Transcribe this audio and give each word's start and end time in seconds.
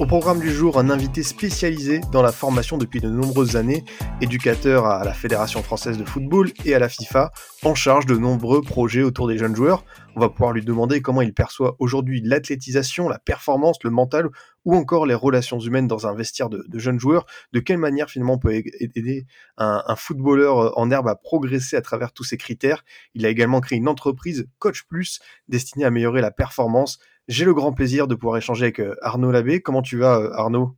Au 0.00 0.06
programme 0.06 0.40
du 0.40 0.50
jour, 0.50 0.80
un 0.80 0.90
invité 0.90 1.22
spécialisé 1.22 2.00
dans 2.10 2.20
la 2.20 2.32
formation 2.32 2.78
depuis 2.78 3.00
de 3.00 3.08
nombreuses 3.08 3.54
années, 3.54 3.84
éducateur 4.20 4.86
à 4.86 5.04
la 5.04 5.14
Fédération 5.14 5.62
française 5.62 5.98
de 5.98 6.04
football 6.04 6.50
et 6.64 6.74
à 6.74 6.80
la 6.80 6.88
FIFA, 6.88 7.30
en 7.62 7.76
charge 7.76 8.04
de 8.04 8.16
nombreux 8.16 8.60
projets 8.60 9.04
autour 9.04 9.28
des 9.28 9.38
jeunes 9.38 9.54
joueurs. 9.54 9.84
On 10.16 10.20
va 10.20 10.30
pouvoir 10.30 10.52
lui 10.52 10.64
demander 10.64 11.00
comment 11.00 11.22
il 11.22 11.32
perçoit 11.32 11.76
aujourd'hui 11.78 12.20
l'athlétisation, 12.24 13.08
la 13.08 13.20
performance, 13.20 13.78
le 13.84 13.90
mental 13.90 14.30
ou 14.64 14.74
encore 14.74 15.06
les 15.06 15.14
relations 15.14 15.60
humaines 15.60 15.86
dans 15.86 16.08
un 16.08 16.14
vestiaire 16.14 16.48
de, 16.48 16.64
jeunes 16.74 16.98
joueurs, 16.98 17.24
de 17.52 17.60
quelle 17.60 17.78
manière 17.78 18.10
finalement 18.10 18.34
on 18.34 18.38
peut 18.38 18.52
aider 18.52 19.26
un, 19.58 19.94
footballeur 19.96 20.76
en 20.76 20.90
herbe 20.90 21.06
à 21.06 21.14
progresser 21.14 21.76
à 21.76 21.82
travers 21.82 22.12
tous 22.12 22.24
ces 22.24 22.36
critères? 22.36 22.84
Il 23.14 23.26
a 23.26 23.28
également 23.28 23.60
créé 23.60 23.78
une 23.78 23.88
entreprise, 23.88 24.48
Coach 24.58 24.82
Plus, 24.88 25.20
destinée 25.46 25.84
à 25.84 25.88
améliorer 25.88 26.20
la 26.20 26.32
performance. 26.32 26.98
J'ai 27.28 27.44
le 27.44 27.54
grand 27.54 27.72
plaisir 27.72 28.06
de 28.06 28.14
pouvoir 28.14 28.36
échanger 28.36 28.64
avec 28.64 28.82
Arnaud 29.02 29.30
Labbé. 29.30 29.60
Comment 29.60 29.82
tu 29.82 29.98
vas 29.98 30.30
Arnaud? 30.34 30.76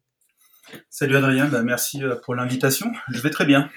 Salut 0.91 1.16
Adrien, 1.16 1.47
bah 1.47 1.62
merci 1.62 2.02
pour 2.25 2.34
l'invitation. 2.34 2.91
Je 3.12 3.20
vais 3.20 3.30
très 3.30 3.47
bien. 3.47 3.70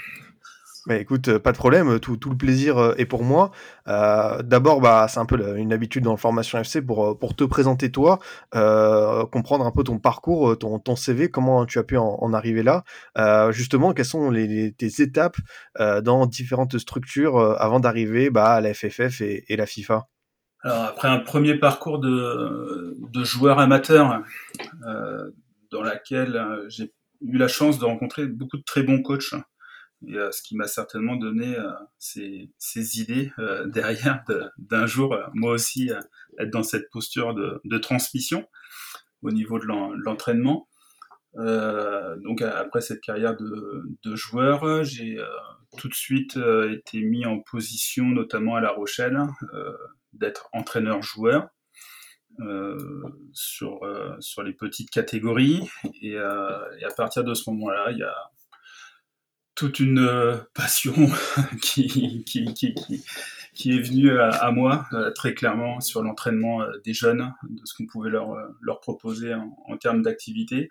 Bah 0.88 0.96
écoute, 0.96 1.38
pas 1.38 1.52
de 1.52 1.58
problème, 1.58 2.00
tout, 2.00 2.18
tout 2.18 2.30
le 2.30 2.38
plaisir 2.38 2.96
est 2.98 3.06
pour 3.06 3.24
moi. 3.24 3.52
Euh, 3.88 4.42
D'abord, 4.42 4.82
bah, 4.82 5.08
c'est 5.10 5.20
un 5.20 5.26
peu 5.26 5.58
une 5.58 5.74
habitude 5.74 6.04
dans 6.04 6.12
le 6.12 6.18
Formation 6.18 6.58
FC 6.58 6.82
pour, 6.82 7.20
pour 7.20 7.36
te 7.36 7.44
présenter 7.44 7.92
toi, 7.92 8.18
euh, 8.56 9.26
comprendre 9.26 9.66
un 9.66 9.72
peu 9.72 9.84
ton 9.84 10.00
parcours, 10.00 10.58
ton, 10.58 10.80
ton 10.80 10.96
CV, 10.96 11.30
comment 11.30 11.66
tu 11.66 11.80
as 11.80 11.84
pu 11.84 11.98
en, 11.98 12.18
en 12.20 12.34
arriver 12.34 12.64
là. 12.64 12.84
Euh, 13.18 13.52
justement, 13.52 13.94
quelles 13.94 14.06
sont 14.06 14.32
les, 14.32 14.48
les 14.48 14.72
tes 14.72 15.02
étapes 15.02 15.38
euh, 15.80 16.02
dans 16.02 16.26
différentes 16.26 16.78
structures 16.80 17.38
avant 17.60 17.80
d'arriver 17.80 18.30
bah, 18.30 18.54
à 18.54 18.62
la 18.62 18.74
FFF 18.74 19.22
et, 19.22 19.46
et, 19.50 19.58
la 19.58 19.66
FIFA? 19.66 20.08
Alors, 20.62 20.84
après 20.84 21.08
un 21.08 21.20
premier 21.20 21.56
parcours 21.56 22.00
de, 22.00 22.98
de 22.98 23.24
joueur 23.24 23.60
amateur, 23.60 24.22
dans 25.72 25.84
laquel 25.84 26.66
j'ai 26.68 26.94
eu 27.22 27.38
la 27.38 27.48
chance 27.48 27.80
de 27.80 27.86
rencontrer 27.86 28.26
beaucoup 28.26 28.58
de 28.58 28.64
très 28.64 28.84
bons 28.84 29.02
coachs 29.02 29.34
et 30.08 30.16
euh, 30.16 30.32
ce 30.32 30.42
qui 30.42 30.56
m'a 30.56 30.68
certainement 30.68 31.16
donné 31.16 31.58
euh, 31.58 31.72
ces, 31.98 32.50
ces, 32.58 33.02
idées 33.02 33.32
euh, 33.40 33.66
derrière 33.68 34.24
d'un 34.58 34.86
jour, 34.86 35.18
moi 35.34 35.54
aussi, 35.54 35.92
être 36.40 36.50
dans 36.50 36.64
cette 36.64 36.90
posture 36.90 37.34
de, 37.34 37.62
de 37.64 37.78
transmission 37.78 38.48
au 39.22 39.32
niveau 39.32 39.60
de 39.60 39.66
l'entraînement. 39.66 40.70
donc 41.36 42.42
après 42.42 42.80
cette 42.80 43.02
carrière 43.02 43.36
de, 43.36 43.84
de 44.02 44.16
joueur, 44.16 44.86
j'ai 44.86 45.18
tout 45.78 45.90
de 45.90 45.94
suite 45.94 46.40
été 46.72 47.02
mis 47.02 47.26
en 47.26 47.40
position, 47.40 48.06
notamment 48.06 48.56
à 48.56 48.62
La 48.62 48.72
Rochelle, 48.72 49.20
d'être 50.14 50.50
entraîneur-joueur. 50.54 51.50
Euh, 52.42 52.78
sur, 53.34 53.84
euh, 53.84 54.16
sur 54.22 54.44
les 54.44 54.54
petites 54.54 54.90
catégories. 54.90 55.70
Et, 56.02 56.16
euh, 56.16 56.78
et 56.80 56.86
à 56.86 56.90
partir 56.90 57.26
de 57.26 57.34
ce 57.34 57.50
moment-là, 57.50 57.92
il 57.92 57.98
y 57.98 58.04
a 58.04 58.16
toute 59.56 59.80
une 59.80 60.08
passion 60.54 60.94
qui, 61.62 62.24
qui, 62.24 62.54
qui, 62.54 62.74
qui, 63.54 63.72
est 63.76 63.82
venue 63.82 64.18
à, 64.18 64.52
moi 64.52 64.86
très 65.16 65.34
clairement 65.34 65.82
sur 65.82 66.02
l'entraînement 66.02 66.62
des 66.86 66.94
jeunes, 66.94 67.34
de 67.44 67.62
ce 67.66 67.74
qu'on 67.76 67.88
pouvait 67.88 68.10
leur, 68.10 68.30
leur 68.62 68.80
proposer 68.80 69.34
en, 69.34 69.58
en 69.68 69.78
termes 69.78 70.02
d'activité. 70.02 70.70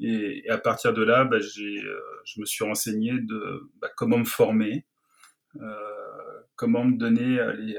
Et, 0.00 0.46
et, 0.46 0.50
à 0.50 0.56
partir 0.56 0.94
de 0.94 1.02
là, 1.02 1.24
bah, 1.24 1.40
je 1.40 2.40
me 2.40 2.46
suis 2.46 2.64
renseigné 2.64 3.12
de 3.20 3.70
bah, 3.82 3.90
comment 3.96 4.18
me 4.18 4.24
former, 4.24 4.86
euh, 5.60 6.40
comment 6.56 6.84
me 6.84 6.96
donner 6.96 7.38
les, 7.58 7.78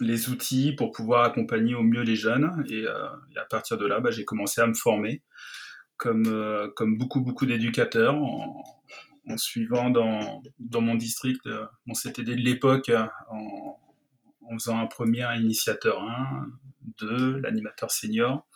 les 0.00 0.28
outils 0.28 0.72
pour 0.72 0.92
pouvoir 0.92 1.24
accompagner 1.24 1.74
au 1.74 1.82
mieux 1.82 2.02
les 2.02 2.16
jeunes. 2.16 2.64
Et, 2.68 2.80
et 2.82 3.38
à 3.38 3.44
partir 3.48 3.78
de 3.78 3.86
là, 3.86 4.00
bah, 4.00 4.10
j'ai 4.10 4.24
commencé 4.24 4.60
à 4.60 4.66
me 4.66 4.74
former 4.74 5.22
comme, 5.96 6.72
comme 6.74 6.98
beaucoup, 6.98 7.20
beaucoup 7.20 7.46
d'éducateurs 7.46 8.14
en, 8.14 8.64
suivant 9.36 9.90
dans, 9.90 10.42
mon 10.80 10.94
district 10.94 11.44
euh, 11.46 11.66
mon 11.86 11.94
CTD 11.94 12.36
de 12.36 12.42
l'époque 12.42 12.88
euh, 12.90 13.04
en, 13.28 13.78
faisant 14.52 14.78
un 14.78 14.86
premier 14.86 15.26
initiateur 15.40 16.00
1, 16.00 16.46
2, 17.00 17.40
l'animateur 17.40 17.90
senior. 17.90 18.46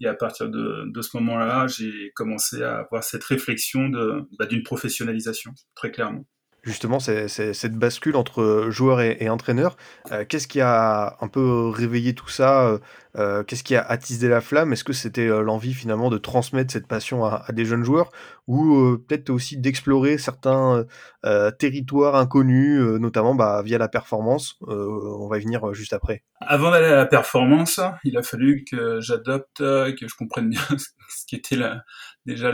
Et 0.00 0.06
à 0.06 0.14
partir 0.14 0.48
de, 0.48 0.84
de 0.86 1.02
ce 1.02 1.16
moment-là, 1.18 1.66
j'ai 1.66 2.10
commencé 2.14 2.62
à 2.62 2.78
avoir 2.78 3.04
cette 3.04 3.24
réflexion 3.24 3.90
bah, 4.38 4.46
d'une 4.46 4.62
professionnalisation, 4.62 5.52
très 5.74 5.90
clairement 5.90 6.24
justement 6.64 6.98
c'est, 6.98 7.28
cette 7.28 7.74
bascule 7.74 8.16
entre 8.16 8.66
joueur 8.70 9.00
et, 9.00 9.16
et 9.20 9.28
entraîneur. 9.28 9.76
Euh, 10.12 10.24
qu'est-ce 10.28 10.48
qui 10.48 10.60
a 10.60 11.16
un 11.20 11.28
peu 11.28 11.68
réveillé 11.68 12.14
tout 12.14 12.28
ça? 12.28 12.78
Euh, 13.16 13.44
Qu'est-ce 13.44 13.62
qui 13.62 13.76
a 13.76 13.82
attisé 13.82 14.28
la 14.28 14.40
flamme? 14.40 14.72
Est-ce 14.72 14.82
que 14.82 14.92
c'était 14.92 15.28
euh, 15.28 15.40
l'envie 15.40 15.72
finalement 15.72 16.10
de 16.10 16.18
transmettre 16.18 16.72
cette 16.72 16.88
passion 16.88 17.24
à, 17.24 17.44
des 17.52 17.64
jeunes 17.64 17.84
joueurs? 17.84 18.10
Ou 18.48 18.74
euh, 18.74 19.04
peut-être 19.06 19.30
aussi 19.30 19.56
d'explorer 19.56 20.18
certains 20.18 20.84
euh, 21.24 21.50
territoires 21.52 22.16
inconnus, 22.16 22.80
notamment 23.00 23.34
bah, 23.34 23.62
via 23.64 23.78
la 23.78 23.88
performance? 23.88 24.56
On 24.66 25.28
va 25.28 25.38
y 25.38 25.42
venir 25.42 25.72
juste 25.74 25.92
après. 25.92 26.24
Avant 26.40 26.70
d'aller 26.70 26.86
à 26.86 26.96
la 26.96 27.06
performance, 27.06 27.80
il 28.02 28.16
a 28.16 28.22
fallu 28.22 28.64
que 28.68 29.00
j'adopte, 29.00 29.58
que 29.58 30.08
je 30.08 30.14
comprenne 30.16 30.50
bien 30.50 30.62
ce 30.78 31.26
qui 31.26 31.36
était 31.36 31.56
la, 31.56 31.84
déjà 32.26 32.52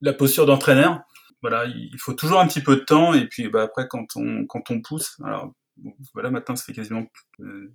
la 0.00 0.12
posture 0.12 0.46
d'entraîneur 0.46 1.00
voilà, 1.42 1.66
il 1.66 1.98
faut 1.98 2.14
toujours 2.14 2.40
un 2.40 2.46
petit 2.46 2.62
peu 2.62 2.76
de 2.76 2.82
temps 2.82 3.12
et 3.12 3.26
puis 3.26 3.48
bah, 3.48 3.62
après 3.62 3.88
quand 3.88 4.16
on 4.16 4.46
quand 4.46 4.70
on 4.70 4.80
pousse, 4.80 5.20
alors 5.24 5.52
voilà 6.14 6.30
maintenant 6.30 6.56
ça 6.56 6.64
fait 6.64 6.72
quasiment 6.72 7.06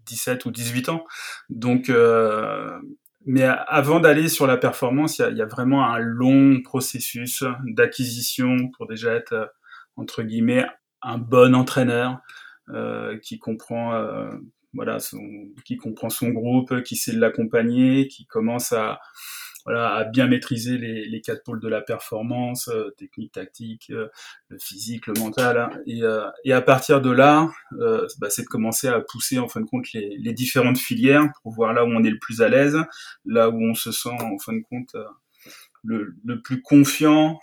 17 0.05 0.45
ou 0.45 0.51
18 0.51 0.89
ans, 0.89 1.05
donc 1.49 1.89
euh, 1.89 2.79
mais 3.25 3.43
avant 3.43 3.99
d'aller 3.99 4.29
sur 4.29 4.47
la 4.47 4.55
performance, 4.55 5.19
il 5.19 5.21
y 5.21 5.25
a, 5.25 5.29
y 5.31 5.41
a, 5.41 5.45
vraiment 5.45 5.85
un 5.85 5.99
long 5.99 6.61
processus 6.61 7.43
d'acquisition 7.65 8.69
pour 8.77 8.87
déjà 8.87 9.13
être 9.13 9.33
euh, 9.33 9.45
entre 9.97 10.23
guillemets 10.23 10.65
un 11.01 11.17
bon 11.17 11.53
entraîneur 11.53 12.19
euh, 12.69 13.17
qui 13.19 13.37
comprend 13.37 13.93
euh, 13.93 14.29
voilà 14.73 14.99
son, 14.99 15.19
qui 15.65 15.77
comprend 15.77 16.09
son 16.09 16.29
groupe, 16.29 16.83
qui 16.83 16.95
sait 16.95 17.11
l'accompagner, 17.11 18.07
qui 18.07 18.25
commence 18.27 18.71
à 18.71 18.99
voilà, 19.67 19.95
à 19.95 20.03
bien 20.05 20.27
maîtriser 20.27 20.77
les, 20.77 21.05
les 21.05 21.19
quatre 21.19 21.43
pôles 21.43 21.59
de 21.59 21.67
la 21.67 21.81
performance, 21.81 22.69
euh, 22.69 22.91
technique, 22.97 23.33
tactique, 23.33 23.89
euh, 23.89 24.07
physique, 24.61 25.07
le 25.07 25.13
mental. 25.19 25.57
Hein. 25.57 25.69
Et, 25.85 26.03
euh, 26.03 26.23
et, 26.45 26.53
à 26.53 26.61
partir 26.61 27.01
de 27.01 27.11
là, 27.11 27.51
euh, 27.73 28.07
bah, 28.19 28.29
c'est 28.29 28.43
de 28.43 28.47
commencer 28.47 28.87
à 28.87 29.01
pousser 29.01 29.39
en 29.39 29.49
fin 29.49 29.59
de 29.59 29.65
compte 29.65 29.91
les, 29.91 30.15
les, 30.17 30.31
différentes 30.31 30.77
filières 30.77 31.27
pour 31.43 31.51
voir 31.51 31.73
là 31.73 31.83
où 31.83 31.89
on 31.89 32.01
est 32.05 32.09
le 32.09 32.17
plus 32.17 32.41
à 32.41 32.47
l'aise, 32.47 32.77
là 33.25 33.49
où 33.49 33.61
on 33.61 33.73
se 33.73 33.91
sent 33.91 34.07
en 34.07 34.37
fin 34.39 34.53
de 34.53 34.63
compte 34.69 34.95
euh, 34.95 35.03
le, 35.83 36.15
le, 36.23 36.41
plus 36.41 36.61
confiant 36.61 37.37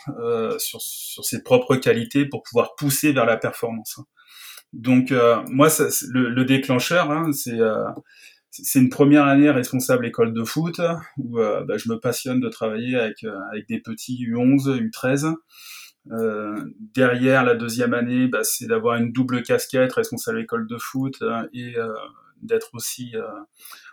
sur, 0.59 0.81
sur 0.81 1.25
ses 1.25 1.43
propres 1.43 1.77
qualités 1.77 2.25
pour 2.25 2.43
pouvoir 2.43 2.75
pousser 2.75 3.13
vers 3.13 3.27
la 3.27 3.37
performance. 3.37 4.01
Donc 4.73 5.15
moi, 5.49 5.71
ça, 5.71 5.85
le, 6.09 6.29
le, 6.29 6.45
déclencheur, 6.45 7.11
hein, 7.11 7.33
c'est 7.33 7.59
c'est 8.63 8.79
une 8.79 8.89
première 8.89 9.25
année 9.25 9.51
responsable 9.51 10.07
école 10.07 10.33
de 10.33 10.45
foot 10.45 10.81
où 11.17 11.41
euh, 11.41 11.65
bah, 11.65 11.77
je 11.77 11.89
me 11.89 11.99
passionne 11.99 12.41
de 12.41 12.49
travailler 12.49 12.97
avec, 12.97 13.25
euh, 13.25 13.37
avec 13.51 13.67
des 13.67 13.81
petits 13.81 14.25
U11, 14.29 14.79
U13. 14.79 15.35
Euh, 16.13 16.55
derrière 16.79 17.43
la 17.43 17.57
deuxième 17.57 17.95
année, 17.95 18.29
bah, 18.29 18.45
c'est 18.45 18.67
d'avoir 18.67 18.97
une 18.97 19.11
double 19.11 19.43
casquette 19.43 19.93
responsable 19.95 20.41
école 20.41 20.69
de 20.69 20.79
foot 20.79 21.21
et 21.53 21.75
d'être 22.43 22.71
aussi 22.75 23.15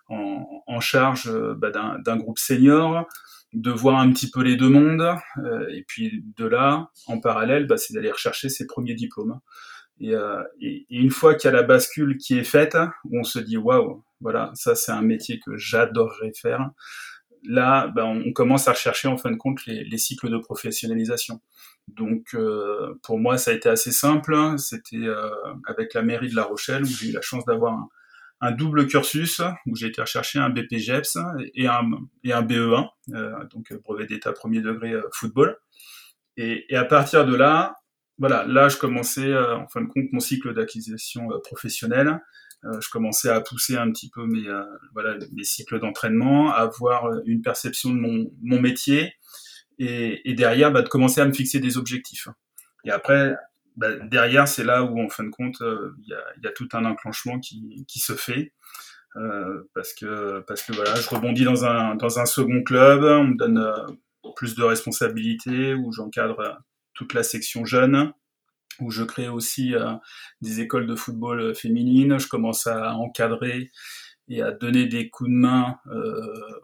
en, 0.09 0.79
charge 0.79 1.31
bah, 1.55 1.71
d'un 1.71 2.17
groupe 2.17 2.37
senior, 2.37 3.07
de 3.53 3.71
voir 3.71 3.99
un 3.99 4.11
petit 4.11 4.29
peu 4.29 4.43
les 4.43 4.57
deux 4.57 4.69
mondes 4.69 5.15
et 5.71 5.83
puis 5.87 6.23
de 6.37 6.45
là, 6.45 6.89
en 7.07 7.19
parallèle, 7.19 7.67
c'est 7.77 7.93
d'aller 7.93 8.11
rechercher 8.11 8.49
ses 8.49 8.67
premiers 8.67 8.93
diplômes. 8.93 9.39
Et, 9.99 10.13
et, 10.59 10.85
et 10.89 10.97
une 10.97 11.11
fois 11.11 11.35
qu'il 11.35 11.49
y 11.49 11.53
a 11.53 11.55
la 11.55 11.63
bascule 11.63 12.17
qui 12.17 12.37
est 12.37 12.43
faite, 12.43 12.77
on 13.11 13.23
se 13.23 13.39
dit 13.39 13.57
waouh, 13.57 14.03
voilà, 14.21 14.51
ça 14.53 14.75
c'est 14.75 14.91
un 14.91 15.01
métier 15.01 15.39
que 15.39 15.57
j'adorerais 15.57 16.33
faire. 16.35 16.69
Là, 17.43 17.87
ben, 17.87 18.05
on 18.05 18.33
commence 18.33 18.67
à 18.67 18.73
rechercher 18.73 19.07
en 19.07 19.17
fin 19.17 19.31
de 19.31 19.35
compte 19.35 19.65
les, 19.65 19.83
les 19.83 19.97
cycles 19.97 20.29
de 20.29 20.37
professionnalisation. 20.37 21.41
Donc 21.87 22.33
euh, 22.33 22.93
pour 23.03 23.19
moi, 23.19 23.37
ça 23.37 23.51
a 23.51 23.53
été 23.53 23.69
assez 23.69 23.91
simple. 23.91 24.35
C'était 24.57 24.97
euh, 24.97 25.29
avec 25.67 25.93
la 25.93 26.03
mairie 26.03 26.29
de 26.29 26.35
La 26.35 26.43
Rochelle 26.43 26.83
où 26.83 26.87
j'ai 26.87 27.09
eu 27.09 27.11
la 27.11 27.21
chance 27.21 27.45
d'avoir 27.45 27.87
un, 28.41 28.51
double 28.51 28.87
cursus 28.87 29.41
où 29.65 29.75
j'ai 29.75 29.87
été 29.87 30.01
rechercher 30.01 30.39
un 30.39 30.49
BPGEPS 30.49 31.17
et 31.55 31.67
un, 31.67 31.89
et 32.23 32.33
un 32.33 32.41
BE1, 32.41 32.87
donc 33.51 33.71
brevet 33.83 34.07
d'état 34.07 34.33
premier 34.33 34.61
degré 34.61 34.93
football. 35.13 35.57
Et, 36.37 36.65
et, 36.73 36.75
à 36.75 36.85
partir 36.85 37.25
de 37.25 37.35
là, 37.35 37.75
voilà, 38.17 38.45
là 38.47 38.67
je 38.67 38.77
commençais 38.77 39.37
en 39.37 39.67
fin 39.67 39.81
de 39.81 39.87
compte 39.87 40.11
mon 40.11 40.19
cycle 40.19 40.55
d'acquisition 40.55 41.29
professionnelle. 41.43 42.19
Je 42.63 42.89
commençais 42.89 43.29
à 43.29 43.41
pousser 43.41 43.75
un 43.75 43.91
petit 43.91 44.09
peu 44.09 44.25
mes 44.25 44.47
voilà 44.93 45.17
mes 45.33 45.43
cycles 45.43 45.79
d'entraînement, 45.79 46.51
à 46.51 46.57
avoir 46.57 47.09
une 47.25 47.41
perception 47.41 47.89
de 47.89 47.95
mon, 47.95 48.31
mon 48.41 48.61
métier 48.61 49.13
et, 49.79 50.29
et 50.29 50.33
derrière 50.33 50.71
bah, 50.71 50.81
de 50.81 50.89
commencer 50.89 51.21
à 51.21 51.25
me 51.25 51.33
fixer 51.33 51.59
des 51.59 51.77
objectifs. 51.77 52.27
Et 52.85 52.91
après, 52.91 53.35
bah, 53.77 53.95
derrière, 53.95 54.47
c'est 54.47 54.63
là 54.63 54.83
où, 54.83 54.99
en 54.99 55.09
fin 55.09 55.23
de 55.23 55.29
compte, 55.29 55.61
euh, 55.61 55.95
il 56.03 56.09
y, 56.09 56.13
a, 56.13 56.23
y, 56.43 56.47
a, 56.47 56.51
tout 56.51 56.69
un 56.73 56.85
enclenchement 56.85 57.39
qui, 57.39 57.85
qui 57.87 57.99
se 57.99 58.13
fait. 58.13 58.53
Euh, 59.17 59.63
parce 59.73 59.93
que 59.93 60.39
parce 60.47 60.61
que 60.63 60.71
voilà, 60.71 60.95
je 60.95 61.09
rebondis 61.09 61.43
dans 61.43 61.65
un 61.65 61.95
dans 61.95 62.19
un 62.19 62.25
second 62.25 62.63
club, 62.63 63.03
on 63.03 63.25
me 63.25 63.37
donne 63.37 63.57
euh, 63.57 64.31
plus 64.37 64.55
de 64.55 64.63
responsabilités, 64.63 65.73
où 65.73 65.91
j'encadre 65.91 66.59
toute 66.93 67.13
la 67.13 67.23
section 67.23 67.65
jeune, 67.65 68.13
où 68.81 68.91
je 68.91 69.03
crée 69.03 69.29
aussi 69.29 69.75
euh, 69.75 69.93
des 70.41 70.61
écoles 70.61 70.87
de 70.87 70.95
football 70.95 71.55
féminines. 71.55 72.19
Je 72.19 72.27
commence 72.27 72.67
à 72.67 72.95
encadrer 72.95 73.71
et 74.27 74.41
à 74.41 74.51
donner 74.51 74.85
des 74.85 75.09
coups 75.09 75.29
de 75.29 75.35
main 75.35 75.77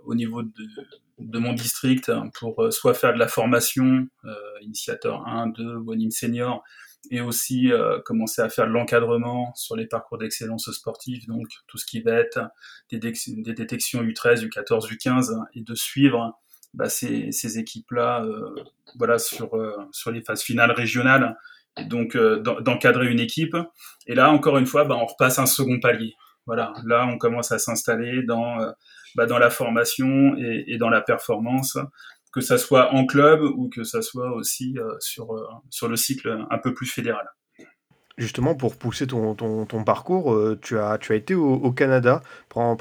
au 0.05 0.15
niveau 0.15 0.41
de, 0.41 1.39
mon 1.39 1.51
district 1.51 2.11
pour 2.39 2.71
soit 2.71 2.93
faire 2.93 3.13
de 3.13 3.19
la 3.19 3.27
formation, 3.27 4.07
initiateur 4.61 5.27
1, 5.27 5.47
2 5.47 5.75
ou 5.75 5.91
anime 5.91 6.11
senior, 6.11 6.63
et 7.11 7.21
aussi 7.21 7.71
euh, 7.71 7.99
commencer 8.01 8.41
à 8.41 8.49
faire 8.49 8.67
de 8.67 8.71
l'encadrement 8.71 9.53
sur 9.55 9.75
les 9.75 9.87
parcours 9.87 10.17
d'excellence 10.17 10.69
sportive, 10.71 11.25
donc 11.27 11.47
tout 11.67 11.77
ce 11.77 11.85
qui 11.85 12.01
va 12.01 12.13
être 12.13 12.39
des, 12.91 12.99
détections 12.99 14.03
U13, 14.03 14.45
U14, 14.45 14.91
U15, 14.91 15.45
et 15.53 15.61
de 15.61 15.75
suivre 15.75 16.39
bah, 16.73 16.89
ces, 16.89 17.31
ces 17.31 17.59
équipes-là 17.59 18.23
euh, 18.25 18.55
voilà, 18.97 19.19
sur, 19.19 19.55
euh, 19.55 19.75
sur 19.91 20.11
les 20.11 20.21
phases 20.21 20.41
finales 20.41 20.71
régionales, 20.71 21.37
donc 21.85 22.15
euh, 22.15 22.39
d'encadrer 22.39 23.07
une 23.07 23.19
équipe. 23.19 23.55
Et 24.07 24.15
là, 24.15 24.31
encore 24.31 24.57
une 24.57 24.65
fois, 24.65 24.85
bah, 24.85 24.97
on 24.99 25.05
repasse 25.05 25.39
un 25.39 25.45
second 25.45 25.79
palier. 25.79 26.13
Voilà, 26.45 26.73
là, 26.85 27.05
on 27.07 27.17
commence 27.17 27.51
à 27.51 27.59
s'installer 27.59 28.23
dans, 28.23 28.61
euh, 28.61 28.71
bah, 29.15 29.25
dans 29.25 29.37
la 29.37 29.49
formation 29.49 30.35
et, 30.37 30.77
dans 30.77 30.89
la 30.89 31.01
performance 31.01 31.77
que 32.33 32.41
ça 32.41 32.57
soit 32.57 32.93
en 32.93 33.05
club 33.05 33.41
ou 33.41 33.69
que 33.69 33.83
ça 33.83 34.01
soit 34.01 34.31
aussi 34.31 34.75
euh, 34.77 34.95
sur, 34.99 35.27
sur 35.69 35.87
le 35.87 35.95
cycle 35.95 36.45
un 36.49 36.57
peu 36.57 36.73
plus 36.73 36.87
fédéral. 36.87 37.27
Justement, 38.17 38.55
pour 38.55 38.75
pousser 38.75 39.05
ton, 39.05 39.35
ton, 39.35 39.83
parcours, 39.83 40.35
tu, 40.61 40.79
as, 40.79 40.97
tu 40.97 41.13
as 41.13 41.15
été 41.15 41.35
au, 41.35 41.53
au 41.53 41.71
Canada 41.71 42.23
pendant 42.49 42.75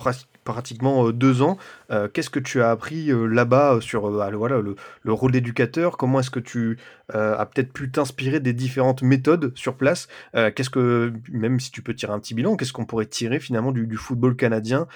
pratiquement 0.47 1.11
deux 1.11 1.43
ans. 1.43 1.59
Euh, 1.91 2.09
Qu'est-ce 2.09 2.31
que 2.31 2.41
tu 2.41 2.63
as 2.63 2.71
appris 2.71 3.11
euh, 3.11 3.27
là-bas 3.27 3.79
sur 3.83 4.07
euh, 4.07 4.31
voilà, 4.35 4.61
le, 4.61 4.77
le 5.03 5.13
rôle 5.13 5.33
d'éducateur? 5.33 5.99
Comment 5.99 6.21
est-ce 6.21 6.31
que 6.31 6.41
tu 6.41 6.79
as 7.13 7.47
peut-être 7.47 7.73
pu 7.73 7.91
t'inspirer 7.91 8.41
des 8.41 8.53
différentes 8.53 9.03
méthodes 9.03 9.53
sur 9.55 9.77
place? 9.77 10.09
Qu'est-ce 10.33 10.71
que, 10.71 11.13
même 11.31 11.61
si 11.61 11.71
tu 11.71 11.83
peux 11.83 11.95
tirer 11.95 12.13
un 12.13 12.19
petit 12.19 12.35
bilan, 12.35 12.57
qu'est-ce 12.57 12.73
qu'on 12.73 12.85
pourrait 12.85 13.07
tirer 13.07 13.39
finalement 13.39 13.71
du, 13.71 13.97
football 13.97 14.35
canadien 14.35 14.89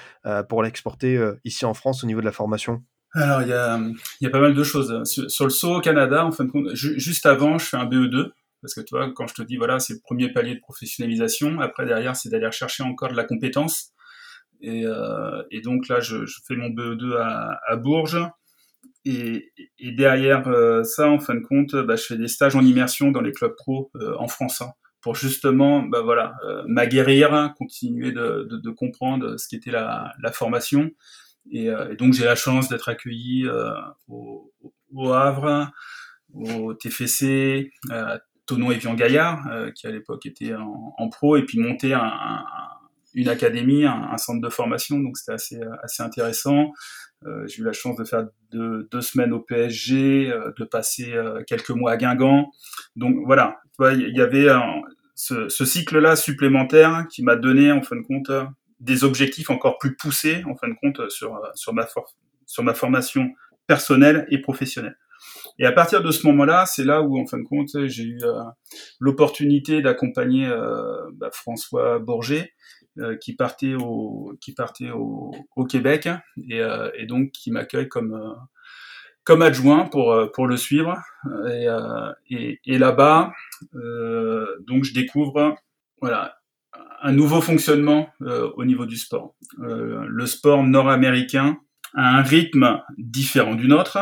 pour 0.48 0.62
l'exporter 0.62 1.20
ici 1.44 1.64
en 1.64 1.74
France 1.74 2.02
au 2.02 2.06
niveau 2.06 2.20
de 2.20 2.26
la 2.26 2.32
formation? 2.32 2.82
Alors, 3.12 3.42
il 3.42 3.48
y 3.48 4.26
a, 4.26 4.30
pas 4.30 4.40
mal 4.40 4.54
de 4.54 4.64
choses. 4.64 5.04
Sur, 5.04 5.44
le 5.44 5.50
saut 5.50 5.76
au 5.76 5.80
Canada, 5.80 6.24
en 6.24 6.32
fin 6.32 6.44
de 6.44 6.50
compte, 6.50 6.74
ju 6.74 6.98
juste 6.98 7.26
avant, 7.26 7.58
je 7.58 7.66
fais 7.66 7.76
un 7.76 7.86
BE2, 7.86 8.30
parce 8.62 8.74
que 8.74 8.80
tu 8.80 8.94
vois, 8.94 9.10
quand 9.12 9.26
je 9.26 9.34
te 9.34 9.42
dis, 9.42 9.56
voilà, 9.56 9.78
c'est 9.78 9.94
le 9.94 10.00
premier 10.00 10.32
palier 10.32 10.54
de 10.54 10.60
professionnalisation, 10.60 11.60
après, 11.60 11.86
derrière, 11.86 12.16
c'est 12.16 12.28
d'aller 12.28 12.50
chercher 12.50 12.82
encore 12.82 13.10
de 13.10 13.16
la 13.16 13.24
compétence. 13.24 13.92
Et, 14.60 14.84
euh, 14.86 15.42
et 15.50 15.60
donc 15.60 15.88
là, 15.88 16.00
je, 16.00 16.24
fais 16.46 16.56
mon 16.56 16.68
BE2 16.68 17.16
à, 17.16 17.58
à 17.66 17.76
Bourges. 17.76 18.20
Et, 19.04 19.50
derrière 19.80 20.46
euh, 20.48 20.84
ça, 20.84 21.08
en 21.08 21.18
fin 21.18 21.34
de 21.34 21.40
compte, 21.40 21.74
bah, 21.74 21.96
je 21.96 22.02
fais 22.02 22.16
des 22.16 22.28
stages 22.28 22.54
en 22.54 22.62
immersion 22.62 23.10
dans 23.10 23.22
les 23.22 23.32
clubs 23.32 23.54
pro 23.56 23.90
euh, 23.96 24.14
en 24.18 24.28
France. 24.28 24.60
Hein, 24.60 24.72
pour 25.00 25.14
justement 25.14 25.82
bah, 25.82 26.02
voilà, 26.02 26.34
euh, 26.46 26.62
m'aguerrir, 26.66 27.54
continuer 27.56 28.12
de, 28.12 28.70
comprendre 28.70 29.38
ce 29.38 29.48
qu'était 29.48 29.70
la, 29.70 30.12
la 30.22 30.30
formation 30.30 30.90
et, 31.50 31.70
donc 31.98 32.12
j'ai 32.12 32.26
la 32.26 32.34
chance 32.34 32.68
d'être 32.68 32.90
accueilli 32.90 33.48
au, 34.08 34.52
Havre, 35.10 35.70
au 36.34 36.74
TFC, 36.74 37.72
euh, 37.90 38.18
Tonon 38.46 38.70
et 38.72 38.78
Gaillard, 38.78 39.72
qui 39.74 39.86
à 39.86 39.90
l'époque 39.90 40.26
était 40.26 40.54
en, 40.54 41.08
pro, 41.08 41.36
et 41.36 41.44
puis 41.44 41.58
monter 41.58 41.94
un, 41.94 42.44
une 43.14 43.28
académie, 43.28 43.84
un, 43.84 44.10
un, 44.12 44.16
centre 44.18 44.40
de 44.40 44.48
formation, 44.48 44.98
donc 44.98 45.16
c'était 45.16 45.32
assez, 45.32 45.60
assez 45.82 46.02
intéressant. 46.02 46.72
Euh, 47.26 47.46
j'ai 47.46 47.62
eu 47.62 47.64
la 47.64 47.72
chance 47.72 47.96
de 47.96 48.04
faire 48.04 48.26
deux, 48.50 48.88
deux 48.90 49.02
semaines 49.02 49.32
au 49.32 49.40
PSG, 49.40 50.30
euh, 50.30 50.52
de 50.58 50.64
passer 50.64 51.12
euh, 51.12 51.42
quelques 51.46 51.70
mois 51.70 51.92
à 51.92 51.96
Guingamp. 51.96 52.50
Donc 52.96 53.16
voilà, 53.26 53.60
il 53.80 54.16
y 54.16 54.20
avait 54.20 54.48
ce, 55.14 55.48
ce 55.48 55.64
cycle-là 55.64 56.16
supplémentaire 56.16 57.06
qui 57.10 57.22
m'a 57.22 57.36
donné 57.36 57.72
en 57.72 57.82
fin 57.82 57.96
de 57.96 58.02
compte 58.02 58.30
des 58.78 59.04
objectifs 59.04 59.50
encore 59.50 59.76
plus 59.78 59.96
poussés, 59.96 60.42
en 60.46 60.56
fin 60.56 60.68
de 60.68 60.74
compte, 60.80 61.10
sur, 61.10 61.38
sur, 61.54 61.74
ma, 61.74 61.84
for 61.86 62.06
sur 62.46 62.62
ma 62.62 62.72
formation 62.72 63.30
personnelle 63.66 64.26
et 64.30 64.40
professionnelle. 64.40 64.96
Et 65.58 65.66
à 65.66 65.72
partir 65.72 66.02
de 66.02 66.10
ce 66.10 66.26
moment-là, 66.26 66.64
c'est 66.66 66.84
là 66.84 67.02
où, 67.02 67.20
en 67.20 67.26
fin 67.26 67.38
de 67.38 67.44
compte, 67.44 67.86
j'ai 67.86 68.04
eu 68.04 68.18
euh, 68.22 68.42
l'opportunité 68.98 69.82
d'accompagner 69.82 70.46
euh, 70.46 71.10
bah, 71.14 71.30
François 71.32 71.98
Bourget, 71.98 72.52
euh, 72.79 72.79
qui 73.20 73.34
partait 73.34 73.74
au, 73.74 74.36
qui 74.40 74.52
partait 74.52 74.90
au, 74.90 75.32
Québec, 75.68 76.08
et, 76.48 76.60
euh, 76.60 76.90
et, 76.94 77.06
donc 77.06 77.30
qui 77.32 77.50
m'accueille 77.50 77.88
comme, 77.88 78.14
euh, 78.14 78.34
comme 79.24 79.42
adjoint 79.42 79.86
pour, 79.86 80.30
pour 80.32 80.46
le 80.46 80.56
suivre. 80.56 80.98
Et, 82.28 82.78
là-bas, 82.78 83.32
donc 84.66 84.84
je 84.84 84.92
découvre, 84.92 85.56
voilà, 86.00 86.40
un 87.02 87.12
nouveau 87.12 87.40
fonctionnement 87.40 88.10
euh, 88.22 88.50
au 88.56 88.64
niveau 88.64 88.86
du 88.86 88.96
sport. 88.96 89.34
Euh, 89.60 90.04
le 90.06 90.26
sport 90.26 90.62
nord-américain 90.62 91.58
a 91.94 92.18
un 92.18 92.22
rythme 92.22 92.82
différent 92.98 93.54
du 93.54 93.68
nôtre. 93.68 93.98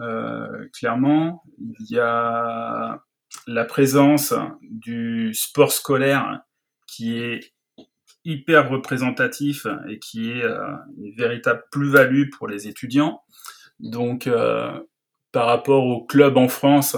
Euh, 0.00 0.66
clairement, 0.72 1.42
il 1.58 1.86
y 1.90 1.98
a 1.98 3.00
la 3.46 3.64
présence 3.64 4.34
du 4.62 5.32
sport 5.34 5.72
scolaire 5.72 6.40
qui 6.86 7.18
est 7.18 7.52
hyper 8.26 8.68
représentatif 8.68 9.66
et 9.88 9.98
qui 9.98 10.30
est 10.30 10.44
euh, 10.44 10.58
une 10.98 11.14
véritable 11.14 11.62
plus-value 11.70 12.28
pour 12.36 12.48
les 12.48 12.68
étudiants. 12.68 13.22
Donc, 13.80 14.26
euh, 14.26 14.78
par 15.32 15.46
rapport 15.46 15.84
au 15.84 16.04
club 16.04 16.36
en 16.36 16.48
France, 16.48 16.96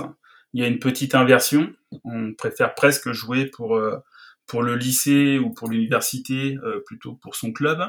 il 0.53 0.63
y 0.63 0.65
a 0.65 0.69
une 0.69 0.79
petite 0.79 1.15
inversion. 1.15 1.71
On 2.05 2.35
préfère 2.35 2.75
presque 2.75 3.13
jouer 3.13 3.47
pour 3.47 3.77
euh, 3.77 3.99
pour 4.47 4.63
le 4.63 4.77
lycée 4.77 5.39
ou 5.39 5.51
pour 5.51 5.69
l'université, 5.69 6.57
euh, 6.65 6.81
plutôt 6.87 7.15
pour 7.17 7.37
son 7.37 7.53
club. 7.53 7.81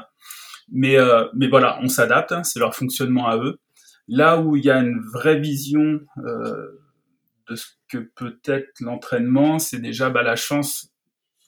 Mais, 0.72 0.96
mais 1.34 1.48
voilà, 1.48 1.80
on 1.82 1.88
s'adapte, 1.88 2.30
hein, 2.30 2.44
c'est 2.44 2.60
leur 2.60 2.76
fonctionnement 2.76 3.26
à 3.26 3.38
eux. 3.38 3.58
Là 4.06 4.40
où 4.40 4.54
il 4.54 4.64
y 4.64 4.70
a 4.70 4.78
une 4.78 5.00
vraie 5.00 5.40
vision 5.40 6.00
de 6.16 7.56
ce 7.56 7.66
que 7.88 7.98
peut 7.98 8.38
être 8.44 8.70
l'entraînement, 8.80 9.58
c'est 9.58 9.80
déjà 9.80 10.10
bah, 10.10 10.22
la 10.22 10.36
chance 10.36 10.92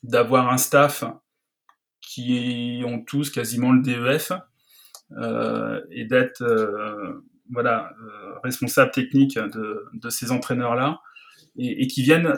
d'avoir 0.02 0.50
un 0.50 0.57
staff 0.57 1.05
qui 2.12 2.83
ont 2.87 3.00
tous 3.00 3.31
quasiment 3.31 3.73
le 3.73 3.81
DEF 3.81 4.33
euh, 5.12 5.81
et 5.90 6.04
d'être 6.04 6.42
euh, 6.42 7.25
voilà 7.50 7.90
euh, 8.02 8.35
responsable 8.45 8.90
technique 8.90 9.38
de, 9.38 10.11
ces 10.11 10.31
entraîneurs 10.31 10.75
là 10.75 11.00
et, 11.57 11.83
et, 11.83 11.87
qui 11.87 12.02
viennent 12.02 12.35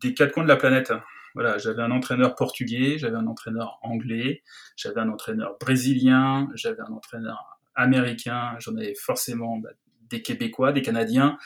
des 0.00 0.12
quatre 0.12 0.32
coins 0.32 0.42
de 0.42 0.48
la 0.48 0.56
planète. 0.56 0.92
Voilà, 1.34 1.56
j'avais 1.58 1.82
un 1.82 1.90
entraîneur 1.90 2.34
portugais, 2.34 2.98
j'avais 2.98 3.16
un 3.16 3.26
entraîneur 3.26 3.78
anglais, 3.82 4.42
j'avais 4.76 5.00
un 5.00 5.08
entraîneur 5.08 5.56
brésilien, 5.60 6.48
j'avais 6.54 6.80
un 6.80 6.92
entraîneur 6.92 7.58
américain, 7.74 8.56
j'en 8.58 8.76
avais 8.76 8.94
forcément 8.94 9.58
bah, 9.58 9.70
des 10.10 10.22
Québécois, 10.22 10.72
des 10.72 10.82
Canadiens, 10.82 11.38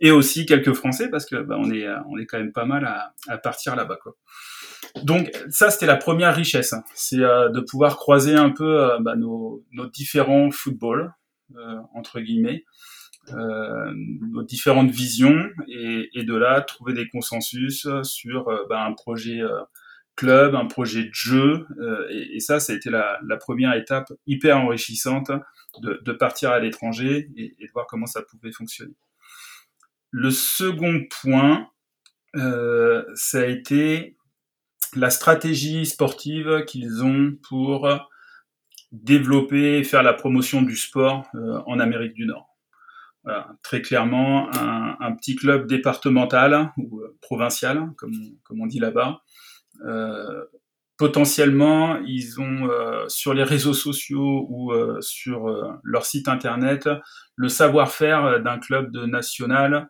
et 0.00 0.10
aussi 0.10 0.46
quelques 0.46 0.72
Français 0.72 1.08
parce 1.10 1.26
que 1.26 1.36
bah, 1.36 1.56
on 1.58 1.70
est 1.70 1.86
on 2.08 2.18
est 2.18 2.26
quand 2.26 2.38
même 2.38 2.52
pas 2.52 2.64
mal 2.64 2.84
à, 2.84 3.14
à 3.28 3.38
partir 3.38 3.76
là-bas 3.76 3.98
quoi. 4.02 4.16
Donc 5.02 5.32
ça 5.50 5.70
c'était 5.70 5.86
la 5.86 5.96
première 5.96 6.34
richesse, 6.34 6.72
hein. 6.72 6.84
c'est 6.94 7.20
euh, 7.20 7.48
de 7.48 7.60
pouvoir 7.60 7.96
croiser 7.96 8.34
un 8.34 8.50
peu 8.50 8.82
euh, 8.82 8.98
bah, 9.00 9.16
nos, 9.16 9.64
nos, 9.72 9.86
différents 9.86 10.50
footballs 10.50 11.12
euh, 11.56 11.76
entre 11.94 12.20
guillemets 12.20 12.64
euh, 13.32 13.92
nos 13.94 14.42
différentes 14.42 14.90
visions 14.90 15.48
et, 15.66 16.10
et, 16.12 16.24
de 16.24 16.34
là 16.34 16.60
trouver 16.60 16.92
des 16.92 17.08
consensus 17.08 17.88
sur 18.02 18.48
euh, 18.48 18.66
bah, 18.68 18.84
un 18.84 18.92
projet 18.92 19.40
euh, 19.40 19.62
club, 20.14 20.54
un 20.54 20.66
projet 20.66 21.04
de 21.04 21.14
jeu 21.14 21.66
et, 22.10 22.36
et, 22.36 22.40
ça, 22.40 22.60
ça 22.60 22.74
a 22.74 22.76
été 22.76 22.90
la, 22.90 23.18
la, 23.26 23.38
première 23.38 23.72
étape 23.74 24.12
hyper 24.26 24.58
enrichissante 24.58 25.30
de, 25.80 26.00
de 26.04 26.12
partir 26.12 26.50
à 26.50 26.60
l'étranger 26.60 27.30
et, 27.36 27.54
et, 27.58 27.66
de 27.66 27.72
voir 27.72 27.86
comment 27.86 28.06
ça 28.06 28.20
pouvait 28.22 28.52
fonctionner. 28.52 28.94
Le 30.16 30.30
second 30.30 31.00
point, 31.22 31.68
ça 32.34 33.40
a 33.40 33.46
été 33.46 34.16
la 34.94 35.10
stratégie 35.10 35.86
sportive 35.86 36.64
qu'ils 36.66 37.02
ont 37.02 37.36
pour 37.48 37.88
développer 38.92 39.78
et 39.78 39.82
faire 39.82 40.04
la 40.04 40.14
promotion 40.14 40.62
du 40.62 40.76
sport 40.76 41.26
en 41.66 41.80
Amérique 41.80 42.14
du 42.14 42.26
Nord. 42.26 42.48
Très 43.64 43.82
clairement, 43.82 44.54
un, 44.54 45.12
petit 45.16 45.34
club 45.34 45.66
départemental 45.66 46.70
ou 46.76 47.02
provincial, 47.20 47.90
comme, 47.96 48.14
on 48.50 48.66
dit 48.66 48.78
là-bas, 48.78 49.20
euh, 49.84 50.44
potentiellement, 50.96 51.98
ils 52.06 52.40
ont 52.40 52.68
euh, 52.70 53.04
sur 53.08 53.34
les 53.34 53.42
réseaux 53.42 53.74
sociaux 53.74 54.46
ou 54.48 54.72
euh, 54.72 54.98
sur 55.00 55.48
euh, 55.48 55.72
leur 55.82 56.06
site 56.06 56.28
internet 56.28 56.88
le 57.36 57.48
savoir-faire 57.48 58.40
d'un 58.42 58.58
club 58.58 58.92
de 58.92 59.04
national, 59.06 59.88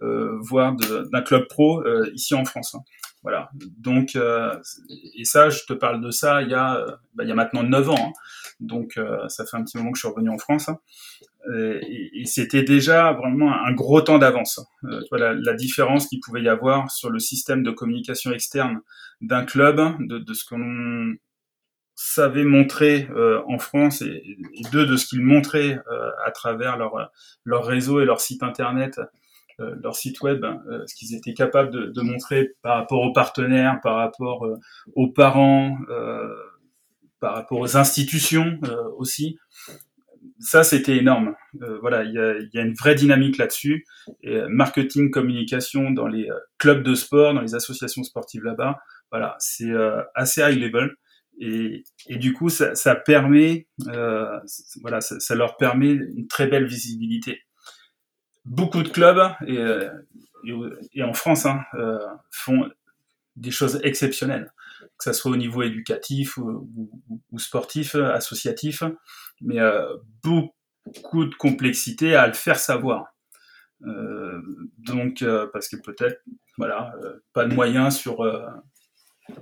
voire 0.00 0.76
d'un 1.12 1.22
club 1.22 1.46
pro 1.48 1.82
ici 2.14 2.34
en 2.34 2.44
France. 2.44 2.74
Hein. 2.74 2.80
Voilà. 3.22 3.48
Donc, 3.78 4.16
et 4.16 5.24
ça, 5.24 5.50
je 5.50 5.64
te 5.66 5.72
parle 5.72 6.00
de 6.00 6.10
ça 6.10 6.42
il 6.42 6.50
y 6.50 6.54
a, 6.54 6.84
bah, 7.14 7.24
il 7.24 7.28
y 7.28 7.32
a 7.32 7.34
maintenant 7.34 7.64
9 7.64 7.90
ans. 7.90 7.96
Hein. 7.98 8.12
Donc, 8.60 9.00
ça 9.28 9.44
fait 9.44 9.56
un 9.56 9.64
petit 9.64 9.76
moment 9.76 9.90
que 9.90 9.98
je 9.98 10.06
suis 10.06 10.08
revenu 10.08 10.30
en 10.30 10.38
France. 10.38 10.68
Hein. 10.68 10.78
Et, 11.52 12.20
et 12.20 12.24
c'était 12.26 12.62
déjà 12.62 13.12
vraiment 13.12 13.52
un 13.52 13.72
gros 13.72 14.00
temps 14.02 14.18
d'avance. 14.18 14.60
voilà 15.10 15.34
la 15.34 15.54
différence 15.54 16.06
qu'il 16.06 16.20
pouvait 16.20 16.42
y 16.42 16.48
avoir 16.48 16.90
sur 16.92 17.10
le 17.10 17.18
système 17.18 17.64
de 17.64 17.72
communication 17.72 18.30
externe 18.32 18.80
d'un 19.20 19.44
club, 19.44 19.80
de, 20.00 20.18
de 20.18 20.34
ce 20.34 20.44
qu'on 20.44 21.14
savait 21.94 22.44
montrer 22.44 23.08
euh, 23.14 23.40
en 23.46 23.58
France 23.58 24.02
et, 24.02 24.22
et 24.54 24.62
deux 24.72 24.86
de 24.86 24.96
ce 24.96 25.06
qu'ils 25.06 25.22
montraient 25.22 25.78
euh, 25.90 26.10
à 26.26 26.30
travers 26.32 26.76
leur 26.76 27.10
leur 27.44 27.64
réseau 27.64 28.00
et 28.00 28.04
leur 28.04 28.20
site 28.20 28.42
internet, 28.42 29.00
euh, 29.60 29.76
leur 29.80 29.94
site 29.94 30.20
web, 30.20 30.44
ce 30.86 30.94
qu'ils 30.94 31.14
étaient 31.14 31.34
capables 31.34 31.70
de, 31.70 31.86
de, 31.86 32.00
montrer 32.00 32.50
par 32.62 32.76
rapport 32.76 33.02
aux 33.02 33.12
partenaires, 33.12 33.80
par 33.82 33.96
rapport 33.96 34.46
aux 34.94 35.08
parents, 35.08 35.78
par 37.20 37.34
rapport 37.34 37.60
aux 37.60 37.76
institutions 37.76 38.58
aussi 38.98 39.38
ça, 40.38 40.64
c'était 40.64 40.96
énorme. 40.96 41.34
Euh, 41.62 41.78
voilà, 41.80 42.04
il 42.04 42.12
y 42.12 42.18
a, 42.18 42.34
y 42.52 42.58
a, 42.58 42.62
une 42.62 42.74
vraie 42.74 42.94
dynamique 42.94 43.38
là-dessus. 43.38 43.84
Et 44.22 44.40
marketing, 44.48 45.10
communication 45.10 45.90
dans 45.90 46.06
les 46.06 46.28
euh, 46.30 46.38
clubs 46.58 46.82
de 46.82 46.94
sport, 46.94 47.34
dans 47.34 47.40
les 47.40 47.54
associations 47.54 48.02
sportives 48.02 48.44
là-bas, 48.44 48.78
voilà, 49.14 49.36
c'est 49.38 49.70
euh, 49.70 50.02
assez 50.16 50.40
high 50.40 50.58
level. 50.58 50.96
Et, 51.40 51.84
et, 52.08 52.16
du 52.16 52.32
coup, 52.32 52.48
ça, 52.48 52.74
ça 52.74 52.94
permet, 52.94 53.68
euh, 53.88 54.40
voilà, 54.82 55.00
ça, 55.00 55.34
leur 55.34 55.56
permet 55.56 55.90
une 55.90 56.26
très 56.28 56.46
belle 56.46 56.66
visibilité. 56.66 57.42
Beaucoup 58.44 58.82
de 58.82 58.88
clubs 58.88 59.32
et, 59.46 59.56
et, 59.56 60.54
et 60.94 61.02
en 61.02 61.12
France 61.12 61.46
hein, 61.46 61.60
font 62.30 62.68
des 63.36 63.50
choses 63.50 63.80
exceptionnelles 63.82 64.52
que 64.98 65.04
ce 65.04 65.12
soit 65.12 65.32
au 65.32 65.36
niveau 65.36 65.62
éducatif 65.62 66.36
ou, 66.36 66.68
sportif, 67.38 67.94
associatif, 67.94 68.82
mais 69.40 69.58
euh, 69.60 69.96
beaucoup 70.22 71.24
de 71.24 71.34
complexité 71.34 72.14
à 72.14 72.26
le 72.26 72.32
faire 72.32 72.58
savoir. 72.58 73.14
Euh, 73.86 74.40
donc, 74.78 75.22
euh, 75.22 75.46
parce 75.52 75.68
que 75.68 75.76
peut-être, 75.76 76.22
voilà, 76.56 76.94
euh, 77.02 77.18
pas 77.32 77.44
de 77.44 77.54
moyens 77.54 77.96
sur, 77.96 78.20
euh, 78.20 78.46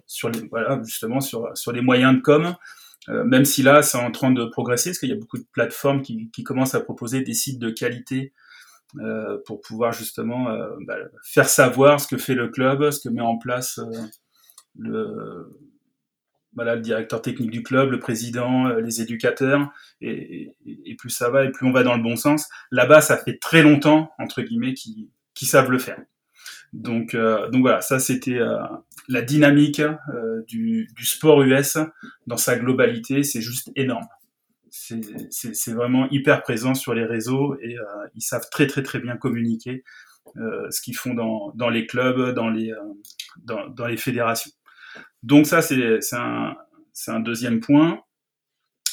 sur 0.07 0.31
les, 0.31 0.47
voilà, 0.49 0.81
justement 0.85 1.21
sur, 1.21 1.53
les 1.73 1.81
moyens 1.81 2.17
de 2.17 2.21
com. 2.21 2.55
même 3.09 3.45
si 3.45 3.63
là, 3.63 3.83
c'est 3.83 3.99
en 3.99 4.11
train 4.11 4.31
de 4.31 4.45
progresser, 4.45 4.91
parce 4.91 4.99
qu'il 4.99 5.09
y 5.09 5.13
a 5.13 5.17
beaucoup 5.17 5.39
de 5.39 5.47
plateformes 5.53 6.03
qui, 6.03 6.31
qui 6.31 6.45
commencent 6.45 6.75
à 6.75 6.81
proposer 6.81 7.23
des 7.23 7.35
sites 7.35 7.59
de 7.59 7.71
qualité 7.71 8.33
pour 9.47 9.61
pouvoir 9.61 9.93
justement 9.93 10.55
bah, 10.87 10.97
faire 11.25 11.49
savoir 11.49 12.01
ce 12.01 12.07
que 12.07 12.19
fait 12.19 12.35
le 12.35 12.49
club, 12.49 12.91
ce 12.91 13.01
que 13.01 13.09
met 13.09 13.23
en 13.23 13.39
place 13.39 13.81
le, 14.79 15.49
directeur 16.81 17.23
technique 17.23 17.51
du 17.51 17.63
club, 17.63 17.91
le 17.91 17.99
président, 17.99 18.67
euh, 18.67 18.81
les 18.81 19.01
éducateurs, 19.01 19.73
et, 20.01 20.55
plus 20.99 21.11
ça 21.11 21.31
va, 21.31 21.45
et 21.45 21.51
plus 21.51 21.67
on 21.67 21.73
va 21.73 21.83
dans 21.83 21.97
le 21.97 22.03
bon 22.03 22.17
sens. 22.17 22.49
Là-bas, 22.71 23.01
ça 23.01 23.17
fait 23.17 23.39
très 23.39 23.63
longtemps, 23.63 24.13
entre 24.19 24.43
guillemets, 24.43 24.75
qui, 24.75 25.11
qui 25.35 25.47
savent 25.47 25.71
le 25.71 25.79
faire. 25.79 26.01
Donc, 26.73 27.15
euh, 27.15 27.49
donc 27.51 27.63
voilà, 27.63 27.81
ça 27.83 27.99
c'était 27.99 28.39
euh, 28.39 28.57
la 29.09 29.23
dynamique 29.23 29.81
euh, 29.81 30.43
du, 30.47 30.89
sport 31.03 31.43
US 31.43 31.77
dans 32.27 32.39
sa 32.39 32.57
globalité, 32.59 33.23
c'est 33.23 33.43
juste 33.43 33.71
énorme. 33.77 34.07
C'est 34.71 35.73
vraiment 35.73 36.09
hyper 36.11 36.43
présent 36.43 36.75
sur 36.75 36.95
les 36.95 37.05
réseaux 37.05 37.57
et 37.61 37.77
ils 38.15 38.23
savent 38.23 38.49
très 38.51 38.67
très 38.67 38.83
très 38.83 39.01
bien 39.01 39.19
communiquer 39.19 39.85
ce 40.35 40.81
qu'ils 40.81 40.97
font 40.97 41.13
dans, 41.13 41.53
dans 41.55 41.69
les 41.69 41.87
clubs, 41.87 42.35
dans 42.35 42.49
les, 42.49 42.73
dans, 43.37 43.87
les 43.87 43.99
fédérations. 43.99 44.51
Donc 45.23 45.47
ça, 45.47 45.61
c'est 45.61 46.01
un, 46.15 46.57
un 47.09 47.21
deuxième 47.21 47.61
point. 47.61 48.03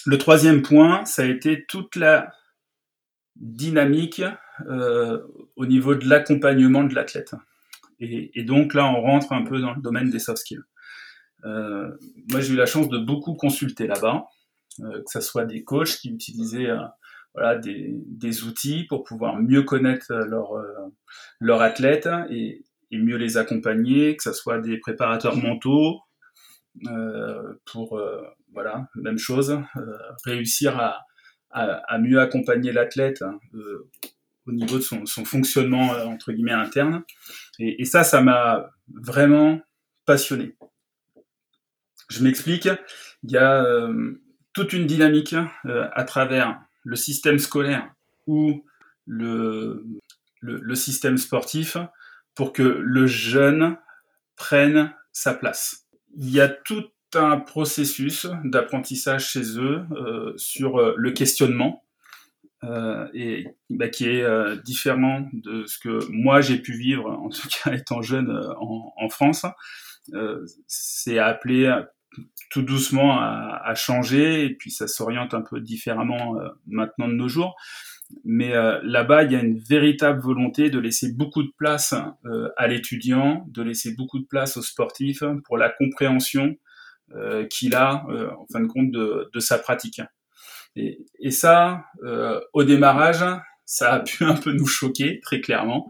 Le 0.05 0.17
troisième 0.17 0.63
point, 0.63 1.05
ça 1.05 1.21
a 1.21 1.25
été 1.25 1.65
toute 1.65 1.95
la 1.95 2.29
dynamique 3.37 4.21
au 4.67 5.65
niveau 5.65 5.95
de 5.95 6.09
l'accompagnement 6.09 6.83
de 6.83 6.93
l'athlète. 6.93 7.35
Et, 7.99 8.43
donc 8.43 8.73
là, 8.73 8.85
on 8.87 9.01
rentre 9.01 9.33
un 9.33 9.43
peu 9.43 9.59
dans 9.59 9.73
le 9.73 9.81
domaine 9.81 10.09
des 10.09 10.19
soft 10.19 10.39
skills. 10.39 10.63
Euh, 11.45 11.89
moi, 12.29 12.41
j'ai 12.41 12.53
eu 12.53 12.57
la 12.57 12.65
chance 12.65 12.89
de 12.89 12.97
beaucoup 12.97 13.35
consulter 13.35 13.87
là-bas, 13.87 14.25
euh, 14.81 14.99
que 14.99 15.11
ce 15.11 15.21
soit 15.21 15.45
des 15.45 15.63
coachs 15.63 15.97
qui 15.97 16.09
utilisaient 16.09 16.69
euh, 16.69 16.83
voilà, 17.33 17.57
des, 17.57 17.93
des, 18.07 18.43
outils 18.43 18.85
pour 18.87 19.03
pouvoir 19.03 19.37
mieux 19.37 19.63
connaître 19.63 20.13
leur, 21.39 21.61
athlète 21.61 22.09
et, 22.29 22.65
mieux 22.91 23.17
les 23.17 23.37
accompagner, 23.37 24.15
que 24.17 24.23
ce 24.23 24.33
soit 24.33 24.59
des 24.59 24.77
préparateurs 24.77 25.37
mentaux, 25.37 25.99
pour 27.65 28.01
voilà 28.53 28.87
même 28.95 29.17
chose 29.17 29.59
réussir 30.23 30.79
à, 30.79 30.99
à, 31.51 31.63
à, 31.87 31.97
mieux 31.99 32.19
accompagner 32.19 32.71
l'athlète 32.71 33.21
hein, 33.21 33.39
au 34.49 34.51
niveau 34.51 34.77
de 34.77 34.83
son, 34.83 35.05
fonctionnement 35.25 35.91
entre 36.05 36.31
guillemets 36.31 36.51
interne. 36.51 37.03
Et, 37.59 37.85
ça 37.85 38.03
ça 38.03 38.21
m'a 38.21 38.69
vraiment 38.93 39.61
passionné. 40.05 40.55
Je 42.09 42.23
m'explique. 42.23 42.67
Il 43.23 43.31
y 43.31 43.37
a 43.37 43.65
toute 44.53 44.73
une 44.73 44.87
dynamique 44.87 45.35
à 45.65 46.03
travers 46.03 46.59
le 46.83 46.95
système 46.95 47.39
scolaire 47.39 47.93
ou 48.27 48.65
le, 49.05 49.85
le, 50.41 50.75
système 50.75 51.17
sportif 51.17 51.77
pour 52.35 52.53
que 52.53 52.63
le 52.63 53.07
jeune 53.07 53.77
prenne 54.35 54.93
sa 55.11 55.33
place. 55.33 55.87
Il 56.15 56.29
y 56.29 56.39
a 56.39 56.47
tout 56.47 56.85
un 57.15 57.37
processus 57.37 58.27
d'apprentissage 58.43 59.29
chez 59.29 59.57
eux 59.59 59.85
euh, 59.91 60.33
sur 60.37 60.79
euh, 60.79 60.93
le 60.97 61.11
questionnement 61.11 61.83
euh, 62.63 63.07
et 63.13 63.47
bah, 63.69 63.87
qui 63.87 64.09
est 64.09 64.21
euh, 64.21 64.55
différent 64.57 65.29
de 65.33 65.65
ce 65.65 65.79
que 65.79 66.11
moi 66.11 66.41
j'ai 66.41 66.57
pu 66.59 66.73
vivre 66.73 67.09
en 67.09 67.29
tout 67.29 67.47
cas 67.63 67.73
étant 67.73 68.01
jeune 68.01 68.29
euh, 68.29 68.53
en, 68.59 68.93
en, 68.97 69.09
France. 69.09 69.45
c'est 70.67 71.19
appelé 71.19 71.73
tout 72.49 72.63
doucement 72.63 73.19
à, 73.19 73.61
à, 73.63 73.75
changer 73.75 74.45
et 74.45 74.55
puis 74.55 74.71
ça 74.71 74.87
s'oriente 74.87 75.33
un 75.33 75.41
peu 75.41 75.61
différemment 75.61 76.35
maintenant 76.65 77.07
de 77.07 77.13
nos 77.13 77.29
jours 77.29 77.55
mais 78.23 78.53
euh, 78.53 78.79
là-bas, 78.83 79.23
il 79.23 79.31
y 79.31 79.35
a 79.35 79.39
une 79.39 79.59
véritable 79.59 80.19
volonté 80.19 80.69
de 80.69 80.79
laisser 80.79 81.13
beaucoup 81.13 81.43
de 81.43 81.51
place 81.57 81.93
euh, 82.25 82.49
à 82.57 82.67
l'étudiant, 82.67 83.45
de 83.49 83.61
laisser 83.61 83.93
beaucoup 83.93 84.19
de 84.19 84.25
place 84.25 84.57
au 84.57 84.61
sportif 84.61 85.23
pour 85.45 85.57
la 85.57 85.69
compréhension 85.69 86.55
euh, 87.15 87.45
qu'il 87.45 87.75
a, 87.75 88.05
euh, 88.09 88.29
en 88.31 88.45
fin 88.51 88.61
de 88.61 88.67
compte, 88.67 88.91
de, 88.91 89.29
de 89.31 89.39
sa 89.39 89.59
pratique. 89.59 90.01
Et, 90.75 91.05
et 91.19 91.31
ça, 91.31 91.85
euh, 92.03 92.39
au 92.53 92.63
démarrage, 92.63 93.23
ça 93.65 93.93
a 93.93 93.99
pu 93.99 94.23
un 94.23 94.35
peu 94.35 94.51
nous 94.51 94.67
choquer, 94.67 95.19
très 95.21 95.41
clairement, 95.41 95.89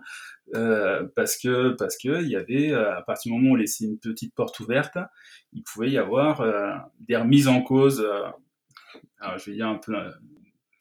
parce 1.16 1.38
que 1.38 1.76
parce 1.78 1.96
que 1.96 2.24
il 2.24 2.30
y 2.30 2.36
avait, 2.36 2.74
à 2.74 3.04
partir 3.06 3.32
du 3.32 3.38
moment 3.38 3.52
où 3.52 3.54
on 3.54 3.56
laissait 3.56 3.86
une 3.86 4.00
petite 4.00 4.34
porte 4.34 4.60
ouverte, 4.60 4.98
il 5.54 5.62
pouvait 5.62 5.92
y 5.92 5.98
avoir 6.00 6.44
des 7.00 7.16
remises 7.16 7.48
en 7.48 7.62
cause. 7.62 8.04
alors, 9.20 9.38
je 9.38 9.52
vais 9.52 9.58
dire 9.58 9.68
un 9.68 9.76
peu 9.78 9.94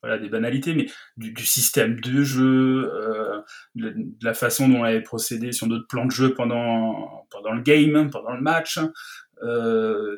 voilà 0.02 0.18
des 0.18 0.28
banalités, 0.28 0.74
mais 0.74 0.86
du, 1.16 1.32
du 1.32 1.44
système 1.44 2.00
de 2.00 2.22
jeu, 2.22 2.90
euh, 2.92 3.40
de, 3.74 3.90
de, 3.90 4.24
la 4.24 4.34
façon 4.34 4.68
dont 4.68 4.80
on 4.80 4.84
avait 4.84 5.02
procédé 5.02 5.52
sur 5.52 5.66
notre 5.66 5.86
plan 5.86 6.06
de 6.06 6.10
jeu 6.10 6.34
pendant 6.34 7.26
pendant 7.30 7.52
le 7.52 7.62
game, 7.62 8.10
pendant 8.10 8.34
le 8.34 8.40
match, 8.40 8.78
euh, 9.42 10.16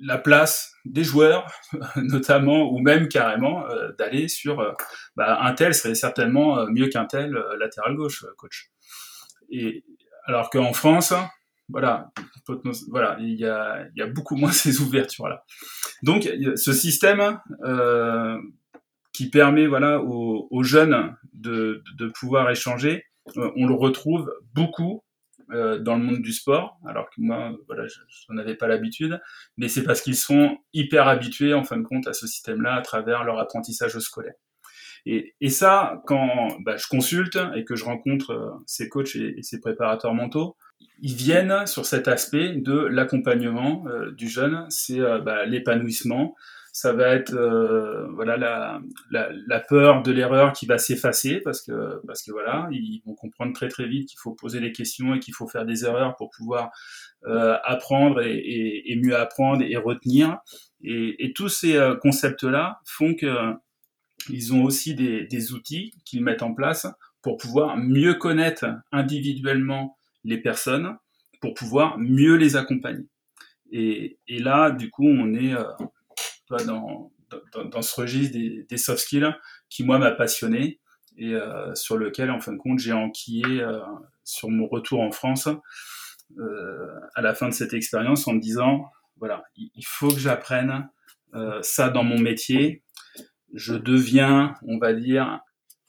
la 0.00 0.18
place 0.18 0.74
des 0.84 1.04
joueurs, 1.04 1.50
notamment, 1.96 2.70
ou 2.70 2.78
même 2.78 3.08
carrément 3.08 3.68
euh, 3.68 3.92
d'aller 3.98 4.28
sur 4.28 4.60
euh, 4.60 4.72
bah, 5.16 5.38
un 5.42 5.54
tel 5.54 5.74
serait 5.74 5.94
certainement 5.94 6.58
euh, 6.58 6.66
mieux 6.66 6.88
qu'un 6.88 7.06
tel 7.06 7.32
latéral 7.58 7.94
gauche, 7.94 8.24
coach. 8.36 8.70
Et 9.50 9.84
alors 10.26 10.50
qu'en 10.50 10.72
France, 10.72 11.12
voilà, 11.68 12.12
voilà, 12.88 13.16
il 13.20 13.34
y 13.34 13.46
a, 13.46 13.86
y 13.96 14.02
a 14.02 14.06
beaucoup 14.06 14.36
moins 14.36 14.52
ces 14.52 14.80
ouvertures 14.80 15.28
là. 15.28 15.44
Donc, 16.02 16.28
ce 16.56 16.72
système 16.72 17.40
euh, 17.64 18.38
qui 19.12 19.30
permet 19.30 19.66
voilà 19.66 20.00
aux, 20.00 20.46
aux 20.50 20.62
jeunes 20.62 21.16
de, 21.32 21.82
de, 21.98 22.08
pouvoir 22.08 22.50
échanger. 22.50 23.04
On 23.34 23.66
le 23.66 23.74
retrouve 23.74 24.30
beaucoup 24.54 25.02
euh, 25.50 25.78
dans 25.78 25.96
le 25.96 26.02
monde 26.02 26.22
du 26.22 26.32
sport, 26.32 26.78
alors 26.86 27.08
que 27.10 27.20
moi, 27.20 27.52
voilà, 27.66 27.86
je 27.86 27.98
n'en 28.28 28.38
avais 28.38 28.54
pas 28.54 28.66
l'habitude, 28.66 29.20
mais 29.56 29.68
c'est 29.68 29.84
parce 29.84 30.00
qu'ils 30.00 30.16
sont 30.16 30.58
hyper 30.72 31.08
habitués, 31.08 31.54
en 31.54 31.64
fin 31.64 31.76
de 31.76 31.82
compte, 31.82 32.06
à 32.06 32.12
ce 32.12 32.26
système-là 32.26 32.74
à 32.74 32.82
travers 32.82 33.24
leur 33.24 33.38
apprentissage 33.38 33.98
scolaire. 33.98 34.34
Et, 35.04 35.34
et 35.40 35.50
ça, 35.50 36.02
quand 36.06 36.58
bah, 36.60 36.76
je 36.76 36.88
consulte 36.88 37.38
et 37.54 37.64
que 37.64 37.76
je 37.76 37.84
rencontre 37.84 38.30
euh, 38.30 38.50
ces 38.66 38.88
coachs 38.88 39.14
et, 39.14 39.36
ces 39.42 39.60
préparateurs 39.60 40.14
mentaux, 40.14 40.56
ils 41.00 41.14
viennent 41.14 41.66
sur 41.66 41.86
cet 41.86 42.08
aspect 42.08 42.54
de 42.56 42.76
l'accompagnement 42.76 43.84
euh, 43.86 44.10
du 44.10 44.28
jeune, 44.28 44.66
c'est 44.68 44.98
bah, 44.98 45.46
l'épanouissement, 45.46 46.34
ça 46.76 46.92
va 46.92 47.14
être 47.14 47.32
euh, 47.32 48.06
voilà 48.12 48.36
la, 48.36 48.82
la, 49.10 49.30
la, 49.46 49.60
peur 49.60 50.02
de 50.02 50.12
l'erreur 50.12 50.52
qui 50.52 50.66
va 50.66 50.76
s'effacer 50.76 51.40
parce 51.40 51.62
que 51.62 52.02
parce 52.06 52.22
que 52.22 52.30
voilà 52.32 52.68
ils 52.70 53.00
vont 53.06 53.14
comprendre 53.14 53.54
très 53.54 53.68
très 53.68 53.88
vite 53.88 54.10
qu'il 54.10 54.18
faut 54.18 54.34
poser 54.34 54.60
des 54.60 54.72
questions 54.72 55.14
et 55.14 55.18
qu'il 55.18 55.32
faut 55.32 55.48
faire 55.48 55.64
des 55.64 55.86
erreurs 55.86 56.16
pour 56.16 56.28
pouvoir 56.28 56.70
euh, 57.24 57.56
apprendre 57.64 58.20
et, 58.20 58.36
et, 58.36 58.92
et, 58.92 58.96
mieux 58.96 59.16
apprendre 59.16 59.64
et 59.66 59.74
retenir. 59.78 60.36
Et, 60.82 61.24
et 61.24 61.32
tous 61.32 61.48
ces 61.48 61.76
euh, 61.76 61.96
concepts 61.96 62.42
là 62.42 62.78
font 62.84 63.14
que 63.14 63.54
ils 64.28 64.52
ont 64.52 64.62
aussi 64.62 64.94
des, 64.94 65.24
des 65.24 65.52
outils 65.54 65.94
qu'ils 66.04 66.22
mettent 66.22 66.42
en 66.42 66.52
place 66.52 66.86
pour 67.22 67.38
pouvoir 67.38 67.78
mieux 67.78 68.12
connaître 68.12 68.66
individuellement 68.92 69.96
les 70.24 70.42
personnes 70.42 70.94
pour 71.40 71.54
pouvoir 71.54 71.98
mieux 71.98 72.34
les 72.34 72.54
accompagner. 72.54 73.06
Et, 73.72 74.18
et 74.28 74.40
là 74.40 74.70
du 74.70 74.90
coup 74.90 75.08
on 75.08 75.32
est 75.32 75.54
dans, 76.50 77.10
dans, 77.70 77.82
ce 77.82 78.00
registre 78.00 78.36
des, 78.68 78.76
soft 78.76 79.00
skills 79.00 79.34
qui, 79.68 79.84
moi, 79.84 79.98
m'a 79.98 80.12
passionné 80.12 80.80
et 81.18 81.34
euh, 81.34 81.74
sur 81.74 81.96
lequel, 81.96 82.30
en 82.30 82.40
fin 82.40 82.52
de 82.52 82.58
compte, 82.58 82.78
j'ai 82.78 82.92
enquillé 82.92 83.62
euh, 83.62 83.80
sur 84.24 84.50
mon 84.50 84.66
retour 84.66 85.00
en 85.00 85.10
France 85.10 85.48
euh, 86.38 87.00
à 87.14 87.22
la 87.22 87.34
fin 87.34 87.48
de 87.48 87.54
cette 87.54 87.72
expérience 87.72 88.28
en 88.28 88.34
me 88.34 88.40
disant, 88.40 88.90
voilà, 89.18 89.44
il 89.56 89.86
faut 89.86 90.08
que 90.08 90.18
j'apprenne 90.18 90.88
ça 91.60 91.90
dans 91.90 92.02
mon 92.02 92.18
métier. 92.18 92.82
Je 93.52 93.74
deviens, 93.74 94.54
on 94.62 94.78
va 94.78 94.94
dire, 94.94 95.40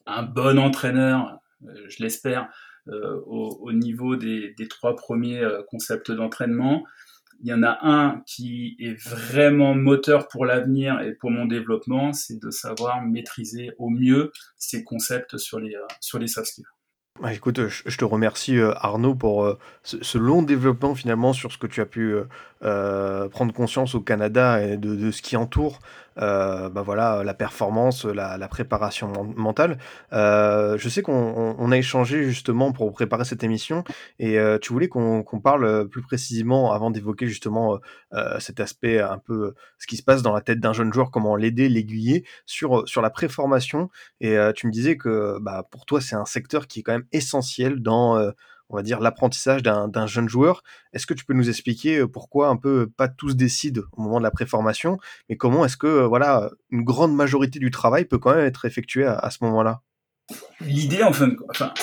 un 0.06 0.24
bon 0.24 0.60
entraîneur, 0.60 1.40
je 1.62 2.04
l'espère, 2.04 2.50
au, 2.88 3.58
au, 3.62 3.72
niveau 3.72 4.18
des 4.18 4.68
trois 4.70 4.96
premiers 4.96 5.42
concepts 5.70 6.12
d'entraînement 6.12 6.84
il 7.42 7.48
y 7.48 7.54
en 7.54 7.64
a 7.64 7.78
un 7.82 8.22
qui 8.26 8.76
est 8.80 8.94
vraiment 8.94 9.76
moteur 9.76 10.28
pour 10.28 10.46
l'avenir 10.46 11.00
et 11.02 11.14
pour 11.14 11.32
mon 11.32 11.46
développement, 11.46 12.14
c'est 12.14 12.42
de 12.42 12.50
savoir 12.50 13.02
maîtriser 13.02 13.72
au 13.78 13.90
mieux 13.90 14.32
ces 14.58 14.84
concepts 14.84 15.38
sur 15.38 15.60
les, 15.60 15.76
euh, 15.76 15.86
sur 16.00 16.20
les. 16.20 16.28
Bah, 17.22 17.34
écoute, 17.34 17.60
je 17.68 17.98
te 17.98 18.06
remercie 18.06 18.58
euh, 18.58 18.74
Arnaud 18.76 19.16
pour 19.16 19.46
euh, 19.46 19.58
ce, 19.84 20.18
long 20.18 20.42
développement 20.42 20.94
finalement 20.94 21.34
sur 21.34 21.52
ce 21.52 21.58
que 21.58 21.68
tu 21.68 21.82
as 21.82 21.86
pu 21.86 22.16
prendre 22.62 23.54
conscience 23.54 23.96
au 23.96 24.02
Canada 24.02 24.64
et 24.64 24.78
de 24.78 25.12
ce 25.12 25.22
qui 25.22 25.36
entoure 25.36 25.80
euh, 26.20 26.70
bah 26.70 26.82
voilà, 26.82 27.24
la 27.24 27.34
performance, 27.34 28.06
la, 28.06 28.38
la 28.38 28.48
préparation 28.48 29.12
mentale. 29.36 29.78
Euh, 30.14 30.78
je 30.78 30.90
sais 30.90 31.02
qu'on 31.02 31.56
on, 31.58 31.72
a 31.72 31.78
échangé 31.78 32.24
justement 32.24 32.72
pour 32.72 32.92
préparer 32.92 33.26
cette 33.26 33.44
émission 33.44 33.84
et 34.20 34.40
euh, 34.40 34.58
tu 34.58 34.74
voulais 34.74 34.88
qu'on 34.88 35.24
qu'on 35.24 35.40
parle 35.40 35.88
plus 35.90 36.02
précisément 36.02 36.72
avant 36.72 36.92
d'évoquer 36.92 37.28
justement 37.28 37.80
euh, 38.14 38.40
cet 38.40 38.60
aspect 38.60 39.00
un 39.00 39.18
peu 39.18 39.54
ce 39.78 39.88
qui 39.88 39.98
se 39.98 40.04
passe 40.04 40.22
dans 40.22 40.34
la 40.34 40.42
tête 40.42 40.60
d'un 40.60 40.74
jeune 40.74 40.94
joueur, 40.94 41.12
comment 41.12 41.36
l'aider, 41.36 41.70
l'aiguiller 41.70 42.26
sur 42.46 42.88
sur 42.88 43.02
la 43.02 43.10
préformation. 43.10 43.90
Et 44.22 44.38
tu 44.56 44.68
me 44.68 44.72
disais 44.72 44.98
que 44.98 45.38
bah, 45.42 45.68
pour 45.72 45.86
toi 45.86 46.02
c'est 46.02 46.16
un 46.16 46.26
secteur 46.26 46.68
qui 46.68 46.80
est 46.80 46.84
quand 46.84 46.94
même 46.94 47.08
essentiel 47.12 47.82
dans 47.82 48.32
on 48.70 48.76
va 48.76 48.84
dire, 48.84 49.00
l'apprentissage 49.00 49.64
d'un 49.64 50.08
jeune 50.08 50.28
joueur. 50.28 50.64
Est-ce 50.94 51.06
que 51.06 51.14
tu 51.14 51.26
peux 51.26 51.34
nous 51.34 51.50
expliquer 51.50 52.00
euh, 52.00 52.08
pourquoi 52.08 52.50
un 52.50 52.58
peu 52.58 52.90
pas 52.96 53.08
tous 53.08 53.36
décident 53.36 53.84
au 53.94 54.02
moment 54.02 54.20
de 54.20 54.24
la 54.24 54.32
préformation, 54.32 54.98
mais 55.30 55.38
comment 55.38 55.66
est-ce 55.66 55.78
que 55.78 55.88
euh, 55.88 56.08
voilà 56.08 56.50
une 56.70 56.84
grande 56.84 57.16
majorité 57.16 57.60
du 57.60 57.72
travail 57.72 58.06
peut 58.06 58.18
quand 58.18 58.36
même 58.36 58.46
être 58.46 58.66
effectué 58.66 59.06
à, 59.06 59.30
ce 59.30 59.44
moment-là? 59.44 59.82
L'idée, 60.62 61.04
enfin, 61.04 61.32
enfin, 61.50 61.74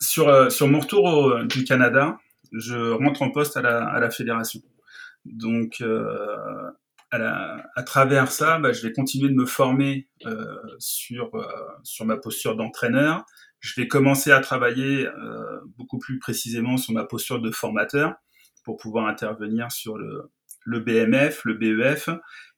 sur, 0.00 0.28
euh, 0.28 0.48
sur 0.48 0.68
mon 0.68 0.80
retour 0.80 1.44
du 1.44 1.64
Canada, 1.64 2.18
je 2.52 2.92
rentre 2.92 3.22
en 3.22 3.30
poste 3.30 3.56
à 3.56 3.62
la, 3.62 4.10
fédération. 4.10 4.60
Donc, 5.24 5.80
euh, 5.80 6.70
à, 7.12 7.82
travers 7.84 8.30
ça, 8.30 8.58
bah, 8.58 8.72
je 8.72 8.86
vais 8.86 8.92
continuer 8.92 9.28
de 9.28 9.34
me 9.34 9.46
former 9.46 10.08
euh, 10.26 10.56
sur, 10.78 11.30
sur 11.82 12.06
ma 12.06 12.16
posture 12.16 12.56
d'entraîneur, 12.56 13.24
je 13.60 13.78
vais 13.80 13.86
commencer 13.86 14.32
à 14.32 14.40
travailler 14.40 15.06
euh, 15.06 15.60
beaucoup 15.76 15.98
plus 15.98 16.18
précisément 16.18 16.76
sur 16.76 16.92
ma 16.92 17.04
posture 17.04 17.40
de 17.40 17.50
formateur 17.50 18.14
pour 18.64 18.76
pouvoir 18.76 19.06
intervenir 19.06 19.70
sur 19.70 19.96
le, 19.96 20.30
le 20.64 20.80
BMF, 20.80 21.44
le 21.44 21.54
BEF. 21.54 22.08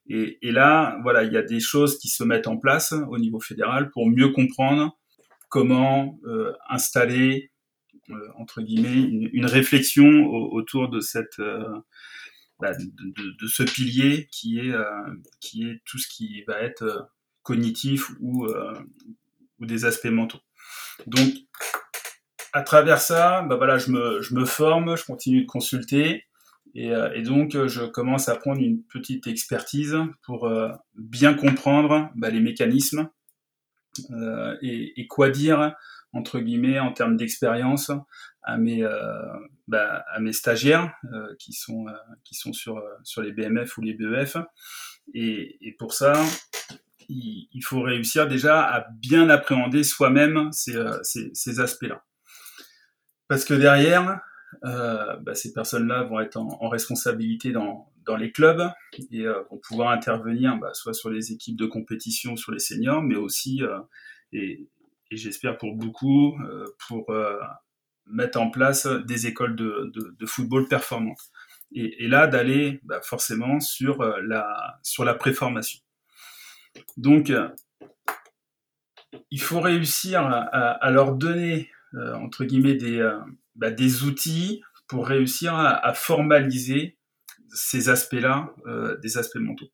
Et, 0.07 0.39
et, 0.41 0.51
là, 0.51 0.97
voilà, 1.03 1.23
il 1.23 1.31
y 1.31 1.37
a 1.37 1.41
des 1.41 1.59
choses 1.59 1.97
qui 1.97 2.09
se 2.09 2.23
mettent 2.23 2.47
en 2.47 2.57
place 2.57 2.93
au 2.93 3.17
niveau 3.17 3.39
fédéral 3.39 3.89
pour 3.91 4.09
mieux 4.09 4.29
comprendre 4.29 4.97
comment 5.49 6.19
euh, 6.25 6.51
installer, 6.69 7.51
euh, 8.09 8.15
entre 8.37 8.61
guillemets, 8.61 9.01
une, 9.01 9.29
une 9.31 9.45
réflexion 9.45 10.07
au, 10.25 10.53
autour 10.57 10.89
de 10.89 10.99
cette 10.99 11.39
euh, 11.39 11.79
bah, 12.59 12.73
de, 12.73 12.83
de, 12.83 13.35
de, 13.39 13.47
ce 13.47 13.63
pilier 13.63 14.27
qui 14.31 14.59
est 14.59 14.71
euh, 14.71 14.85
qui 15.39 15.63
est 15.69 15.81
tout 15.85 15.97
ce 15.99 16.07
qui 16.07 16.43
va 16.47 16.59
être 16.61 16.83
euh, 16.83 17.01
cognitif 17.43 18.09
ou 18.19 18.47
ou 19.59 19.65
des 19.65 19.85
aspects 19.85 20.05
mentaux. 20.05 20.39
Donc, 21.07 21.33
à 22.53 22.61
travers 22.61 22.99
ça, 22.99 23.41
bah 23.43 23.55
voilà, 23.55 23.77
je 23.77 23.91
me, 23.91 24.45
forme, 24.45 24.95
je 24.95 25.05
continue 25.05 25.41
de 25.41 25.47
consulter. 25.47 26.25
Et, 26.75 26.91
euh, 26.91 27.21
donc, 27.21 27.51
je 27.51 27.83
commence 27.85 28.29
à 28.29 28.35
prendre 28.35 28.61
une 28.61 28.83
petite 28.83 29.27
expertise 29.27 29.97
pour 30.23 30.47
euh, 30.47 30.69
bien 30.95 31.33
comprendre 31.33 32.09
bah, 32.15 32.29
les 32.29 32.39
mécanismes 32.39 33.09
euh, 34.11 34.55
et, 34.61 35.07
quoi 35.07 35.29
dire, 35.29 35.75
entre 36.13 36.39
guillemets, 36.39 36.79
en 36.79 36.93
termes 36.93 37.17
d'expérience 37.17 37.91
à 38.43 38.57
mes, 38.57 38.83
euh, 38.83 39.23
bah, 39.67 40.05
stagiaires 40.31 40.93
euh, 41.13 41.35
qui, 41.39 41.53
sont, 41.53 41.85
qui 42.23 42.35
sont 42.35 42.53
sur, 42.53 42.81
sur 43.03 43.21
les 43.21 43.31
BMF 43.31 43.77
ou 43.77 43.81
les 43.81 43.93
BEF. 43.93 44.37
Et 45.13 45.75
pour 45.77 45.93
ça, 45.93 46.13
il, 47.09 47.61
faut 47.63 47.81
réussir 47.81 48.27
déjà 48.27 48.61
à 48.61 48.87
bien 48.91 49.29
appréhender 49.29 49.83
soi-même 49.83 50.51
ces, 50.51 50.75
euh, 50.75 50.99
ces, 51.03 51.59
aspects-là. 51.59 52.03
Parce 53.27 53.45
que 53.45 53.53
derrière, 53.53 54.21
euh, 54.65 55.17
bah, 55.17 55.35
ces 55.35 55.53
personnes-là 55.53 56.03
vont 56.03 56.19
être 56.19 56.37
en, 56.37 56.69
responsabilité 56.69 57.51
dans, 57.51 57.89
les 58.17 58.31
clubs 58.31 58.69
et 59.11 59.21
euh, 59.21 59.41
vont 59.49 59.57
pouvoir 59.57 59.89
intervenir 59.89 60.57
bah, 60.57 60.73
soit 60.73 60.93
sur 60.93 61.09
les 61.09 61.31
équipes 61.31 61.57
de 61.57 61.65
compétition, 61.65 62.35
sur 62.35 62.51
les 62.51 62.59
seniors, 62.59 63.01
mais 63.01 63.15
aussi, 63.15 63.61
et, 64.31 64.67
j'espère 65.11 65.57
pour 65.57 65.75
beaucoup, 65.75 66.35
pour 66.87 67.13
mettre 68.07 68.39
en 68.41 68.49
place 68.49 68.87
des 68.87 69.27
écoles 69.27 69.55
de, 69.55 70.25
football 70.25 70.67
performantes. 70.67 71.31
Et, 71.71 72.07
là, 72.07 72.27
d'aller 72.27 72.79
bah, 72.83 72.99
forcément 73.01 73.59
sur 73.59 74.03
la 74.03 75.13
préformation. 75.19 75.82
Donc, 76.97 77.29
euh, 77.29 77.49
il 79.31 79.41
faut 79.41 79.59
réussir 79.59 80.25
à, 80.25 80.91
leur 80.91 81.15
donner, 81.15 81.69
euh, 81.95 82.15
entre 82.15 82.45
guillemets, 82.45 82.75
des, 82.75 82.99
euh, 82.99 83.19
bah, 83.55 83.71
des 83.71 84.03
outils 84.03 84.61
pour 84.87 85.07
réussir 85.07 85.55
à, 85.55 85.93
formaliser 85.93 86.97
ces 87.49 87.89
aspects-là, 87.89 88.53
des 89.01 89.17
aspects 89.17 89.37
mentaux. 89.37 89.71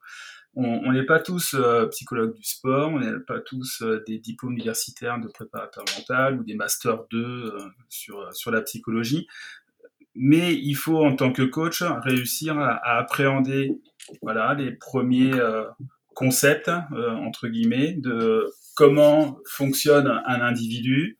On 0.55 0.91
n'est 0.91 1.05
pas 1.05 1.19
tous 1.19 1.55
psychologues 1.91 2.35
du 2.35 2.43
sport, 2.43 2.91
on 2.91 2.99
n'est 2.99 3.19
pas 3.19 3.39
tous 3.39 3.83
des 4.05 4.19
diplômes 4.19 4.53
universitaires 4.53 5.19
de 5.19 5.27
préparateur 5.27 5.83
mental 5.97 6.39
ou 6.39 6.43
des 6.43 6.55
masters 6.55 7.05
2 7.11 7.53
sur, 7.89 8.33
sur 8.33 8.51
la 8.51 8.61
psychologie, 8.61 9.27
mais 10.15 10.53
il 10.53 10.75
faut 10.75 11.03
en 11.03 11.15
tant 11.15 11.31
que 11.31 11.43
coach 11.43 11.81
réussir 11.81 12.57
à 12.59 12.97
appréhender 12.97 13.81
voilà, 14.21 14.53
les 14.53 14.71
premiers 14.71 15.33
concept, 16.23 16.67
euh, 16.67 17.15
entre 17.27 17.47
guillemets, 17.47 17.93
de 17.93 18.45
comment 18.75 19.39
fonctionne 19.47 20.07
un 20.33 20.41
individu. 20.41 21.17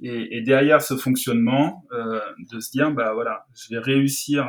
Et, 0.00 0.36
et 0.36 0.42
derrière 0.42 0.80
ce 0.80 0.96
fonctionnement, 0.96 1.84
euh, 1.92 2.20
de 2.52 2.60
se 2.60 2.70
dire, 2.70 2.92
bah 2.92 3.12
voilà, 3.14 3.46
je 3.60 3.74
vais 3.74 3.80
réussir 3.80 4.40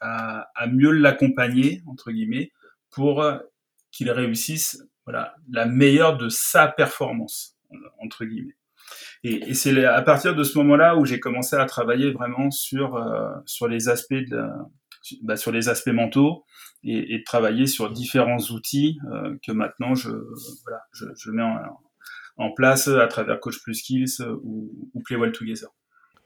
à, 0.00 0.48
à 0.54 0.66
mieux 0.66 0.92
l'accompagner, 0.92 1.82
entre 1.86 2.10
guillemets, 2.10 2.50
pour 2.90 3.22
qu'il 3.92 4.10
réussisse 4.10 4.82
voilà, 5.04 5.34
la 5.50 5.66
meilleure 5.66 6.16
de 6.16 6.30
sa 6.30 6.66
performance, 6.68 7.58
entre 7.98 8.24
guillemets. 8.24 8.56
Et, 9.22 9.50
et 9.50 9.54
c'est 9.54 9.84
à 9.84 10.02
partir 10.02 10.34
de 10.34 10.44
ce 10.44 10.56
moment-là 10.58 10.96
où 10.96 11.04
j'ai 11.04 11.20
commencé 11.20 11.56
à 11.56 11.66
travailler 11.66 12.10
vraiment 12.12 12.50
sur, 12.50 12.96
euh, 12.96 13.30
sur 13.44 13.68
les 13.68 13.88
aspects 13.88 14.14
de, 14.14 14.42
bah, 15.22 15.36
sur 15.36 15.52
les 15.52 15.68
aspects 15.68 15.92
mentaux 15.92 16.44
et, 16.84 17.18
de 17.18 17.24
travailler 17.24 17.66
sur 17.66 17.90
différents 17.90 18.38
outils 18.50 18.98
euh, 19.12 19.34
que 19.46 19.52
maintenant 19.52 19.94
je, 19.94 20.10
mets 21.30 21.42
en, 22.36 22.52
place 22.52 22.88
à 22.88 23.06
travers 23.06 23.40
Coach 23.40 23.62
Plus 23.62 23.74
Skills 23.74 24.22
ou, 24.42 24.70
ou 24.92 25.02
Play 25.02 25.16
Well 25.16 25.32
Together. 25.32 25.68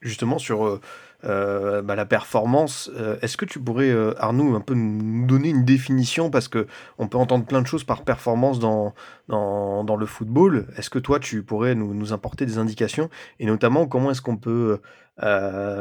justement 0.01 0.39
sur 0.39 0.81
euh, 1.25 1.83
bah, 1.83 1.95
la 1.95 2.07
performance. 2.07 2.91
Est-ce 3.23 3.37
que 3.37 3.45
tu 3.45 3.61
pourrais, 3.61 3.95
Arnaud, 4.19 4.55
un 4.55 4.61
peu 4.61 4.75
nous 4.75 5.27
donner 5.27 5.51
une 5.51 5.65
définition? 5.65 6.31
Parce 6.31 6.49
que 6.49 6.67
on 6.99 7.09
peut 7.09 7.19
entendre 7.19 7.45
plein 7.45 7.63
de 7.63 7.67
choses 7.67 7.85
par 7.85 8.03
performance 8.05 8.59
dans 8.59 8.95
le 9.29 10.07
football. 10.07 10.67
Est-ce 10.77 10.91
que 10.91 10.99
toi, 10.99 11.21
tu 11.21 11.43
pourrais 11.43 11.75
nous, 11.75 11.95
nous 11.95 12.13
apporter 12.13 12.47
des 12.47 12.59
indications? 12.59 13.11
Et 13.39 13.47
notamment 13.47 13.87
comment 13.87 14.11
est-ce 14.11 14.23
qu'on 14.23 14.37
peut 14.39 14.81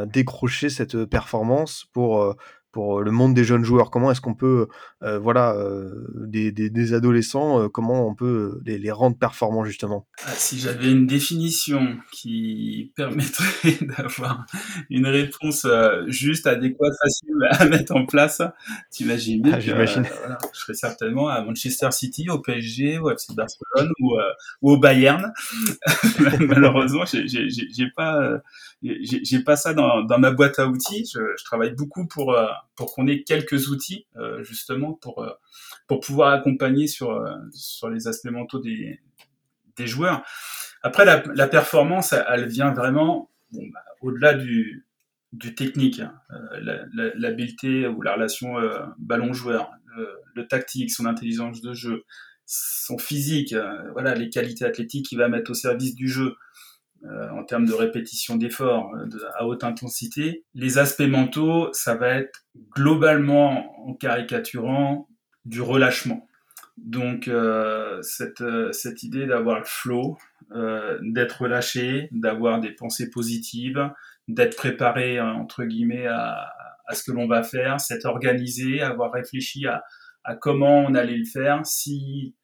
décrocher 0.08 0.70
cette 0.70 1.06
performance 1.06 1.86
pour 1.94 2.36
pour 2.72 3.02
le 3.02 3.12
monde 3.12 3.34
des 3.34 3.44
jeunes 3.44 3.64
joueurs 3.64 3.90
Comment 3.90 4.12
est-ce 4.12 4.22
qu'on 4.22 4.36
peut, 4.36 4.68
euh, 5.04 5.20
voilà, 5.20 5.56
euh, 5.56 6.08
des, 6.28 6.52
des, 6.52 6.94
adolescents, 6.94 7.62
euh, 7.62 7.70
comment 7.70 8.08
on 8.08 8.14
peut 8.14 8.60
les, 8.66 8.78
les 8.78 8.92
rendre 8.92 9.18
performants 9.18 9.66
justement? 9.66 10.08
Ah, 10.26 10.32
Si 10.32 10.60
j'avais 10.60 10.92
une 10.92 11.08
définition 11.08 11.98
qui 12.12 12.92
permettrait 12.96 13.78
d'avoir 13.98 14.46
une 14.90 15.08
réponse 15.08 15.66
juste, 16.08 16.48
adéquate, 16.48 16.94
facile 17.02 17.36
à 17.50 17.66
mettre 17.66 17.96
en 17.96 18.06
place, 18.06 18.42
t'imagines 18.92 19.50
ah, 19.54 19.60
J'imagine. 19.60 20.06
Voilà, 20.20 20.38
je 20.54 20.60
serais 20.60 20.74
certainement 20.74 21.30
à 21.30 21.42
Manchester 21.44 21.92
City, 21.92 22.30
au 22.30 22.40
PSG, 22.40 23.00
au 23.00 23.10
FC 23.10 23.34
Barcelone 23.34 23.92
ou, 24.02 24.16
ou 24.62 24.72
au 24.72 24.78
Bayern. 24.78 25.32
Malheureusement, 26.40 27.04
j'ai 27.06 27.88
pas, 27.96 28.40
j'ai 28.84 29.44
pas 29.44 29.56
ça 29.56 29.74
dans, 29.74 30.04
dans 30.04 30.20
ma 30.20 30.32
boîte 30.32 30.60
à 30.60 30.68
outils. 30.68 31.10
Je, 31.12 31.20
je 31.38 31.44
travaille 31.44 31.72
beaucoup 31.72 32.08
pour 32.08 32.38
pour 32.76 32.94
qu'on 32.94 33.08
ait 33.08 33.24
quelques 33.24 33.70
outils 33.70 34.06
euh, 34.16 34.44
justement 34.44 34.94
pour 34.94 35.24
euh, 35.24 35.32
pour 35.88 36.00
pouvoir 36.00 36.32
accompagner 36.32 36.88
sur 36.88 37.12
euh, 37.12 37.36
sur 37.52 37.90
les 37.90 38.08
aspects 38.08 38.30
mentaux 38.30 38.60
des 38.60 39.02
des 39.76 39.88
joueurs. 39.88 40.24
Après 40.84 41.06
la, 41.06 41.24
la 41.34 41.48
performance, 41.48 42.14
elle 42.14 42.48
vient 42.48 42.72
vraiment 42.72 43.32
bon, 43.52 43.64
bah, 43.74 43.84
au-delà 44.02 44.36
du 44.36 44.86
du 45.34 45.56
technique, 45.56 46.00
hein, 46.00 46.14
l'habileté 47.16 47.86
ou 47.86 48.02
la 48.02 48.14
relation 48.14 48.56
ballon-joueur, 48.98 49.70
le, 50.36 50.48
tactique, 50.48 50.90
son 50.90 51.06
intelligence 51.06 51.62
de 51.62 51.74
jeu, 51.74 52.06
son 52.46 52.98
physique, 52.98 53.54
voilà 53.92 54.16
les 54.16 54.30
qualités 54.30 54.64
athlétiques 54.64 55.06
qu'il 55.06 55.18
va 55.18 55.28
mettre 55.28 55.52
au 55.52 55.54
service 55.54 55.96
du 55.96 56.08
jeu, 56.08 56.38
euh, 57.10 57.30
en 57.32 57.44
termes 57.44 57.66
de 57.66 57.74
répétition 57.74 58.36
d'efforts 58.36 58.94
euh, 58.96 59.08
à 59.36 59.46
haute 59.46 59.64
intensité. 59.64 60.44
Les 60.54 60.78
aspects 60.78 61.02
mentaux, 61.02 61.70
ça 61.74 61.96
va 61.96 62.10
être 62.10 62.46
globalement, 62.76 63.88
en 63.88 63.94
caricaturant, 63.94 65.08
du 65.46 65.62
relâchement. 65.62 66.28
Donc 66.78 67.28
euh, 67.28 68.02
cette, 68.02 68.44
cette 68.72 69.04
idée 69.04 69.26
d'avoir 69.26 69.60
le 69.60 69.66
flow, 69.66 70.18
d'être 71.02 71.42
relâché, 71.42 72.08
d'avoir 72.12 72.60
des 72.60 72.72
pensées 72.72 73.10
positives, 73.10 73.90
d'être 74.28 74.56
préparé 74.56 75.20
entre 75.20 75.66
guillemets 75.66 76.08
à, 76.08 76.52
à 76.88 76.96
ce 76.96 77.04
que 77.04 77.12
l'on 77.12 77.28
va 77.28 77.44
faire, 77.44 77.82
s'être 77.82 78.06
organisé, 78.06 78.82
avoir 78.82 79.12
réfléchi 79.12 79.68
à, 79.68 79.84
à 80.24 80.36
comment 80.36 80.80
on 80.80 80.94
allait 80.96 81.18
le 81.18 81.26
faire, 81.26 81.66
si 81.66 82.36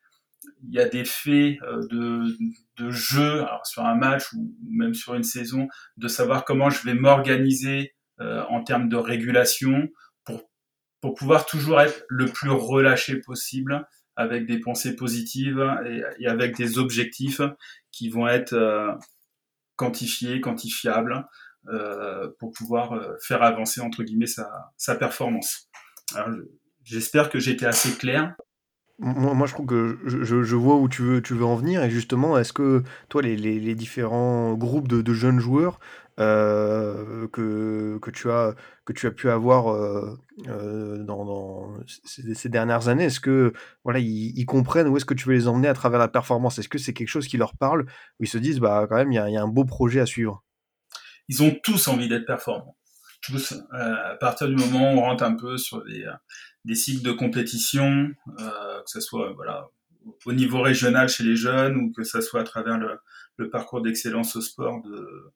il 0.63 0.73
y 0.73 0.79
a 0.79 0.87
des 0.87 1.05
faits 1.05 1.57
euh, 1.61 1.85
de, 1.89 2.37
de 2.77 2.89
jeu, 2.89 3.41
alors 3.43 3.65
sur 3.65 3.85
un 3.85 3.95
match 3.95 4.31
ou 4.33 4.55
même 4.69 4.93
sur 4.93 5.13
une 5.13 5.23
saison, 5.23 5.67
de 5.97 6.07
savoir 6.07 6.45
comment 6.45 6.69
je 6.69 6.83
vais 6.83 6.93
m'organiser 6.93 7.93
euh, 8.21 8.43
en 8.49 8.63
termes 8.63 8.89
de 8.89 8.95
régulation 8.95 9.89
pour, 10.23 10.43
pour 11.01 11.15
pouvoir 11.15 11.45
toujours 11.45 11.81
être 11.81 12.05
le 12.07 12.25
plus 12.25 12.51
relâché 12.51 13.19
possible 13.19 13.87
avec 14.15 14.45
des 14.45 14.59
pensées 14.59 14.95
positives 14.95 15.65
et, 16.19 16.27
avec 16.27 16.55
des 16.55 16.77
objectifs 16.77 17.41
qui 17.91 18.09
vont 18.09 18.27
être 18.27 18.53
euh, 18.53 18.91
quantifiés, 19.75 20.41
quantifiables, 20.41 21.25
euh, 21.69 22.29
pour 22.39 22.51
pouvoir 22.51 23.01
faire 23.25 23.41
avancer 23.41 23.81
entre 23.81 24.03
guillemets 24.03 24.27
sa, 24.27 24.47
sa 24.77 24.95
performance. 24.95 25.69
J'espère 26.83 27.29
que 27.29 27.49
été 27.49 27.65
assez 27.65 27.97
clair. 27.97 28.35
Moi, 28.99 29.47
je 29.47 29.53
trouve 29.53 29.65
que 29.65 29.97
je, 30.05 30.43
je, 30.43 30.55
vois 30.55 30.75
où 30.75 30.87
tu 30.87 31.01
veux, 31.01 31.21
tu 31.21 31.33
veux 31.33 31.45
en 31.45 31.55
venir. 31.55 31.83
Et 31.83 31.89
justement, 31.89 32.37
est-ce 32.37 32.53
que 32.53 32.83
toi, 33.09 33.23
les, 33.23 33.35
les, 33.35 33.75
différents 33.75 34.53
groupes 34.53 34.87
de, 34.87 35.01
de 35.01 35.13
jeunes 35.13 35.39
joueurs 35.39 35.79
euh, 36.19 37.27
que, 37.29 37.97
que, 37.99 38.11
tu 38.11 38.29
as, 38.29 38.53
que 38.85 38.93
tu 38.93 39.07
as 39.07 39.11
pu 39.11 39.31
avoir 39.31 39.73
euh, 39.73 40.15
euh 40.47 41.03
dans, 41.03 41.25
dans 41.25 41.79
ces, 42.05 42.49
dernières 42.49 42.87
années, 42.87 43.05
est-ce 43.05 43.19
que 43.19 43.51
voilà, 43.83 43.97
ils, 43.97 44.45
comprennent 44.45 44.87
où 44.87 44.95
est-ce 44.95 45.05
que 45.05 45.15
tu 45.15 45.27
veux 45.27 45.33
les 45.33 45.47
emmener 45.47 45.67
à 45.67 45.73
travers 45.73 45.99
la 45.99 46.07
performance? 46.07 46.59
Est-ce 46.59 46.69
que 46.69 46.77
c'est 46.77 46.93
quelque 46.93 47.07
chose 47.07 47.27
qui 47.27 47.37
leur 47.37 47.57
parle? 47.57 47.87
Où 48.19 48.25
ils 48.25 48.29
se 48.29 48.37
disent, 48.37 48.59
bah, 48.59 48.85
quand 48.87 48.95
même, 48.95 49.11
il 49.11 49.15
y 49.15 49.17
a, 49.17 49.41
un 49.41 49.47
beau 49.47 49.65
projet 49.65 50.01
à 50.01 50.05
suivre 50.05 50.43
Ils 51.29 51.41
ont 51.41 51.57
tous 51.63 51.87
envie 51.87 52.07
d'être 52.07 52.25
performants. 52.25 52.77
Tous. 53.23 53.55
À 53.71 54.15
partir 54.19 54.47
du 54.47 54.55
moment 54.55 54.93
où 54.93 54.97
on 54.97 55.01
rentre 55.01 55.23
un 55.23 55.35
peu 55.35 55.57
sur 55.57 55.83
des 55.83 56.05
des 56.65 56.75
cycles 56.75 57.03
de 57.03 57.11
compétition, 57.11 58.11
euh, 58.39 58.81
que 58.81 58.89
ce 58.89 58.99
soit 58.99 59.33
voilà 59.33 59.69
au 60.25 60.33
niveau 60.33 60.61
régional 60.61 61.07
chez 61.07 61.23
les 61.23 61.35
jeunes 61.35 61.77
ou 61.77 61.91
que 61.91 62.03
ce 62.03 62.21
soit 62.21 62.41
à 62.41 62.43
travers 62.43 62.77
le, 62.77 62.99
le 63.37 63.49
parcours 63.49 63.81
d'excellence 63.81 64.35
au 64.35 64.41
sport 64.41 64.81
de, 64.81 65.31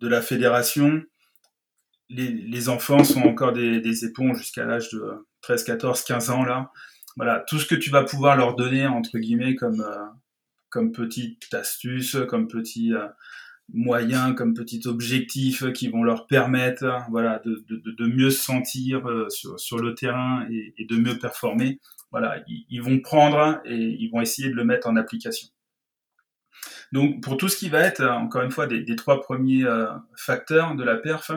de 0.00 0.08
la 0.08 0.22
fédération. 0.22 1.02
Les, 2.08 2.28
les 2.28 2.68
enfants 2.68 3.04
sont 3.04 3.20
encore 3.22 3.52
des, 3.52 3.80
des 3.80 4.04
éponges 4.04 4.38
jusqu'à 4.38 4.64
l'âge 4.64 4.90
de 4.90 5.26
13, 5.42 5.64
14, 5.64 6.02
15 6.04 6.30
ans 6.30 6.44
là. 6.44 6.70
Voilà, 7.16 7.44
tout 7.46 7.58
ce 7.58 7.66
que 7.66 7.74
tu 7.74 7.90
vas 7.90 8.04
pouvoir 8.04 8.36
leur 8.36 8.54
donner 8.54 8.86
entre 8.86 9.18
guillemets 9.18 9.54
comme 9.54 9.80
euh, 9.80 10.06
comme 10.70 10.92
petite 10.92 11.52
astuce, 11.52 12.16
comme 12.28 12.46
petit 12.48 12.94
euh, 12.94 13.06
moyens, 13.72 14.34
comme 14.34 14.54
petits 14.54 14.82
objectifs 14.86 15.72
qui 15.72 15.88
vont 15.88 16.02
leur 16.02 16.26
permettre 16.26 17.04
voilà, 17.10 17.40
de, 17.44 17.64
de, 17.68 17.90
de 17.90 18.06
mieux 18.06 18.30
se 18.30 18.42
sentir 18.42 19.08
euh, 19.08 19.28
sur, 19.28 19.58
sur 19.58 19.78
le 19.78 19.94
terrain 19.94 20.46
et, 20.50 20.84
de 20.84 20.96
mieux 20.96 21.18
performer. 21.18 21.80
Voilà, 22.10 22.42
ils, 22.48 22.80
vont 22.80 22.98
prendre 23.00 23.60
et 23.64 23.76
ils 23.76 24.10
vont 24.10 24.20
essayer 24.20 24.48
de 24.50 24.54
le 24.54 24.64
mettre 24.64 24.88
en 24.88 24.96
application. 24.96 25.48
Donc 26.90 27.22
pour 27.22 27.36
tout 27.36 27.48
ce 27.48 27.56
qui 27.56 27.68
va 27.68 27.80
être, 27.80 28.04
encore 28.04 28.42
une 28.42 28.50
fois, 28.50 28.66
des, 28.66 28.96
trois 28.96 29.20
premiers 29.20 29.64
euh, 29.64 29.86
facteurs 30.16 30.74
de 30.74 30.82
la 30.82 30.96
perf, 30.96 31.30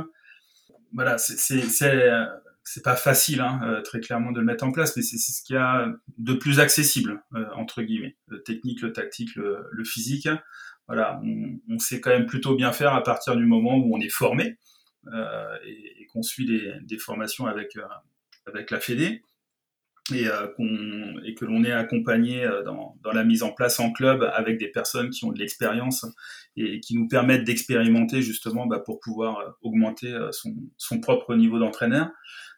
voilà, 0.93 1.17
c'est 1.19 2.83
pas 2.83 2.95
facile, 2.95 3.41
hein, 3.41 3.61
euh, 3.63 3.81
très 3.81 3.99
clairement, 3.99 4.31
de 4.31 4.39
le 4.39 4.45
mettre 4.45 4.63
en 4.63 4.71
place, 4.71 4.97
mais 4.97 5.03
c'est 5.03 5.17
ce 5.17 5.43
qu'il 5.43 5.55
y 5.55 5.59
a 5.59 5.93
de 6.17 6.33
plus 6.33 6.59
accessible, 6.59 7.21
entre 7.55 7.83
guillemets. 7.83 8.17
Le 8.27 8.41
technique, 8.41 8.81
le 8.81 8.93
tactique, 8.93 9.35
le 9.35 9.83
physique 9.83 10.27
voilà, 10.87 11.19
on, 11.23 11.59
on, 11.69 11.79
sait 11.79 12.01
quand 12.01 12.11
même 12.11 12.25
plutôt 12.25 12.55
bien 12.55 12.71
faire 12.71 12.93
à 12.93 13.03
partir 13.03 13.35
du 13.35 13.45
moment 13.45 13.77
où 13.77 13.95
on 13.95 13.99
est 13.99 14.09
formé 14.09 14.57
euh, 15.13 15.57
et, 15.65 16.01
et 16.01 16.05
qu'on 16.07 16.23
suit 16.23 16.45
des, 16.45 16.97
formations 16.97 17.45
avec, 17.45 17.75
euh, 17.75 17.83
avec 18.45 18.71
la 18.71 18.79
Fédé 18.79 19.23
et, 20.11 20.27
euh, 20.27 20.47
et 21.23 21.33
que 21.33 21.45
l'on 21.45 21.63
est 21.63 21.71
accompagné 21.71 22.43
euh, 22.43 22.63
dans, 22.63 22.97
dans, 23.03 23.11
la 23.11 23.23
mise 23.23 23.43
en 23.43 23.51
place 23.51 23.79
en 23.79 23.91
club 23.91 24.29
avec 24.33 24.57
des 24.57 24.67
personnes 24.67 25.09
qui 25.09 25.23
ont 25.23 25.31
de 25.31 25.39
l'expérience 25.39 26.05
et 26.57 26.79
qui 26.81 26.95
nous 26.95 27.07
permettent 27.07 27.45
d'expérimenter 27.45 28.21
justement 28.21 28.65
bah, 28.65 28.79
pour 28.79 28.99
pouvoir 28.99 29.39
euh, 29.39 29.49
augmenter 29.61 30.13
son, 30.31 30.53
son 30.77 30.99
propre 30.99 31.35
niveau 31.35 31.57
d'entraîneur. 31.57 32.09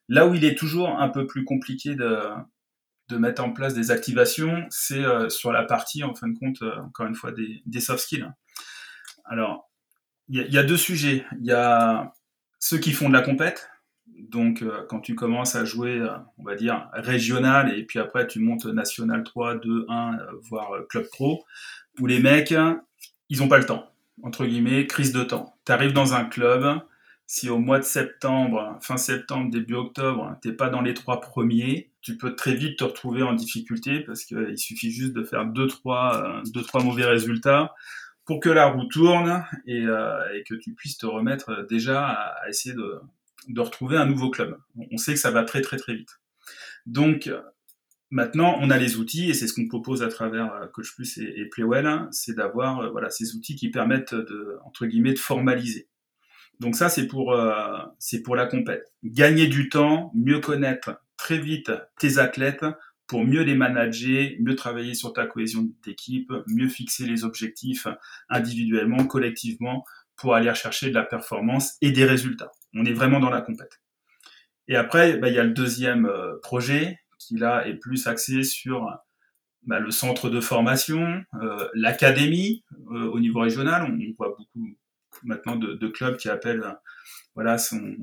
Là 0.08 0.28
où 0.28 0.34
il 0.34 0.44
est 0.44 0.56
toujours 0.56 0.90
un 0.90 1.10
peu 1.10 1.28
plus 1.28 1.46
compliqué 1.46 1.96
de, 1.96 2.20
de 3.10 3.18
mettre 3.18 3.44
en 3.44 3.52
place 3.52 3.74
des 3.74 3.92
activations, 3.92 4.66
c'est 4.70 5.04
euh, 5.04 5.30
sur 5.30 5.52
la 5.52 5.64
partie, 5.64 6.04
en 6.04 6.16
fin 6.16 6.28
de 6.28 6.38
compte, 6.38 6.62
euh, 6.62 6.76
encore 6.82 7.06
une 7.06 7.16
fois, 7.16 7.32
des, 7.32 7.80
soft 7.80 8.00
skills. 8.00 8.28
Alors, 9.26 9.70
il 10.28 10.42
y, 10.52 10.58
a 10.58 10.64
deux 10.64 10.78
sujets. 10.78 11.24
Il 11.40 11.46
y 11.46 11.52
a 11.52 12.14
ceux 12.60 12.80
qui 12.80 12.94
font 12.94 13.10
de 13.10 13.14
la 13.14 13.22
compète. 13.22 13.70
Donc, 14.08 14.64
euh, 14.64 14.84
quand 14.90 15.00
tu 15.00 15.14
commences 15.14 15.56
à 15.56 15.66
jouer, 15.66 16.04
on 16.40 16.44
va 16.44 16.56
dire, 16.56 16.90
régional, 16.94 17.78
et 17.78 17.84
puis 17.84 18.00
après, 18.00 18.26
tu 18.26 18.40
montes 18.40 18.66
national 18.66 19.24
3, 19.24 19.56
2, 19.56 19.86
1, 19.88 20.18
voire 20.42 20.72
club 20.90 21.08
pro, 21.12 21.46
où 22.00 22.08
les 22.08 22.20
mecs, 22.20 22.56
ils 23.30 23.44
ont 23.44 23.48
pas 23.48 23.60
le 23.60 23.66
temps. 23.66 23.92
Entre 24.24 24.46
guillemets, 24.46 24.88
crise 24.88 25.12
de 25.12 25.24
temps. 25.24 25.56
Tu 25.66 25.72
arrives 25.72 25.94
dans 25.94 26.16
un 26.16 26.26
club, 26.26 26.82
si 27.28 27.50
au 27.50 27.58
mois 27.58 27.80
de 27.80 27.84
septembre, 27.84 28.78
fin 28.82 28.98
septembre, 28.98 29.50
début 29.50 29.74
octobre, 29.74 30.38
t'es 30.42 30.54
pas 30.54 30.70
dans 30.70 30.82
les 30.82 30.94
trois 30.94 31.22
premiers, 31.22 31.92
tu 32.02 32.18
peux 32.18 32.36
très 32.36 32.54
vite 32.54 32.78
te 32.78 32.84
retrouver 32.84 33.24
en 33.24 33.34
difficulté 33.34 34.02
parce 34.02 34.24
qu'il 34.26 34.58
suffit 34.58 34.92
juste 34.92 35.14
de 35.14 35.24
faire 35.24 35.46
deux 35.46 35.68
trois, 35.68 36.42
deux, 36.54 36.62
trois 36.62 36.84
mauvais 36.84 37.06
résultats 37.06 37.74
pour 38.26 38.40
que 38.40 38.50
la 38.50 38.68
roue 38.68 38.86
tourne 38.86 39.46
et, 39.66 39.86
euh, 39.86 40.42
que 40.48 40.56
tu 40.56 40.74
puisses 40.74 40.98
te 40.98 41.06
remettre 41.06 41.66
déjà 41.68 42.08
à, 42.08 42.50
essayer 42.50 42.76
de, 42.76 43.00
de, 43.48 43.62
retrouver 43.62 43.98
un 43.98 44.06
nouveau 44.06 44.30
club. 44.30 44.58
On 44.92 44.98
sait 44.98 45.14
que 45.14 45.20
ça 45.20 45.32
va 45.32 45.44
très 45.44 45.62
très 45.62 45.78
très 45.78 45.96
vite. 45.96 46.20
Donc 46.86 47.32
maintenant, 48.12 48.58
on 48.62 48.70
a 48.70 48.78
les 48.78 48.98
outils 48.98 49.30
et 49.30 49.34
c'est 49.34 49.48
ce 49.48 49.54
qu'on 49.54 49.68
propose 49.68 50.04
à 50.04 50.10
travers 50.10 50.54
euh, 50.54 50.68
Coach 50.68 50.94
Plus 50.96 51.18
et, 51.18 51.34
et 51.38 51.46
Playwell, 51.46 52.08
c'est 52.12 52.36
d'avoir 52.36 52.80
euh, 52.80 52.90
voilà 52.90 53.10
ces 53.10 53.36
outils 53.36 53.56
qui 53.56 53.70
permettent 53.70 54.16
de 54.16 54.58
entre 54.66 54.86
guillemets 54.86 55.14
de 55.14 55.20
formaliser. 55.20 55.88
Donc 56.60 56.76
ça, 56.76 56.90
c'est 56.90 57.08
pour, 57.08 57.34
euh, 57.34 57.78
pour 58.24 58.36
la 58.36 58.46
compète. 58.46 58.94
Gagner 59.04 59.48
du 59.48 59.70
temps, 59.70 60.12
mieux 60.16 60.40
connaître 60.40 61.02
très 61.18 61.38
vite 61.38 61.72
tes 62.00 62.18
athlètes 62.18 62.66
pour 63.08 63.24
mieux 63.24 63.44
les 63.44 63.56
manager, 63.56 64.32
mieux 64.40 64.56
travailler 64.56 64.96
sur 64.96 65.14
ta 65.14 65.28
cohésion 65.28 65.70
d'équipe, 65.84 66.32
mieux 66.48 66.68
fixer 66.68 67.06
les 67.06 67.24
objectifs 67.24 67.88
individuellement, 68.30 69.06
collectivement, 69.06 69.86
pour 70.16 70.34
aller 70.34 70.50
rechercher 70.50 70.90
de 70.90 70.96
la 70.96 71.04
performance 71.04 71.76
et 71.82 71.92
des 71.92 72.06
résultats. 72.06 72.52
On 72.74 72.86
est 72.86 72.94
vraiment 72.94 73.20
dans 73.20 73.30
la 73.30 73.42
compète. 73.42 73.82
Et 74.68 74.76
après, 74.76 75.18
bah, 75.18 75.30
il 75.30 75.36
y 75.36 75.40
a 75.40 75.44
le 75.44 75.52
deuxième 75.52 76.06
euh, 76.06 76.38
projet 76.42 77.00
qui 77.20 77.38
là 77.38 77.68
est 77.68 77.76
plus 77.76 78.08
axé 78.08 78.44
sur 78.44 78.90
bah, 79.66 79.80
le 79.80 79.90
centre 79.90 80.30
de 80.30 80.40
formation, 80.40 81.24
euh, 81.42 81.68
l'académie 81.74 82.64
euh, 82.92 83.06
au 83.06 83.20
niveau 83.20 83.40
régional. 83.40 83.84
On, 83.84 83.98
voit 84.18 84.36
beaucoup 84.38 84.70
maintenant 85.26 85.56
de, 85.56 85.88
clubs 85.88 86.18
qui 86.18 86.30
appellent, 86.30 86.64
voilà, 87.34 87.58
son, 87.58 87.96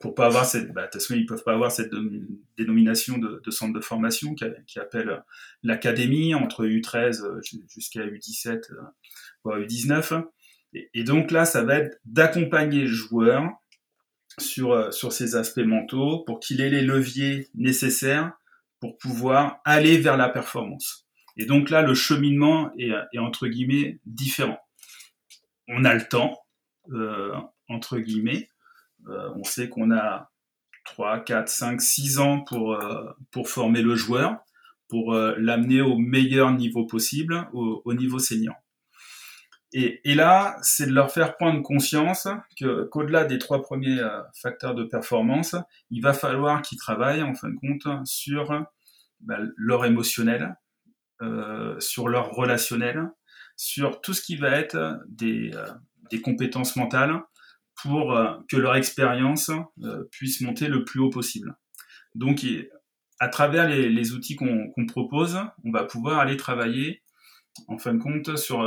pour 0.00 0.14
pas 0.14 0.26
avoir 0.26 0.44
cette, 0.44 0.72
bah, 0.72 0.82
de 0.82 0.86
toute 0.86 1.00
façon, 1.00 1.14
ils 1.14 1.26
peuvent 1.26 1.44
pas 1.44 1.54
avoir 1.54 1.70
cette 1.70 1.92
dénomination 2.56 3.18
de, 3.18 3.50
centre 3.50 3.72
de 3.72 3.80
formation 3.80 4.34
qui, 4.34 4.78
appelle 4.78 5.22
l'académie 5.62 6.34
entre 6.34 6.64
U13 6.64 7.42
jusqu'à 7.68 8.06
U17 8.06 8.62
voire 9.44 9.60
U19. 9.60 10.24
Et, 10.72 10.90
et, 10.94 11.04
donc 11.04 11.30
là, 11.30 11.44
ça 11.44 11.62
va 11.62 11.76
être 11.76 11.98
d'accompagner 12.04 12.82
le 12.82 12.86
joueur 12.86 13.50
sur, 14.38 14.92
sur 14.92 15.12
ses 15.12 15.36
aspects 15.36 15.60
mentaux 15.60 16.24
pour 16.24 16.40
qu'il 16.40 16.60
ait 16.60 16.70
les 16.70 16.82
leviers 16.82 17.48
nécessaires 17.54 18.32
pour 18.80 18.98
pouvoir 18.98 19.60
aller 19.64 19.98
vers 19.98 20.16
la 20.16 20.28
performance. 20.28 21.06
Et 21.36 21.46
donc 21.46 21.70
là, 21.70 21.82
le 21.82 21.94
cheminement 21.94 22.70
est, 22.78 22.92
est 23.12 23.18
entre 23.18 23.46
guillemets 23.46 24.00
différent. 24.04 24.58
On 25.68 25.84
a 25.84 25.94
le 25.94 26.06
temps, 26.06 26.38
euh, 26.92 27.34
entre 27.68 27.98
guillemets. 27.98 28.48
Euh, 29.08 29.30
on 29.36 29.44
sait 29.44 29.68
qu'on 29.68 29.90
a 29.90 30.30
3, 30.84 31.20
4, 31.20 31.48
5, 31.48 31.80
6 31.80 32.18
ans 32.18 32.40
pour, 32.40 32.74
euh, 32.74 33.10
pour 33.30 33.48
former 33.48 33.82
le 33.82 33.94
joueur, 33.94 34.36
pour 34.88 35.14
l'amener 35.14 35.80
au 35.80 35.96
meilleur 35.96 36.52
niveau 36.52 36.86
possible, 36.86 37.48
au, 37.52 37.82
au 37.84 37.94
niveau 37.94 38.18
senior. 38.18 38.54
Et, 39.76 40.14
là, 40.14 40.56
c'est 40.62 40.86
de 40.86 40.92
leur 40.92 41.10
faire 41.10 41.36
prendre 41.36 41.60
conscience 41.62 42.28
qu'au-delà 42.60 43.24
des 43.24 43.38
trois 43.38 43.60
premiers 43.60 43.98
facteurs 44.40 44.76
de 44.76 44.84
performance, 44.84 45.56
il 45.90 46.00
va 46.00 46.12
falloir 46.12 46.62
qu'ils 46.62 46.78
travaillent 46.78 47.24
en 47.24 47.34
fin 47.34 47.48
de 47.48 47.56
compte 47.56 48.06
sur 48.06 48.64
bah, 49.18 49.38
leur 49.56 49.84
émotionnel, 49.84 50.54
sur 51.80 52.08
leur 52.08 52.30
relationnel, 52.30 53.10
sur 53.56 54.00
tout 54.00 54.14
ce 54.14 54.22
qui 54.22 54.36
va 54.36 54.50
être 54.50 55.00
des, 55.08 55.52
euh, 55.54 56.20
compétences 56.22 56.76
mentales 56.76 57.20
pour 57.82 58.16
euh, 58.16 58.34
que 58.48 58.56
leur 58.56 58.76
expérience 58.76 59.50
euh, 59.82 60.04
puisse 60.12 60.40
monter 60.40 60.68
le 60.68 60.84
plus 60.84 61.00
haut 61.00 61.10
possible. 61.10 61.56
Donc, 62.14 62.46
à 63.18 63.28
travers 63.28 63.68
les, 63.68 64.12
outils 64.12 64.36
qu'on 64.36 64.86
propose, 64.86 65.40
on 65.64 65.72
va 65.72 65.84
pouvoir 65.84 66.20
aller 66.20 66.36
travailler 66.36 67.02
en 67.68 67.78
fin 67.78 67.94
de 67.94 67.98
compte, 67.98 68.36
sur, 68.36 68.62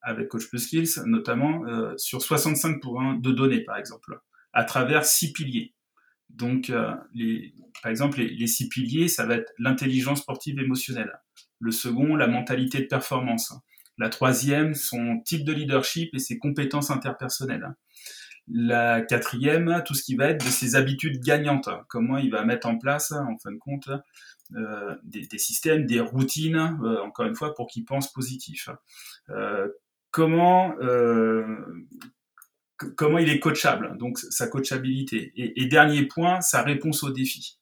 avec 0.00 0.28
Coach 0.28 0.48
Plus 0.48 0.60
Skills, 0.60 1.02
notamment 1.06 1.62
sur 1.96 2.22
65 2.22 2.80
pour 2.80 3.00
1 3.00 3.14
de 3.16 3.30
données, 3.32 3.60
par 3.60 3.76
exemple, 3.76 4.20
à 4.52 4.64
travers 4.64 5.04
six 5.04 5.32
piliers. 5.32 5.74
Donc, 6.28 6.72
par 7.82 7.90
exemple, 7.90 8.20
les, 8.20 8.46
six 8.46 8.68
piliers, 8.68 9.08
ça 9.08 9.26
va 9.26 9.36
être 9.36 9.52
l'intelligence 9.58 10.20
sportive 10.20 10.58
émotionnelle. 10.58 11.12
Le 11.60 11.70
second, 11.70 12.16
la 12.16 12.26
mentalité 12.26 12.80
de 12.80 12.86
performance. 12.86 13.52
La 13.98 14.08
troisième, 14.08 14.74
son 14.74 15.20
type 15.24 15.44
de 15.44 15.52
leadership 15.52 16.14
et 16.14 16.18
ses 16.18 16.38
compétences 16.38 16.90
interpersonnelles. 16.90 17.74
La 18.50 19.02
quatrième, 19.02 19.82
tout 19.84 19.94
ce 19.94 20.02
qui 20.02 20.16
va 20.16 20.28
être 20.28 20.44
de 20.44 20.50
ses 20.50 20.76
habitudes 20.76 21.20
gagnantes. 21.20 21.68
Comment 21.88 22.16
il 22.16 22.30
va 22.30 22.44
mettre 22.44 22.66
en 22.66 22.78
place, 22.78 23.12
en 23.12 23.36
fin 23.38 23.52
de 23.52 23.58
compte, 23.58 23.90
euh, 24.56 24.94
des, 25.02 25.26
systèmes, 25.38 25.84
des 25.84 26.00
routines, 26.00 26.56
euh, 26.56 27.02
encore 27.02 27.26
une 27.26 27.34
fois, 27.34 27.54
pour 27.54 27.66
qu'ils 27.66 27.84
pensent 27.84 28.12
positif. 28.12 28.70
Euh, 29.28 29.68
comment 30.10 30.74
comment 32.96 33.18
il 33.18 33.28
est 33.28 33.40
coachable, 33.40 33.96
donc 33.98 34.18
sa 34.18 34.46
coachabilité. 34.46 35.32
Et, 35.34 35.66
dernier 35.66 36.04
point, 36.04 36.40
sa 36.40 36.62
réponse 36.62 37.02
aux 37.02 37.10
défis. 37.10 37.57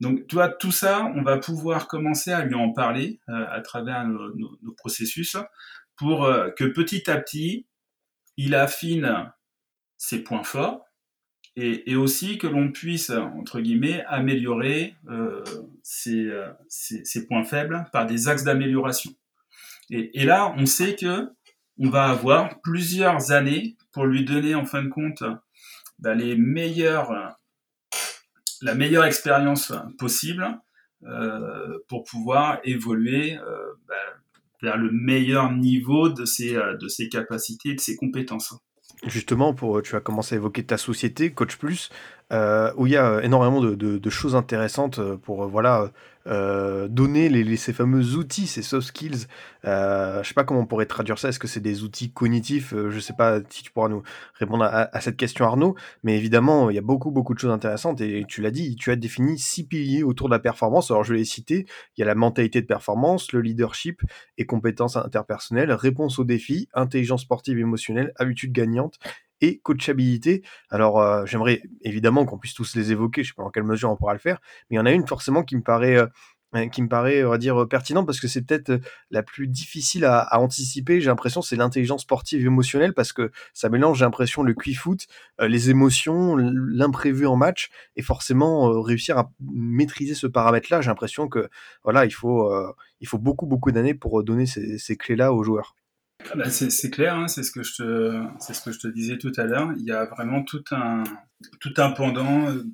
Donc, 0.00 0.26
tu 0.28 0.36
vois, 0.36 0.48
tout 0.48 0.70
ça, 0.70 1.10
on 1.16 1.22
va 1.22 1.38
pouvoir 1.38 1.88
commencer 1.88 2.30
à 2.30 2.44
lui 2.44 2.54
en 2.54 2.72
parler 2.72 3.20
euh, 3.28 3.46
à 3.50 3.60
travers 3.60 4.06
nos, 4.06 4.34
nos, 4.34 4.58
nos, 4.62 4.72
processus 4.72 5.36
pour 5.96 6.24
euh, 6.24 6.50
que 6.50 6.64
petit 6.64 7.10
à 7.10 7.18
petit, 7.18 7.66
il 8.36 8.54
affine 8.54 9.32
ses 9.96 10.22
points 10.22 10.44
forts 10.44 10.84
et, 11.56 11.90
et 11.90 11.96
aussi 11.96 12.38
que 12.38 12.46
l'on 12.46 12.70
puisse, 12.70 13.10
entre 13.10 13.60
guillemets, 13.60 14.04
améliorer 14.06 14.94
euh, 15.08 15.42
ses, 15.82 16.30
ses, 16.68 17.04
ses, 17.04 17.26
points 17.26 17.42
faibles 17.42 17.84
par 17.92 18.06
des 18.06 18.28
axes 18.28 18.44
d'amélioration. 18.44 19.10
Et, 19.90 20.20
et, 20.20 20.24
là, 20.24 20.54
on 20.56 20.66
sait 20.66 20.94
que 20.94 21.28
on 21.78 21.90
va 21.90 22.04
avoir 22.04 22.60
plusieurs 22.60 23.32
années 23.32 23.76
pour 23.92 24.04
lui 24.04 24.24
donner, 24.24 24.54
en 24.54 24.66
fin 24.66 24.82
de 24.84 24.88
compte, 24.88 25.24
bah, 25.98 26.14
les 26.14 26.36
meilleurs, 26.36 27.36
la 28.62 28.74
meilleure 28.74 29.04
expérience 29.04 29.72
possible 29.98 30.46
euh, 31.04 31.78
pour 31.88 32.04
pouvoir 32.04 32.60
évoluer 32.64 33.36
euh, 33.36 33.56
bah, 33.86 33.94
vers 34.62 34.76
le 34.76 34.90
meilleur 34.90 35.52
niveau 35.52 36.08
de 36.08 36.24
ses, 36.24 36.54
de 36.54 36.88
ses 36.88 37.08
capacités 37.08 37.70
et 37.70 37.74
de 37.74 37.80
ses 37.80 37.96
compétences. 37.96 38.54
Justement, 39.06 39.54
pour, 39.54 39.80
tu 39.82 39.94
as 39.94 40.00
commencé 40.00 40.34
à 40.34 40.38
évoquer 40.38 40.64
ta 40.64 40.76
société, 40.76 41.32
Coach 41.32 41.56
Plus, 41.56 41.90
euh, 42.32 42.72
où 42.76 42.86
il 42.86 42.92
y 42.92 42.96
a 42.96 43.20
énormément 43.22 43.60
de, 43.60 44.10
choses 44.10 44.36
intéressantes 44.36 45.00
pour 45.22 45.46
voilà 45.48 45.90
euh, 46.28 46.88
donner 46.88 47.56
ces 47.56 47.72
fameux 47.72 48.16
outils, 48.16 48.46
ces 48.46 48.60
soft 48.62 48.88
skills. 48.88 49.26
Euh, 49.64 50.22
je 50.22 50.28
sais 50.28 50.34
pas 50.34 50.44
comment 50.44 50.60
on 50.60 50.66
pourrait 50.66 50.86
traduire 50.86 51.18
ça. 51.18 51.30
Est-ce 51.30 51.38
que 51.38 51.46
c'est 51.46 51.60
des 51.60 51.82
outils 51.84 52.12
cognitifs? 52.12 52.74
Euh, 52.74 52.90
Je 52.90 53.00
sais 53.00 53.14
pas 53.14 53.40
si 53.48 53.62
tu 53.62 53.70
pourras 53.70 53.88
nous 53.88 54.02
répondre 54.34 54.64
à, 54.64 54.94
à, 54.94 55.00
cette 55.00 55.16
question, 55.16 55.46
Arnaud. 55.46 55.74
Mais 56.02 56.18
évidemment, 56.18 56.68
il 56.68 56.76
y 56.76 56.78
a 56.78 56.82
beaucoup, 56.82 57.10
beaucoup 57.10 57.32
de 57.32 57.38
choses 57.38 57.50
intéressantes. 57.50 58.00
Et 58.02 58.24
tu 58.28 58.42
l'as 58.42 58.50
dit, 58.50 58.76
tu 58.76 58.90
as 58.90 58.96
défini 58.96 59.38
six 59.38 59.64
piliers 59.64 60.02
autour 60.02 60.28
de 60.28 60.34
la 60.34 60.38
performance. 60.38 60.90
Alors, 60.90 61.02
je 61.02 61.14
vais 61.14 61.18
les 61.18 61.24
citer. 61.24 61.66
Il 61.96 62.00
y 62.00 62.02
a 62.02 62.06
la 62.06 62.14
mentalité 62.14 62.60
de 62.60 62.66
performance, 62.66 63.32
le 63.32 63.40
leadership 63.40 64.02
et 64.36 64.44
compétences 64.44 64.96
interpersonnelles, 64.96 65.72
réponse 65.72 66.18
aux 66.18 66.24
défis, 66.24 66.68
intelligence 66.74 67.22
sportive 67.22 67.58
émotionnelle, 67.58 68.12
habitude 68.16 68.52
gagnante 68.52 68.98
et 69.40 69.58
coachabilité. 69.58 70.42
Alors, 70.70 71.00
euh, 71.00 71.24
j'aimerais 71.26 71.62
évidemment 71.82 72.24
qu'on 72.24 72.38
puisse 72.38 72.54
tous 72.54 72.74
les 72.76 72.92
évoquer, 72.92 73.22
je 73.22 73.28
sais 73.28 73.34
pas 73.36 73.44
en 73.44 73.50
quelle 73.50 73.64
mesure 73.64 73.90
on 73.90 73.96
pourra 73.96 74.12
le 74.12 74.18
faire, 74.18 74.38
mais 74.70 74.76
il 74.76 74.78
y 74.78 74.80
en 74.80 74.86
a 74.86 74.92
une 74.92 75.06
forcément 75.06 75.42
qui 75.42 75.56
me 75.56 75.62
paraît, 75.62 75.96
euh, 75.96 76.06
qui 76.72 76.80
me 76.80 76.88
paraît, 76.88 77.24
on 77.24 77.30
va 77.30 77.38
dire, 77.38 77.68
pertinente 77.68 78.06
parce 78.06 78.20
que 78.20 78.28
c'est 78.28 78.42
peut-être 78.42 78.80
la 79.10 79.22
plus 79.22 79.48
difficile 79.48 80.04
à, 80.04 80.20
à 80.20 80.38
anticiper. 80.38 81.00
J'ai 81.00 81.08
l'impression 81.08 81.42
c'est 81.42 81.56
l'intelligence 81.56 82.02
sportive 82.02 82.44
émotionnelle 82.44 82.94
parce 82.94 83.12
que 83.12 83.30
ça 83.52 83.68
mélange, 83.68 83.98
j'ai 83.98 84.04
l'impression, 84.06 84.42
le 84.42 84.54
quick-foot, 84.54 85.06
euh, 85.40 85.48
les 85.48 85.68
émotions, 85.70 86.36
l'imprévu 86.36 87.26
en 87.26 87.36
match 87.36 87.68
et 87.96 88.02
forcément 88.02 88.70
euh, 88.70 88.80
réussir 88.80 89.18
à 89.18 89.30
maîtriser 89.40 90.14
ce 90.14 90.26
paramètre-là. 90.26 90.80
J'ai 90.80 90.88
l'impression 90.88 91.28
que 91.28 91.48
voilà, 91.84 92.06
il 92.06 92.12
faut, 92.12 92.50
euh, 92.50 92.72
il 93.00 93.08
faut 93.08 93.18
beaucoup, 93.18 93.46
beaucoup 93.46 93.70
d'années 93.70 93.94
pour 93.94 94.24
donner 94.24 94.46
ces, 94.46 94.78
ces 94.78 94.96
clés-là 94.96 95.32
aux 95.34 95.42
joueurs. 95.44 95.76
Ah 96.24 96.34
bah 96.34 96.50
c'est 96.50 96.90
clair, 96.90 97.14
hein, 97.14 97.28
c'est 97.28 97.42
ce 97.42 97.50
que 97.52 97.62
je 97.62 97.74
te, 97.76 98.88
disais 98.88 99.18
tout 99.18 99.32
à 99.36 99.44
l'heure. 99.44 99.72
Il 99.76 99.84
y 99.84 99.92
a 99.92 100.04
vraiment 100.04 100.42
tout 100.42 100.64
un, 100.72 101.04
pendant 101.96 102.50
euh, 102.50 102.64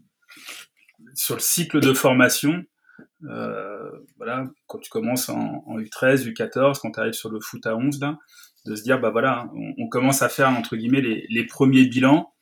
sur 1.14 1.36
le 1.36 1.40
cycle 1.40 1.80
de 1.80 1.92
formation. 1.92 2.64
Euh, 3.24 3.90
voilà, 4.16 4.44
quand 4.66 4.78
tu 4.78 4.90
commences 4.90 5.28
en, 5.28 5.62
en, 5.66 5.78
U13, 5.78 6.26
U14, 6.32 6.80
quand 6.80 6.92
tu 6.92 7.00
arrives 7.00 7.12
sur 7.12 7.30
le 7.30 7.38
foot 7.38 7.66
à 7.66 7.76
11, 7.76 8.00
là, 8.00 8.18
de 8.66 8.74
se 8.74 8.82
dire 8.82 9.00
bah 9.00 9.10
voilà, 9.10 9.48
on, 9.78 9.88
commence 9.88 10.22
à 10.22 10.28
faire 10.28 10.48
entre 10.48 10.76
guillemets 10.76 11.02
les, 11.02 11.46
premiers 11.46 11.84
bilans 11.84 12.32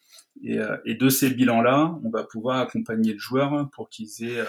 et, 0.42 0.58
euh, 0.58 0.76
et 0.84 0.94
de 0.94 1.08
ces 1.08 1.30
bilans-là, 1.30 1.98
on 2.04 2.10
va 2.10 2.24
pouvoir 2.24 2.58
accompagner 2.58 3.12
le 3.12 3.18
joueur 3.18 3.68
pour 3.72 3.90
qu'ils 3.90 4.24
aient 4.24 4.44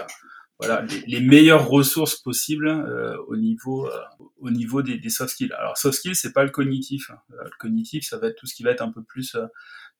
voilà, 0.60 0.82
les, 0.84 1.02
les, 1.08 1.20
meilleures 1.20 1.68
ressources 1.68 2.16
possibles 2.16 2.68
euh, 2.68 3.18
au 3.28 3.36
niveau, 3.36 3.88
euh, 3.88 4.00
au 4.39 4.52
niveau 4.52 4.82
des, 4.82 4.98
des, 4.98 5.10
soft 5.10 5.32
skills. 5.32 5.52
Alors 5.54 5.78
soft 5.78 5.98
skills, 5.98 6.16
c'est 6.16 6.34
pas 6.34 6.44
le 6.44 6.52
cognitif. 6.52 7.10
Hein. 7.10 7.20
Euh, 7.32 7.44
le 7.44 7.58
cognitif, 7.60 8.06
ça 8.06 8.18
va 8.18 8.28
être 8.28 8.36
tout 8.36 8.46
ce 8.46 8.54
qui 8.54 8.63
va 8.63 8.72
être 8.72 8.82
un 8.82 8.92
peu 8.92 9.04
plus 9.04 9.36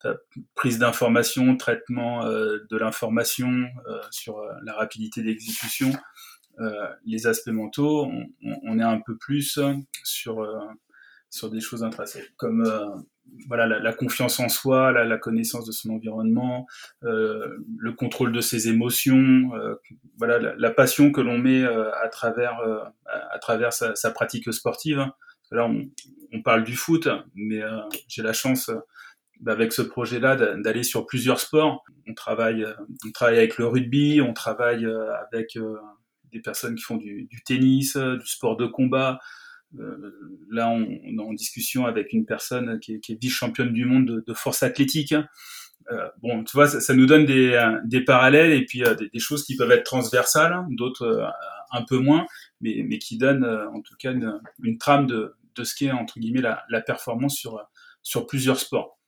euh, 0.04 0.14
prise 0.54 0.78
d'information, 0.78 1.56
traitement 1.56 2.24
euh, 2.24 2.58
de 2.70 2.76
l'information 2.76 3.66
sur 4.10 4.42
la 4.62 4.74
rapidité 4.74 5.22
d'exécution. 5.22 5.92
les 7.04 7.26
aspects 7.26 7.48
mentaux, 7.48 8.04
on, 8.04 8.26
on, 8.42 8.78
est 8.78 8.84
un 8.84 9.00
peu 9.00 9.16
plus 9.16 9.58
sur 10.02 10.46
sur 11.34 11.50
des 11.50 11.60
choses 11.60 11.82
intrinsèques, 11.82 12.32
comme 12.36 12.64
voilà 13.48 13.66
la, 13.66 13.92
confiance 13.92 14.40
en 14.40 14.48
soi, 14.48 14.92
la, 14.92 15.18
connaissance 15.18 15.66
de 15.66 15.72
son 15.72 15.90
environnement, 15.90 16.66
euh, 17.02 17.58
le 17.76 17.92
contrôle 17.92 18.32
de 18.32 18.40
ses 18.40 18.68
émotions, 18.68 19.50
euh, 19.54 19.74
voilà 20.18 20.54
la, 20.56 20.70
passion 20.70 21.12
que 21.12 21.20
l'on 21.20 21.38
met 21.38 21.62
euh, 21.62 21.90
à 22.02 22.08
travers 22.08 22.58
euh, 22.60 22.80
à 23.06 23.38
travers 23.38 23.72
sa, 23.72 24.10
pratique 24.10 24.52
sportive. 24.52 25.06
Là, 25.50 25.70
on, 26.32 26.42
parle 26.42 26.64
du 26.64 26.74
foot, 26.74 27.08
mais 27.34 27.62
euh, 27.62 27.80
j'ai 28.08 28.22
la 28.22 28.32
chance 28.32 28.70
avec 29.46 29.72
ce 29.72 29.82
projet-là 29.82 30.36
d'aller 30.56 30.82
sur 30.82 31.06
plusieurs 31.06 31.38
sports. 31.38 31.84
On 32.08 32.14
travaille 32.14 32.66
on 33.06 33.10
travaille 33.12 33.38
avec 33.38 33.58
le 33.58 33.66
rugby, 33.66 34.20
on 34.20 34.32
travaille 34.32 34.86
avec 35.30 35.58
des 36.32 36.40
personnes 36.40 36.74
qui 36.74 36.82
font 36.82 36.96
du 36.96 37.28
tennis, 37.44 37.96
du 37.96 38.26
sport 38.26 38.56
de 38.56 38.66
combat. 38.66 39.20
Là, 40.50 40.68
on, 40.68 40.84
est 40.84 41.18
en 41.18 41.32
discussion 41.32 41.86
avec 41.86 42.12
une 42.12 42.26
personne 42.26 42.78
qui 42.80 42.94
est, 42.94 43.20
vice-championne 43.20 43.72
du 43.72 43.84
monde 43.84 44.22
de, 44.26 44.34
force 44.34 44.62
athlétique. 44.62 45.14
bon, 46.22 46.44
tu 46.44 46.52
vois, 46.54 46.68
ça, 46.68 46.94
nous 46.94 47.06
donne 47.06 47.26
des, 47.26 48.04
parallèles 48.04 48.52
et 48.52 48.64
puis 48.64 48.82
des, 49.12 49.20
choses 49.20 49.44
qui 49.44 49.56
peuvent 49.56 49.72
être 49.72 49.84
transversales, 49.84 50.64
d'autres 50.70 51.28
un 51.72 51.82
peu 51.82 51.98
moins, 51.98 52.26
mais, 52.60 52.98
qui 52.98 53.18
donnent 53.18 53.44
en 53.44 53.80
tout 53.80 53.94
cas 53.98 54.12
une, 54.12 54.78
trame 54.78 55.06
de, 55.06 55.34
ce 55.62 55.74
qu'est 55.74 55.90
entre 55.90 56.18
guillemets 56.18 56.42
la, 56.42 56.80
performance 56.80 57.46
sur 58.02 58.26
plusieurs 58.26 58.58
sports. 58.58 58.98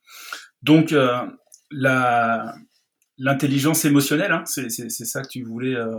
Donc 0.62 0.94
l'intelligence 1.70 3.84
émotionnelle, 3.84 4.32
hein, 4.32 4.44
c'est 4.46 4.90
ça 4.90 5.22
que 5.22 5.28
tu 5.28 5.42
voulais 5.42 5.74
euh, 5.74 5.98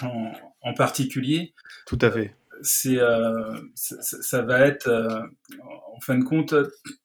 en, 0.00 0.74
particulier. 0.74 1.54
Tout 1.86 1.98
à 2.00 2.10
fait. 2.10 2.34
C'est 2.64 2.98
euh, 2.98 3.54
ça, 3.74 4.42
va 4.42 4.60
être 4.60 4.88
euh, 4.88 5.20
en 5.94 6.00
fin 6.00 6.18
de 6.18 6.24
compte 6.24 6.54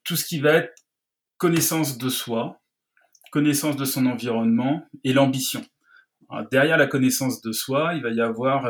tout 0.04 0.15
ce 0.15 0.26
qui 0.26 0.39
va 0.39 0.54
être 0.54 0.74
connaissance 1.38 1.98
de 1.98 2.10
soi, 2.10 2.60
connaissance 3.32 3.76
de 3.76 3.86
son 3.86 4.06
environnement 4.06 4.84
et 5.04 5.13
l'ambition. 5.13 5.63
Derrière 6.52 6.78
la 6.78 6.88
connaissance 6.88 7.41
de 7.41 7.52
soi, 7.52 7.93
il 7.95 8.04
va 8.04 8.10
y 8.10 8.22
avoir 8.22 8.69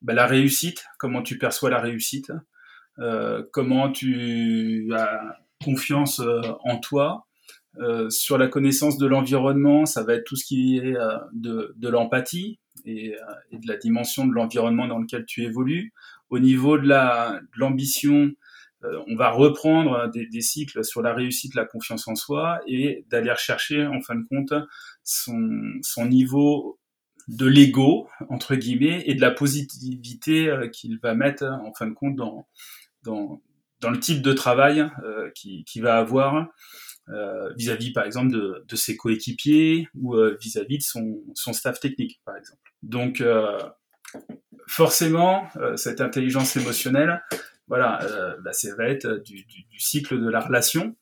bah, 0.00 0.14
la 0.14 0.26
réussite, 0.26 0.84
comment 0.98 1.22
tu 1.22 1.36
perçois 1.36 1.70
la 1.70 1.80
réussite, 1.80 2.32
comment 3.52 3.92
tu 3.92 4.90
as 4.94 5.36
confiance 5.62 6.22
en 6.64 6.78
toi, 6.78 7.26
euh, 7.78 8.10
sur 8.10 8.36
la 8.36 8.48
connaissance 8.48 8.98
de 8.98 9.06
l'environnement, 9.06 9.86
ça 9.86 10.02
va 10.02 10.14
être 10.14 10.24
tout 10.24 10.36
ce 10.36 10.44
qui 10.44 10.76
est 10.76 10.94
euh, 10.94 11.16
de 11.32 11.88
l'empathie 11.88 12.58
et, 12.84 13.14
euh, 13.14 13.34
et, 13.50 13.58
de 13.58 13.66
la 13.66 13.76
dimension 13.76 14.26
de 14.26 14.32
l'environnement 14.32 14.86
dans 14.86 14.98
lequel 14.98 15.24
tu 15.24 15.42
évolues. 15.42 15.92
Au 16.30 16.38
niveau 16.38 16.78
de 16.78 16.88
l'ambition, 17.56 18.32
on 19.06 19.14
va 19.14 19.30
reprendre 19.30 20.10
des, 20.10 20.40
cycles 20.40 20.84
sur 20.84 21.02
la 21.02 21.14
réussite, 21.14 21.54
la 21.54 21.64
confiance 21.64 22.08
en 22.08 22.16
soi 22.16 22.60
et 22.66 23.04
d'aller 23.10 23.30
rechercher 23.30 23.86
en 23.86 24.00
fin 24.00 24.16
de 24.16 24.24
compte 24.26 24.52
son, 25.04 25.78
son 25.82 26.06
niveau 26.06 26.80
de 27.28 27.46
l'ego 27.46 28.08
entre 28.28 28.56
guillemets 28.56 29.04
et 29.06 29.14
de 29.14 29.20
la 29.20 29.30
positivité 29.30 30.52
qu'il 30.72 30.98
va 30.98 31.14
mettre 31.14 31.44
en 31.44 31.72
fin 31.72 31.86
de 31.86 31.92
compte 31.92 32.16
dans 32.16 32.48
dans, 33.04 33.40
dans 33.80 33.90
le 33.90 34.00
type 34.00 34.20
de 34.20 34.32
travail 34.32 34.90
qu'il 35.36 35.64
qui 35.64 35.80
va 35.80 35.98
avoir 35.98 36.48
euh, 37.08 37.52
vis-à-vis 37.54 37.92
par 37.92 38.04
exemple 38.04 38.32
de, 38.32 38.64
de 38.66 38.76
ses 38.76 38.96
coéquipiers 38.96 39.88
ou 39.94 40.14
euh, 40.14 40.36
vis-à-vis 40.40 40.78
de 40.78 40.82
son, 40.82 41.22
son, 41.34 41.52
staff 41.52 41.80
technique 41.80 42.20
par 42.24 42.36
exemple. 42.36 42.60
Donc 42.82 43.20
euh, 43.20 43.58
forcément 44.66 45.48
cette 45.76 46.00
intelligence 46.00 46.56
émotionnelle, 46.56 47.22
voilà, 47.66 48.36
bah, 48.42 48.52
ça 48.52 48.74
va 48.76 48.84
être 48.88 49.22
du, 49.24 49.44
du, 49.44 49.64
du, 49.64 49.80
cycle 49.80 50.20
de 50.20 50.28
la 50.28 50.40
relation 50.40 50.96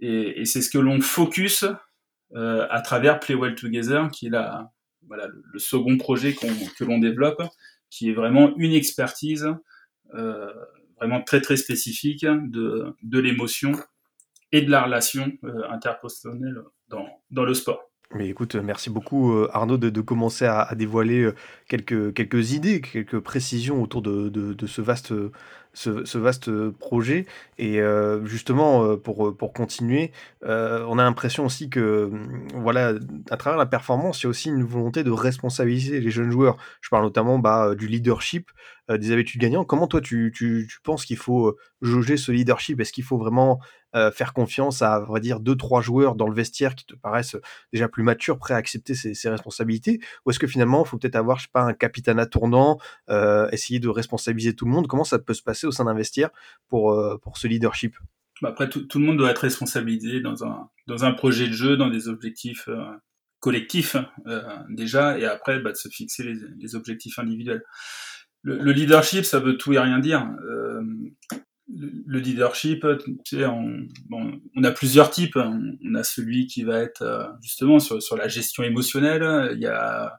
et, 0.00 0.40
et 0.40 0.44
c'est 0.44 0.62
ce 0.62 0.70
que 0.70 0.78
l'on 0.78 1.00
focus 1.00 1.64
à 2.34 2.80
travers 2.82 3.20
Play 3.20 3.34
Well 3.34 3.54
Together, 3.54 4.10
qui 4.10 4.26
est 4.26 4.30
la, 4.30 4.72
voilà, 5.06 5.28
le, 5.28 5.58
second 5.58 5.96
projet 5.96 6.34
que 6.34 6.84
l'on 6.84 6.98
développe, 6.98 7.42
qui 7.90 8.10
est 8.10 8.14
vraiment 8.14 8.56
une 8.56 8.72
expertise 8.72 9.46
euh, 10.14 10.52
vraiment 10.96 11.22
très 11.22 11.40
très 11.40 11.56
spécifique 11.56 12.24
de, 12.24 12.94
de 13.02 13.18
l'émotion 13.18 13.72
et 14.52 14.62
de 14.62 14.70
la 14.70 14.84
relation 14.84 15.32
euh, 15.44 15.68
interpersonnelle 15.70 16.56
dans, 16.88 17.06
dans 17.30 17.44
le 17.44 17.54
sport. 17.54 17.90
Mais 18.14 18.28
écoute, 18.28 18.54
merci 18.54 18.90
beaucoup 18.90 19.32
euh, 19.32 19.48
Arnaud 19.52 19.78
de, 19.78 19.90
de 19.90 20.00
commencer 20.00 20.44
à, 20.44 20.72
dévoiler 20.74 21.22
euh, 21.22 21.34
quelques, 21.68 22.14
quelques 22.14 22.52
idées, 22.52 22.80
quelques 22.80 23.18
précisions 23.18 23.82
autour 23.82 24.02
de, 24.02 24.28
de 24.28 24.66
ce 24.66 24.82
vaste 24.82 25.12
ce, 25.74 26.18
vaste 26.18 26.50
projet. 26.70 27.26
Et 27.58 27.80
euh, 27.80 28.24
justement, 28.24 28.96
pour, 28.96 29.36
pour 29.36 29.52
continuer, 29.52 30.12
euh, 30.44 30.84
on 30.88 30.98
a 30.98 31.02
l'impression 31.02 31.44
aussi 31.44 31.68
que, 31.70 32.10
voilà, 32.54 32.94
à 33.30 33.36
travers 33.36 33.58
la 33.58 33.66
performance, 33.66 34.22
il 34.22 34.24
y 34.24 34.26
a 34.26 34.30
aussi 34.30 34.48
une 34.48 34.64
volonté 34.64 35.04
de 35.04 35.10
responsabiliser 35.10 36.00
les 36.00 36.10
jeunes 36.10 36.30
joueurs. 36.30 36.56
Je 36.80 36.88
parle 36.88 37.04
notamment 37.04 37.38
bah, 37.38 37.74
du 37.74 37.88
leadership, 37.88 38.50
euh, 38.90 38.98
des 38.98 39.12
habitudes 39.12 39.40
gagnantes. 39.40 39.66
Comment 39.66 39.86
toi, 39.86 40.00
tu, 40.00 40.32
tu, 40.34 40.66
tu 40.70 40.78
penses 40.82 41.04
qu'il 41.04 41.16
faut 41.16 41.56
jauger 41.80 42.16
ce 42.16 42.32
leadership? 42.32 42.80
Est-ce 42.80 42.92
qu'il 42.92 43.04
faut 43.04 43.18
vraiment 43.18 43.60
euh, 43.96 44.10
faire 44.10 44.32
confiance 44.32 44.82
à, 44.82 45.04
on 45.08 45.12
va 45.12 45.20
dire, 45.20 45.38
deux, 45.38 45.54
trois 45.54 45.80
joueurs 45.80 46.16
dans 46.16 46.26
le 46.26 46.34
vestiaire 46.34 46.74
qui 46.74 46.84
te 46.84 46.94
paraissent 46.94 47.36
déjà 47.72 47.88
plus 47.88 48.02
matures, 48.02 48.38
prêts 48.38 48.54
à 48.54 48.56
accepter 48.56 48.94
ces, 48.94 49.28
responsabilités? 49.28 50.00
Ou 50.26 50.30
est-ce 50.30 50.40
que 50.40 50.48
finalement, 50.48 50.82
il 50.84 50.88
faut 50.88 50.98
peut-être 50.98 51.14
avoir, 51.14 51.38
je 51.38 51.44
sais 51.44 51.50
pas, 51.52 51.62
un 51.62 51.74
capitana 51.74 52.26
tournant, 52.26 52.78
euh, 53.08 53.48
essayer 53.52 53.78
de 53.78 53.88
responsabiliser 53.88 54.54
tout 54.54 54.64
le 54.64 54.72
monde? 54.72 54.88
Comment 54.88 55.04
ça 55.04 55.20
peut 55.20 55.34
se 55.34 55.42
passer? 55.42 55.63
Au 55.66 55.72
sein 55.72 55.84
d'un 55.84 55.94
vestiaire 55.94 56.30
pour, 56.68 56.92
euh, 56.92 57.18
pour 57.18 57.38
ce 57.38 57.46
leadership 57.46 57.96
bah, 58.42 58.50
Après, 58.50 58.68
tout, 58.68 58.86
le 58.94 59.04
monde 59.04 59.16
doit 59.16 59.30
être 59.30 59.38
responsabilisé 59.38 60.20
dans 60.20 60.44
un, 60.44 60.68
dans 60.86 61.04
un 61.04 61.12
projet 61.12 61.48
de 61.48 61.52
jeu, 61.52 61.76
dans 61.76 61.88
des 61.88 62.08
objectifs 62.08 62.68
euh, 62.68 62.84
collectifs 63.40 63.96
euh, 64.26 64.42
déjà, 64.68 65.18
et 65.18 65.24
après 65.24 65.60
bah, 65.60 65.72
de 65.72 65.76
se 65.76 65.88
fixer 65.88 66.34
les, 66.58 66.76
objectifs 66.76 67.18
individuels. 67.18 67.62
Le, 68.42 68.58
le, 68.58 68.72
leadership, 68.72 69.24
ça 69.24 69.40
veut 69.40 69.56
tout 69.56 69.72
et 69.72 69.78
rien 69.78 69.98
dire. 69.98 70.28
Le 71.66 72.18
leadership, 72.18 72.86
on, 73.32 74.64
a 74.64 74.70
plusieurs 74.70 75.10
types. 75.10 75.36
On 75.36 75.94
a 75.94 76.02
celui 76.02 76.46
qui 76.46 76.62
va 76.62 76.80
être 76.80 77.36
justement 77.40 77.78
sur, 77.78 78.02
sur 78.02 78.16
la 78.18 78.28
gestion 78.28 78.62
émotionnelle. 78.62 79.52
Il 79.54 79.60
y 79.60 79.66
a, 79.66 80.18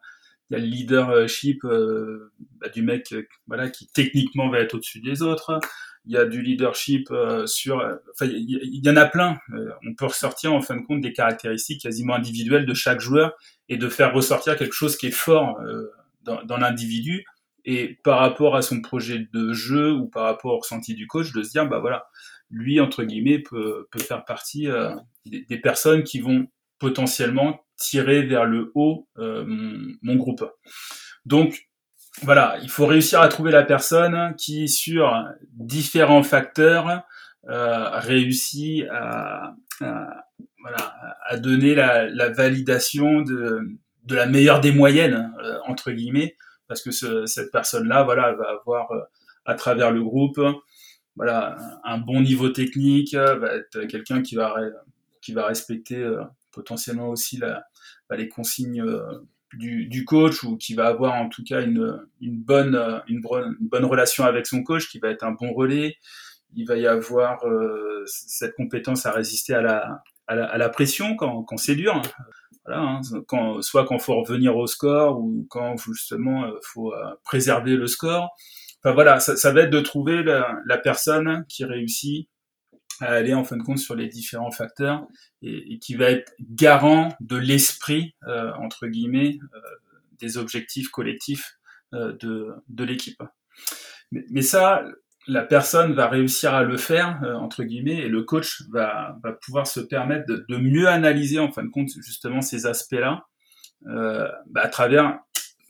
il 0.49 0.53
y 0.53 0.55
a 0.55 0.59
le 0.59 0.65
leadership 0.65 1.63
euh, 1.63 2.31
bah, 2.59 2.69
du 2.69 2.81
mec 2.81 3.13
voilà, 3.47 3.69
qui 3.69 3.87
techniquement 3.87 4.49
va 4.49 4.59
être 4.59 4.75
au-dessus 4.75 5.01
des 5.01 5.21
autres. 5.21 5.59
Il 6.05 6.13
y 6.13 6.17
a 6.17 6.25
du 6.25 6.43
leadership 6.43 7.09
euh, 7.09 7.47
sur... 7.47 7.77
Enfin, 8.13 8.27
il 8.27 8.81
y, 8.83 8.89
en 8.89 8.95
a 8.95 9.05
plein. 9.05 9.39
on 9.87 9.95
peut 9.95 10.05
ressortir 10.05 10.53
en 10.53 10.61
fin 10.61 10.75
de 10.75 10.85
compte 10.85 11.01
des 11.01 11.13
caractéristiques 11.13 11.81
quasiment 11.81 12.13
individuelles 12.13 12.67
de 12.67 12.73
chaque 12.75 12.99
joueur 12.99 13.33
et 13.69 13.77
de 13.77 13.89
faire 13.89 14.13
ressortir 14.13 14.55
quelque 14.55 14.75
chose 14.75 14.97
qui 14.97 15.07
est 15.07 15.11
fort 15.11 15.59
dans, 16.21 16.43
dans 16.43 16.57
l'individu 16.57 17.25
et 17.65 17.99
par 18.03 18.19
rapport 18.19 18.55
à 18.55 18.61
son 18.61 18.81
projet 18.81 19.27
de 19.33 19.51
jeu 19.53 19.91
ou 19.91 20.07
par 20.07 20.23
rapport 20.23 20.53
au 20.53 20.59
ressenti 20.59 20.93
du 20.93 21.07
coach, 21.07 21.33
de 21.33 21.41
se 21.41 21.49
dire, 21.49 21.67
bah 21.67 21.79
voilà, 21.79 22.07
lui, 22.51 22.79
entre 22.79 23.03
guillemets, 23.03 23.39
peut, 23.39 23.87
peut 23.91 23.99
faire 23.99 24.23
partie 24.23 24.67
euh, 24.67 24.95
des, 25.25 25.57
personnes 25.57 26.03
qui 26.03 26.19
vont 26.19 26.47
potentiellement 26.77 27.64
tirer 27.77 28.23
vers 28.23 28.45
le 28.45 28.71
haut 28.75 29.07
euh, 29.17 29.43
mon, 30.01 30.15
groupe. 30.15 30.45
Donc, 31.25 31.67
voilà, 32.21 32.57
il 32.61 32.69
faut 32.69 32.85
réussir 32.85 33.21
à 33.21 33.27
trouver 33.27 33.51
la 33.51 33.63
personne 33.63 34.35
qui, 34.37 34.69
sur 34.69 35.25
différents 35.51 36.23
facteurs, 36.23 37.03
euh, 37.49 37.89
réussit 37.99 38.85
à, 38.89 39.55
voilà, 39.79 40.95
à 41.27 41.37
donner 41.37 41.75
la, 41.75 42.29
validation 42.29 43.21
de, 43.21 43.59
de, 44.03 44.15
la 44.15 44.25
meilleure 44.25 44.61
des 44.61 44.71
moyennes, 44.71 45.33
euh, 45.43 45.57
entre 45.67 45.91
guillemets, 45.91 46.37
parce 46.67 46.81
que 46.81 46.91
ce, 46.91 47.25
cette 47.25 47.51
personne-là, 47.51 48.03
voilà, 48.03 48.33
va 48.33 48.49
avoir 48.59 48.89
à 49.45 49.53
travers 49.55 49.91
le 49.91 50.03
groupe, 50.03 50.39
voilà, 51.15 51.57
un 51.83 51.97
bon 51.97 52.21
niveau 52.21 52.49
technique, 52.49 53.13
va 53.13 53.55
être 53.55 53.85
quelqu'un 53.87 54.21
qui 54.21 54.35
va 54.35 54.55
qui 55.21 55.33
va 55.33 55.47
respecter 55.47 56.07
potentiellement 56.55 57.09
aussi 57.09 57.37
bah, 57.37 58.17
les 58.17 58.29
consignes 58.29 58.81
euh, 58.81 59.19
du, 59.53 60.05
coach 60.05 60.43
ou 60.43 60.57
qui 60.57 60.73
va 60.73 60.87
avoir 60.87 61.13
en 61.13 61.29
tout 61.29 61.43
cas 61.43 61.61
une, 61.61 61.99
bonne 62.21 62.71
bonne, 63.09 63.55
une 63.59 63.67
bonne 63.67 63.85
relation 63.85 64.23
avec 64.23 64.47
son 64.47 64.63
coach, 64.63 64.89
qui 64.89 64.99
va 64.99 65.09
être 65.09 65.23
un 65.23 65.31
bon 65.31 65.53
relais. 65.53 65.97
Il 66.55 66.65
va 66.65 66.77
y 66.77 66.87
avoir 66.87 67.45
euh, 67.45 68.03
cette 68.05 68.55
compétence 68.55 69.05
à 69.05 69.11
résister 69.11 69.53
à 69.53 69.61
la, 69.61 70.03
à 70.27 70.57
la, 70.57 70.69
pression 70.69 71.15
quand, 71.15 71.43
quand 71.43 71.57
c'est 71.57 71.75
dur. 71.75 72.01
Voilà, 72.65 72.81
hein, 72.81 73.01
quand, 73.27 73.61
soit 73.61 73.85
quand 73.85 73.99
faut 73.99 74.19
revenir 74.21 74.57
au 74.57 74.65
score 74.65 75.19
ou 75.19 75.45
quand 75.49 75.77
justement 75.77 76.45
euh, 76.45 76.57
faut 76.63 76.93
euh, 76.93 77.15
préserver 77.23 77.75
le 77.75 77.87
score. 77.87 78.35
Enfin 78.83 78.93
voilà, 78.93 79.19
ça, 79.19 79.51
va 79.51 79.61
être 79.61 79.71
de 79.71 79.79
trouver 79.79 80.23
la, 80.23 80.77
personne 80.77 81.45
qui 81.49 81.65
réussit 81.65 82.29
à 83.01 83.07
aller 83.07 83.33
en 83.33 83.43
fin 83.43 83.57
de 83.57 83.63
compte 83.63 83.79
sur 83.79 83.95
les 83.95 84.07
différents 84.07 84.51
facteurs 84.51 85.05
et, 85.41 85.79
qui 85.79 85.95
va 85.95 86.11
être 86.11 86.33
garant 86.39 87.09
de 87.19 87.35
l'esprit 87.35 88.15
euh, 88.27 88.51
entre 88.53 88.87
guillemets 88.87 89.37
euh, 89.53 89.59
des 90.19 90.37
objectifs 90.37 90.89
collectifs 90.89 91.57
euh, 91.93 92.13
de, 92.19 92.53
de 92.69 92.83
l'équipe. 92.83 93.21
Mais, 94.11 94.41
ça, 94.41 94.83
la 95.27 95.43
personne 95.43 95.93
va 95.93 96.07
réussir 96.07 96.53
à 96.53 96.63
le 96.63 96.77
faire 96.77 97.19
euh, 97.23 97.33
entre 97.35 97.63
guillemets 97.63 97.97
et 97.97 98.07
le 98.07 98.23
coach 98.23 98.63
va, 98.71 99.17
va 99.23 99.33
pouvoir 99.33 99.67
se 99.67 99.79
permettre 99.79 100.25
de, 100.27 100.45
de, 100.47 100.57
mieux 100.57 100.87
analyser 100.87 101.39
en 101.39 101.51
fin 101.51 101.63
de 101.63 101.69
compte 101.69 101.89
justement 102.01 102.41
ces 102.41 102.65
aspects-là 102.65 103.25
euh, 103.87 104.29
bah, 104.47 104.61
à 104.63 104.67
travers 104.67 105.19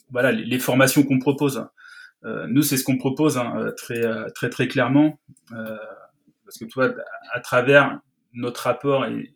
voilà 0.10 0.32
les, 0.32 0.60
formations 0.60 1.04
qu'on 1.04 1.20
propose. 1.20 1.68
Euh, 2.24 2.48
nous 2.48 2.64
c'est 2.64 2.78
ce 2.78 2.84
qu'on 2.84 2.98
propose 2.98 3.38
hein, 3.38 3.72
très 3.78 4.04
très 4.34 4.50
très 4.50 4.68
clairement 4.68 5.20
euh, 5.52 5.78
parce 6.46 6.58
que 6.58 6.66
toi 6.66 6.94
à 7.34 7.40
travers 7.42 8.00
notre 8.34 8.62
rapport 8.62 9.06
et, 9.06 9.34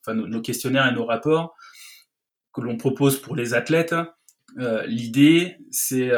enfin 0.00 0.14
nos, 0.14 0.40
questionnaires 0.40 0.86
et 0.86 0.94
nos 0.94 1.06
rapports 1.06 1.54
que 2.52 2.60
l'on 2.60 2.76
propose 2.76 3.20
pour 3.20 3.34
les 3.34 3.54
athlètes, 3.54 3.94
l'idée 4.86 5.56
c'est 5.70 6.10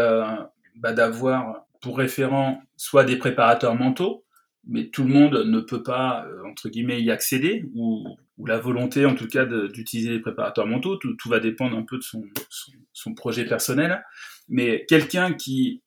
bah, 0.76 0.92
d'avoir 0.92 1.64
pour 1.80 1.98
référent 1.98 2.62
soit 2.76 3.04
des 3.04 3.16
préparateurs 3.16 3.74
mentaux, 3.74 4.24
mais 4.66 4.88
tout 4.88 5.04
le 5.04 5.10
monde 5.10 5.44
ne 5.44 5.60
peut 5.60 5.82
pas, 5.82 6.24
euh, 6.26 6.42
entre 6.50 6.68
guillemets, 6.70 7.02
y 7.02 7.10
accéder, 7.10 7.66
ou, 7.74 8.16
la 8.44 8.58
volonté 8.58 9.06
en 9.06 9.14
tout 9.14 9.28
cas 9.28 9.44
d'utiliser 9.44 10.10
les 10.10 10.18
préparateurs 10.18 10.66
mentaux, 10.66 10.96
tout, 10.96 11.28
va 11.28 11.38
dépendre 11.38 11.78
un 11.78 11.84
peu 11.84 11.98
de 11.98 12.02
son, 12.02 13.14
projet 13.14 13.44
personnel, 13.44 14.04
mais 14.48 14.84
quelqu'un 14.88 15.34
qui, 15.34 15.82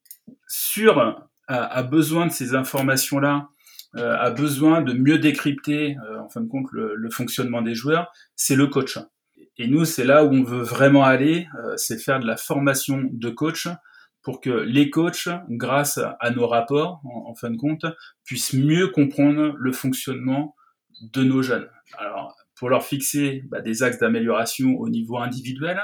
sur, 0.47 1.27
a, 1.49 1.83
besoin 1.83 2.25
de 2.25 2.31
ces 2.31 2.55
informations-là, 2.55 3.49
euh, 3.49 3.56
a 3.95 4.31
besoin 4.31 4.81
de 4.81 4.93
mieux 4.93 5.17
décrypter, 5.17 5.97
euh, 6.09 6.21
en 6.21 6.29
fin 6.29 6.41
de 6.41 6.47
compte, 6.47 6.67
le, 6.71 6.95
le 6.95 7.09
fonctionnement 7.09 7.61
des 7.61 7.75
joueurs, 7.75 8.11
c'est 8.35 8.55
le 8.55 8.67
coach. 8.67 8.99
Et 9.57 9.67
nous, 9.67 9.85
c'est 9.85 10.03
là 10.03 10.23
où 10.23 10.29
on 10.29 10.43
veut 10.43 10.61
vraiment 10.61 11.03
aller, 11.03 11.47
euh, 11.59 11.75
c'est 11.77 11.97
faire 11.97 12.19
de 12.19 12.27
la 12.27 12.37
formation 12.37 13.01
de 13.11 13.29
coach 13.29 13.67
pour 14.21 14.41
que 14.41 14.49
les 14.49 14.89
coachs, 14.89 15.29
grâce 15.49 15.99
à 16.19 16.29
nos 16.31 16.47
rapports, 16.47 17.01
en, 17.05 17.29
en, 17.29 17.35
fin 17.35 17.49
de 17.49 17.57
compte, 17.57 17.85
puissent 18.23 18.53
mieux 18.53 18.89
comprendre 18.89 19.53
le 19.57 19.71
fonctionnement 19.71 20.55
de 21.01 21.23
nos 21.23 21.41
jeunes. 21.41 21.69
Alors, 21.97 22.35
pour 22.55 22.69
leur 22.69 22.83
fixer 22.83 23.43
bah, 23.47 23.61
des 23.61 23.83
axes 23.83 23.99
d'amélioration 23.99 24.75
au 24.77 24.89
niveau 24.89 25.17
individuel, 25.17 25.81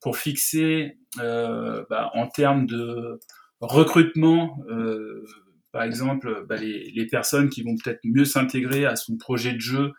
pour 0.00 0.16
fixer 0.16 0.98
euh, 1.18 1.84
bah, 1.90 2.10
en 2.14 2.26
termes 2.26 2.66
de 2.66 3.18
recrutement, 3.60 4.58
euh, 4.70 5.24
par 5.72 5.82
exemple, 5.82 6.44
bah, 6.48 6.56
les, 6.56 6.90
les, 6.90 7.06
personnes 7.06 7.48
qui 7.48 7.62
vont 7.62 7.76
peut-être 7.76 8.00
mieux 8.04 8.24
s'intégrer 8.24 8.86
à 8.86 8.96
son 8.96 9.16
projet 9.16 9.52
de 9.52 9.60
jeu 9.60 9.92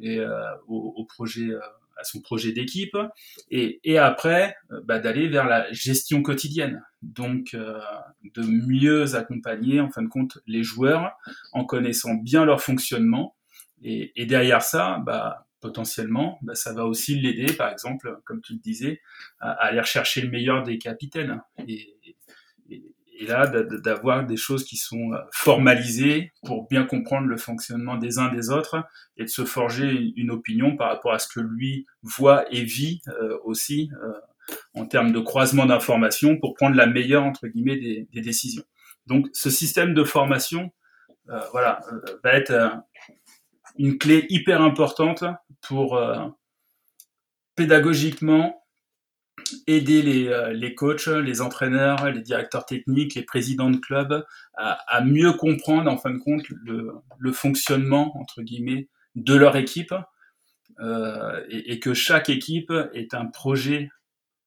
et 0.00 0.18
euh, 0.18 0.42
au, 0.66 0.94
au, 0.96 1.04
projet 1.04 1.50
à 1.96 2.04
son 2.04 2.20
projet 2.20 2.52
d'équipe 2.52 2.96
et, 3.50 3.80
et, 3.84 3.98
après 3.98 4.56
bah, 4.84 4.98
d'aller 4.98 5.28
vers 5.28 5.46
la 5.46 5.70
gestion 5.72 6.22
quotidienne. 6.22 6.82
Donc 7.02 7.54
euh, 7.54 7.80
de 8.34 8.42
mieux 8.42 9.14
accompagner 9.14 9.80
en 9.80 9.90
fin 9.90 10.02
de 10.02 10.08
compte 10.08 10.38
les 10.46 10.62
joueurs 10.62 11.12
en 11.52 11.64
connaissant 11.64 12.14
bien 12.14 12.44
leur 12.44 12.62
fonctionnement 12.62 13.36
et, 13.82 14.12
et 14.20 14.26
derrière 14.26 14.62
ça 14.62 15.00
bah, 15.04 15.46
potentiellement 15.60 16.38
bah, 16.42 16.54
ça 16.54 16.72
va 16.72 16.86
aussi 16.86 17.14
l'aider 17.20 17.52
par 17.52 17.70
exemple 17.70 18.18
comme 18.24 18.40
tu 18.40 18.54
le 18.54 18.58
disais 18.58 19.00
à, 19.38 19.50
à, 19.50 19.66
aller 19.66 19.80
rechercher 19.80 20.22
le 20.22 20.30
meilleur 20.30 20.62
des 20.62 20.78
capitaines 20.78 21.42
et, 21.68 21.94
et 22.70 22.93
là 23.20 23.46
d'avoir 23.46 24.26
des 24.26 24.36
choses 24.36 24.64
qui 24.64 24.76
sont 24.76 25.12
euh, 25.12 25.18
formalisées 25.32 26.32
pour 26.44 26.68
bien 26.68 26.84
comprendre 26.84 27.26
le 27.26 27.36
fonctionnement 27.36 27.96
des 27.96 28.18
uns 28.18 28.28
des 28.28 28.50
autres 28.50 28.84
et 29.16 29.24
de 29.24 29.28
se 29.28 29.44
forger 29.44 30.12
une 30.16 30.30
opinion 30.30 30.76
par 30.76 30.88
rapport 30.88 31.12
à 31.12 31.18
ce 31.18 31.28
que 31.28 31.40
lui 31.40 31.86
voit 32.02 32.44
et 32.52 32.64
vit 32.64 33.02
euh, 33.08 33.38
aussi 33.44 33.90
euh, 34.02 34.12
en 34.74 34.86
termes 34.86 35.12
de 35.12 35.20
croisement 35.20 35.66
d'informations 35.66 36.38
pour 36.38 36.54
prendre 36.54 36.76
la 36.76 36.86
meilleure 36.86 37.24
entre 37.24 37.46
guillemets 37.46 37.78
des, 37.78 38.20
décisions. 38.20 38.64
Donc 39.06 39.26
ce 39.32 39.48
système 39.48 39.94
de 39.94 40.04
formation, 40.04 40.70
voilà, 41.52 41.80
va 42.22 42.34
être 42.34 42.82
une 43.78 43.96
clé 43.96 44.26
hyper 44.28 44.60
importante 44.60 45.24
pour 45.62 45.98
pédagogiquement 47.56 48.63
aider 49.66 50.02
les, 50.02 50.28
euh, 50.28 50.52
les 50.52 50.74
coachs, 50.74 51.06
les 51.06 51.40
entraîneurs, 51.40 52.10
les 52.10 52.22
directeurs 52.22 52.66
techniques, 52.66 53.14
les 53.14 53.22
présidents 53.22 53.70
de 53.70 53.76
clubs 53.76 54.24
à, 54.56 54.72
à 54.88 55.02
mieux 55.02 55.32
comprendre 55.32 55.90
en 55.90 55.96
fin 55.96 56.10
de 56.10 56.18
compte 56.18 56.48
le, 56.48 56.92
le, 57.18 57.32
fonctionnement 57.32 58.16
entre 58.18 58.42
guillemets 58.42 58.88
de 59.14 59.34
leur 59.34 59.56
équipe 59.56 59.94
euh, 60.80 61.40
et, 61.48 61.72
et, 61.72 61.80
que 61.80 61.94
chaque 61.94 62.28
équipe 62.28 62.72
est 62.92 63.14
un 63.14 63.26
projet 63.26 63.90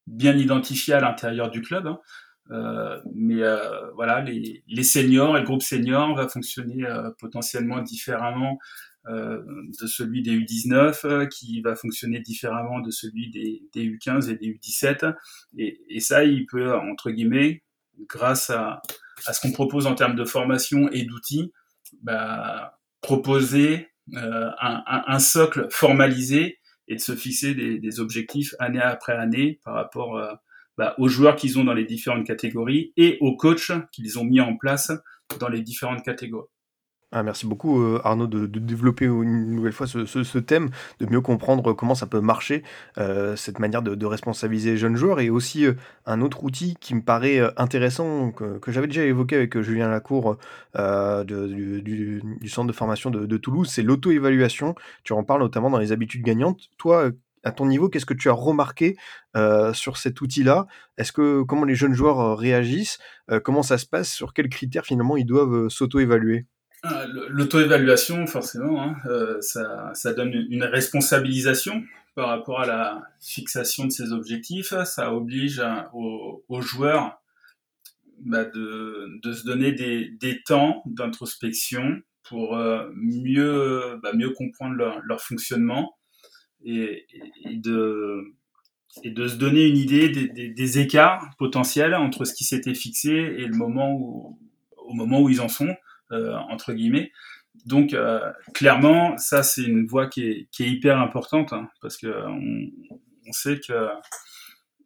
bien 0.08 0.36
identifié 0.38 0.94
à 0.94 1.00
l'intérieur 1.00 1.50
du 1.50 1.62
club. 1.62 1.88
Hein. 1.88 2.00
Euh, 2.52 3.02
mais 3.14 3.42
euh, 3.42 3.92
voilà, 3.96 4.22
les, 4.22 4.64
les, 4.68 4.84
seniors 4.84 5.36
et 5.36 5.42
le 5.42 5.46
groupe 5.46 5.64
senior 5.64 6.16
va 6.16 6.30
fonctionner 6.30 6.86
euh, 6.86 7.12
potentiellement 7.20 7.82
différemment 7.82 8.58
de 9.08 9.88
celui 9.88 10.22
des 10.22 10.38
U19 10.38 11.06
euh, 11.06 11.26
qui 11.26 11.62
va 11.62 11.76
fonctionner 11.76 12.20
différemment 12.20 12.80
de 12.80 12.92
celui 12.92 13.30
des, 13.30 13.64
des 13.74 13.86
U15 13.86 14.30
et 14.30 14.36
des 14.36 14.48
U17 14.48 15.16
et, 15.58 16.00
ça 16.00 16.24
il 16.24 16.46
peut 16.46 16.74
entre 16.74 17.12
guillemets 17.12 17.64
grâce 18.10 18.50
à, 18.50 18.82
à 19.26 19.34
ce 19.34 19.42
qu'on 19.42 19.52
propose 19.52 19.88
en 19.88 19.96
termes 19.96 20.16
de 20.16 20.26
formation 20.26 20.90
et 20.92 21.04
d'outils 21.04 21.54
bah, 22.02 22.80
proposer 23.02 23.88
euh, 24.16 24.52
un, 24.60 25.20
socle 25.20 25.68
formalisé 25.70 26.60
et 26.88 26.96
de 26.96 27.02
se 27.02 27.16
fixer 27.16 27.54
des, 27.54 28.00
objectifs 28.00 28.56
année 28.60 28.82
après 28.82 29.14
année 29.14 29.60
par 29.66 29.74
rapport 29.74 30.18
euh, 30.18 30.34
bah, 30.78 30.96
aux 30.98 31.10
joueurs 31.10 31.36
qu'ils 31.36 31.60
ont 31.60 31.64
dans 31.64 31.74
les 31.74 31.86
différentes 31.86 32.26
catégories 32.26 32.94
et 32.96 33.18
aux 33.20 33.36
coachs 33.36 33.72
qu'ils 33.92 34.18
ont 34.18 34.24
mis 34.24 34.40
en 34.40 34.56
place 34.56 34.92
dans 35.40 35.50
les 35.50 35.62
différentes 35.62 36.04
catégories. 36.04 36.48
Ah, 37.14 37.24
merci 37.24 37.46
beaucoup 37.46 37.82
euh, 37.82 38.02
Arnaud 38.04 38.28
de, 38.28 38.46
développer 38.48 39.06
une 39.06 39.56
nouvelle 39.56 39.72
fois 39.72 39.88
ce, 39.88 40.38
thème, 40.40 40.70
de 41.00 41.06
mieux 41.06 41.22
comprendre 41.22 41.72
comment 41.72 41.96
ça 41.96 42.06
peut 42.06 42.20
marcher, 42.20 42.64
euh, 42.98 43.38
cette 43.38 43.60
manière 43.60 43.82
de, 43.82 44.06
responsabiliser 44.06 44.72
les 44.72 44.78
jeunes 44.78 44.98
joueurs, 44.98 45.22
et 45.22 45.30
aussi 45.30 45.66
euh, 45.66 45.74
un 46.06 46.20
autre 46.20 46.44
outil 46.44 46.76
qui 46.82 46.96
me 46.96 47.02
paraît 47.02 47.40
intéressant, 47.56 48.32
que, 48.32 48.60
j'avais 48.68 48.88
déjà 48.88 49.06
évoqué 49.06 49.38
avec 49.38 49.58
Julien 49.62 49.88
Lacour 49.88 50.38
du, 50.76 52.22
centre 52.48 52.68
de 52.68 52.74
formation 52.74 53.10
de, 53.10 53.38
Toulouse, 53.38 53.70
c'est 53.70 53.84
l'auto-évaluation. 53.84 54.76
Tu 55.06 55.14
en 55.14 55.24
parles 55.24 55.42
notamment 55.42 55.70
dans 55.70 55.80
les 55.80 55.94
habitudes 55.94 56.24
gagnantes. 56.24 56.70
Toi, 56.78 57.12
à 57.44 57.52
ton 57.52 57.68
niveau, 57.68 57.88
qu'est-ce 57.88 58.06
que 58.06 58.14
tu 58.14 58.30
as 58.30 58.34
remarqué 58.34 58.98
sur 59.74 59.98
cet 59.98 60.20
outil-là? 60.20 60.68
Est-ce 60.98 61.14
que 61.14 61.44
comment 61.44 61.64
les 61.64 61.76
jeunes 61.76 61.94
joueurs 61.94 62.38
réagissent? 62.38 62.98
Comment 63.44 63.64
ça 63.64 63.78
se 63.78 63.86
passe? 63.86 64.10
Sur 64.10 64.34
quels 64.34 64.50
critères 64.50 64.86
finalement 64.86 65.16
ils 65.16 65.26
doivent 65.26 65.70
s'auto-évaluer? 65.70 66.48
L'auto-évaluation, 67.30 68.28
forcément, 68.28 68.82
hein, 68.82 68.96
euh, 69.06 69.40
ça, 69.42 70.14
donne 70.14 70.34
une 70.50 70.64
responsabilisation 70.64 71.84
par 72.16 72.30
rapport 72.30 72.62
à 72.62 72.66
la 72.66 73.04
fixation 73.20 73.86
de 73.86 73.92
ses 73.92 74.12
objectifs. 74.12 74.74
Ça 74.86 75.14
oblige 75.14 75.62
aux, 75.94 76.44
aux 76.48 76.62
joueurs 76.62 77.22
bah, 78.20 78.46
de, 78.46 79.20
se 79.24 79.46
donner 79.46 79.72
des, 79.72 80.42
temps 80.46 80.82
d'introspection 80.86 82.02
pour 82.24 82.58
euh, 82.58 82.90
mieux, 82.96 84.00
bah, 84.02 84.12
mieux 84.14 84.32
comprendre 84.32 84.76
leur, 84.76 85.22
fonctionnement 85.22 85.98
et, 86.64 87.06
de, 87.46 88.34
se 89.04 89.36
donner 89.36 89.68
une 89.68 89.78
idée 89.78 90.10
des, 90.10 90.80
écarts 90.80 91.30
potentiels 91.38 91.96
entre 91.96 92.26
ce 92.26 92.34
qui 92.34 92.44
s'était 92.44 92.76
fixé 92.76 93.12
et 93.12 93.46
le 93.46 93.56
moment 93.56 93.94
où, 93.94 94.40
au 94.78 94.94
moment 94.94 95.22
où 95.22 95.30
ils 95.30 95.42
en 95.42 95.50
sont 95.50 95.76
entre 96.12 96.74
guillemets. 96.74 97.12
Donc 97.66 97.94
euh, 97.94 98.20
clairement, 98.54 99.18
ça 99.18 99.44
c'est 99.44 99.64
une 99.64 99.88
voie 99.88 100.08
qui 100.08 100.24
est, 100.30 100.60
hyper 100.60 101.00
importante 101.00 101.54
hein, 101.54 101.70
parce 101.82 101.98
que 101.98 102.08
on, 102.08 102.70
on, 103.28 103.32
sait 103.32 103.60
que 103.60 103.90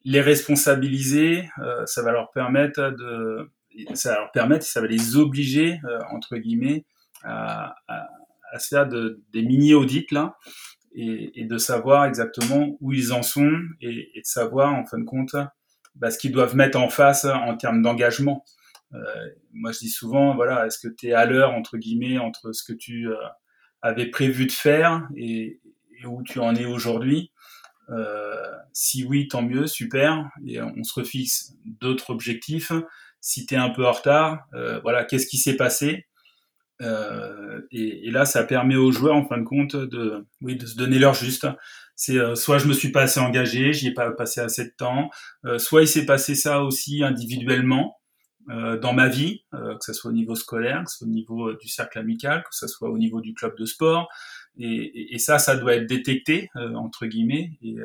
les 0.04 0.22
responsabiliser, 0.22 1.50
euh, 1.60 1.86
ça 1.86 2.02
va 2.02 2.12
leur 2.12 2.32
permettre 2.32 2.92
de, 2.92 3.52
ça 3.94 4.14
va 4.14 4.32
leur 4.36 4.64
ça 4.64 4.82
va 4.82 4.88
les 4.88 5.16
obliger 5.16 5.80
entre 6.12 6.38
guillemets 6.38 6.86
à, 7.24 7.76
à, 7.88 8.60
faire 8.60 8.88
de, 8.88 9.22
des 9.32 9.44
mini 9.44 9.74
audits 9.74 10.08
là. 10.12 10.38
Et, 10.94 11.46
de 11.46 11.58
savoir 11.58 12.04
exactement 12.04 12.76
où 12.82 12.92
ils 12.92 13.14
en 13.14 13.24
sont 13.24 13.62
et, 13.80 14.12
et 14.14 14.22
de 14.22 14.26
savoir 14.26 14.74
en 14.74 14.86
fin 14.86 15.00
de 15.00 15.06
compte 15.06 15.36
bah, 15.96 16.12
ce 16.12 16.18
qu'ils 16.18 16.34
doivent 16.34 16.56
mettre 16.56 16.78
en 16.78 16.90
face 16.90 17.24
en 17.24 17.56
termes 17.56 17.82
d'engagement. 17.82 18.44
Euh, 18.94 19.30
moi, 19.54 19.72
je 19.72 19.80
dis 19.80 19.90
souvent, 19.90 20.36
voilà, 20.36 20.66
est-ce 20.66 20.80
que 20.80 20.94
tu 20.94 21.08
es 21.08 21.14
à 21.14 21.26
l'heure, 21.26 21.52
entre 21.52 21.78
guillemets, 21.78 22.18
entre 22.18 22.52
ce 22.52 22.64
que 22.64 22.74
tu 22.74 23.10
euh, 23.10 23.16
avais 23.82 24.08
prévu 24.08 24.46
de 24.46 24.52
faire 24.52 25.08
et, 25.16 25.60
et 26.00 26.06
où 26.06 26.24
tu 26.24 26.40
en 26.40 26.56
es 26.56 26.66
aujourd'hui? 26.66 27.32
Euh, 27.90 28.36
Si 28.74 29.04
oui, 29.06 29.28
tant 29.28 29.42
mieux, 29.42 29.68
super. 29.68 30.30
Et 30.46 30.62
on 30.62 30.84
se 30.84 31.00
refixe 31.00 31.54
d'autres 31.66 32.10
objectifs. 32.12 32.72
Si 33.22 33.46
tu 33.46 33.56
es 33.56 33.58
un 33.58 33.70
peu 33.70 33.86
en 33.86 33.92
retard, 33.92 34.48
voilà, 34.84 35.04
qu'est-ce 35.06 35.28
qui 35.28 35.38
s'est 35.38 35.58
passé? 35.58 36.08
Euh, 36.82 37.62
et, 37.72 38.08
et, 38.08 38.12
là, 38.12 38.26
ça 38.26 38.44
permet 38.44 38.76
aux 38.76 38.92
joueurs, 38.92 39.16
en 39.16 39.26
fin 39.28 39.38
de 39.38 39.44
compte, 39.44 39.76
de, 39.76 40.26
oui, 40.42 40.56
de 40.56 40.66
se 40.66 40.76
donner 40.76 41.00
leur 41.00 41.14
juste. 41.14 41.48
C'est 41.96 42.18
euh, 42.18 42.36
soit 42.36 42.58
je 42.58 42.68
me 42.68 42.74
suis 42.74 42.92
pas 42.92 43.04
assez 43.04 43.20
engagé, 43.20 43.74
j'y 43.74 43.90
ai 43.90 43.94
pas 43.94 44.12
passé 44.12 44.42
assez 44.42 44.66
de 44.66 44.74
temps, 44.76 45.12
euh, 45.46 45.60
soit 45.60 45.84
il 45.84 45.88
s'est 45.88 46.06
passé 46.06 46.34
ça 46.34 46.64
aussi 46.64 47.04
individuellement, 47.04 47.98
dans 48.48 48.94
ma 48.94 49.08
vie, 49.08 49.44
euh, 49.54 49.76
que 49.76 49.84
ce 49.86 49.94
soit 49.94 50.12
au 50.12 50.14
niveau 50.14 50.36
scolaire, 50.36 50.84
que 50.84 50.92
ce 50.92 50.98
soit 50.98 51.08
au 51.08 51.12
niveau 51.12 51.50
euh, 51.50 51.58
du 51.62 51.68
cercle 51.68 52.00
amical, 52.00 52.44
que 52.44 52.56
ce 52.56 52.68
soit 52.68 52.90
au 52.90 52.98
niveau 52.98 53.22
du 53.22 53.34
club 53.34 53.56
de 53.58 53.66
sport. 53.66 54.10
Et, 54.58 54.66
et, 54.66 55.16
et 55.16 55.20
ça, 55.20 55.40
ça 55.40 55.56
doit 55.56 55.76
être 55.76 55.88
détecté, 55.88 56.50
entre 56.56 57.06
guillemets. 57.06 57.52
Et, 57.62 57.78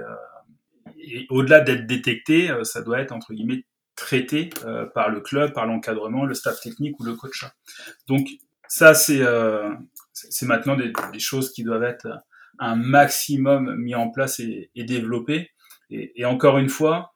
et 0.98 1.26
au-delà 1.30 1.60
d'être 1.60 1.86
détecté, 1.86 2.52
ça 2.64 2.82
doit 2.82 3.00
être, 3.00 3.12
entre 3.12 3.34
guillemets, 3.34 3.64
traité 3.94 4.50
par 4.94 5.10
le 5.10 5.20
club, 5.20 5.52
par 5.52 5.66
l'encadrement, 5.66 6.24
le 6.24 6.34
staff 6.34 6.60
technique 6.60 6.98
ou 6.98 7.04
le 7.04 7.14
coach. 7.14 7.44
Donc 8.08 8.28
ça, 8.66 8.94
c'est 8.94 9.22
c'est 10.12 10.46
maintenant 10.46 10.76
des, 10.76 10.92
des, 11.12 11.18
choses 11.18 11.52
qui 11.52 11.62
doivent 11.62 11.84
être 11.84 12.08
un 12.58 12.76
maximum 12.76 13.76
mis 13.76 13.94
en 13.94 14.10
place 14.10 14.40
et, 14.40 14.70
et 14.74 14.84
développées. 14.84 15.50
Et, 15.90 16.20
et, 16.20 16.24
encore 16.24 16.58
une 16.58 16.68
fois, 16.68 17.14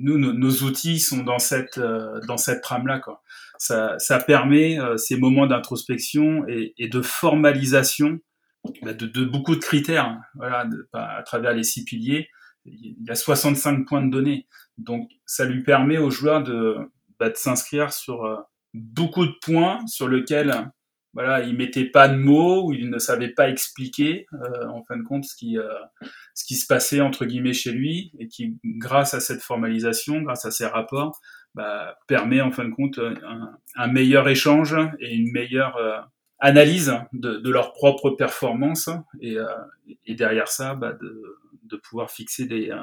nous, 0.00 0.18
nos, 0.18 0.62
outils 0.62 0.98
sont 0.98 1.22
dans 1.22 1.38
cette, 1.38 1.78
euh, 1.78 2.20
dans 2.26 2.36
cette 2.36 2.62
trame-là. 2.62 3.00
Quoi. 3.00 3.22
ça, 3.58 3.98
ça 3.98 4.18
permet 4.18 4.78
ces 4.96 5.16
moments 5.16 5.46
d'introspection 5.46 6.46
et, 6.48 6.74
et, 6.78 6.88
de 6.88 7.02
formalisation 7.02 8.18
bah, 8.82 8.94
de, 8.94 9.06
de, 9.06 9.24
beaucoup 9.24 9.54
de 9.54 9.60
critères. 9.60 10.18
Voilà, 10.34 10.68
à 10.92 11.22
travers 11.22 11.54
les 11.54 11.64
six 11.64 11.84
piliers, 11.84 12.28
il 12.64 12.96
y 13.06 13.10
a 13.10 13.14
65 13.14 13.86
points 13.86 14.04
de 14.04 14.10
données. 14.10 14.46
Donc, 14.78 15.10
ça 15.26 15.44
lui 15.44 15.62
permet 15.62 15.98
aux 15.98 16.10
joueurs 16.10 16.42
de, 16.42 16.76
bah, 17.18 17.30
de 17.30 17.36
s'inscrire 17.36 17.92
sur 17.92 18.46
beaucoup 18.74 19.26
de 19.26 19.34
points 19.42 19.78
sur 19.86 20.08
lesquels 20.08 20.70
voilà, 21.14 21.42
il 21.42 21.56
mettait 21.56 21.84
pas 21.84 22.08
de 22.08 22.16
mots 22.16 22.66
ou 22.66 22.72
il 22.72 22.90
ne 22.90 22.98
savait 22.98 23.28
pas 23.28 23.48
expliquer 23.48 24.26
euh, 24.34 24.66
en 24.68 24.82
fin 24.82 24.96
de 24.96 25.04
compte 25.04 25.24
ce 25.24 25.36
qui 25.36 25.58
euh, 25.58 25.72
ce 26.34 26.44
qui 26.44 26.56
se 26.56 26.66
passait 26.66 27.00
entre 27.00 27.24
guillemets 27.24 27.52
chez 27.52 27.70
lui 27.70 28.12
et 28.18 28.26
qui 28.26 28.58
grâce 28.64 29.14
à 29.14 29.20
cette 29.20 29.40
formalisation, 29.40 30.20
grâce 30.22 30.44
à 30.44 30.50
ces 30.50 30.66
rapports, 30.66 31.20
bah, 31.54 31.96
permet 32.08 32.40
en 32.40 32.50
fin 32.50 32.64
de 32.64 32.72
compte 32.72 32.98
un, 32.98 33.56
un 33.76 33.86
meilleur 33.86 34.28
échange 34.28 34.74
et 34.98 35.14
une 35.14 35.30
meilleure 35.30 35.76
euh, 35.76 36.00
analyse 36.40 36.92
de, 37.12 37.36
de, 37.36 37.50
leur 37.50 37.72
propre 37.72 38.10
performance 38.10 38.90
et, 39.20 39.38
euh, 39.38 39.46
et 40.04 40.14
derrière 40.16 40.48
ça 40.48 40.74
bah, 40.74 40.92
de, 40.92 41.38
de 41.62 41.76
pouvoir 41.76 42.10
fixer 42.10 42.46
des 42.46 42.74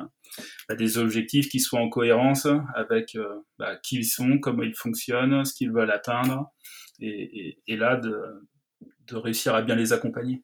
bah, 0.70 0.76
des 0.76 0.98
objectifs 0.98 1.50
qui 1.50 1.60
soient 1.60 1.82
en 1.82 1.90
cohérence 1.90 2.48
avec 2.76 3.18
bah, 3.60 3.76
qui 3.84 3.98
ils 3.98 4.06
sont, 4.06 4.40
comment 4.40 4.64
ils 4.64 4.74
fonctionnent, 4.74 5.44
ce 5.44 5.54
qu'ils 5.54 5.74
veulent 5.74 5.92
atteindre 5.92 6.50
et, 7.02 7.76
là 7.76 7.98
de, 7.98 8.46
réussir 9.12 9.54
à 9.56 9.62
bien 9.62 9.76
les 9.76 9.92
accompagner. 9.92 10.42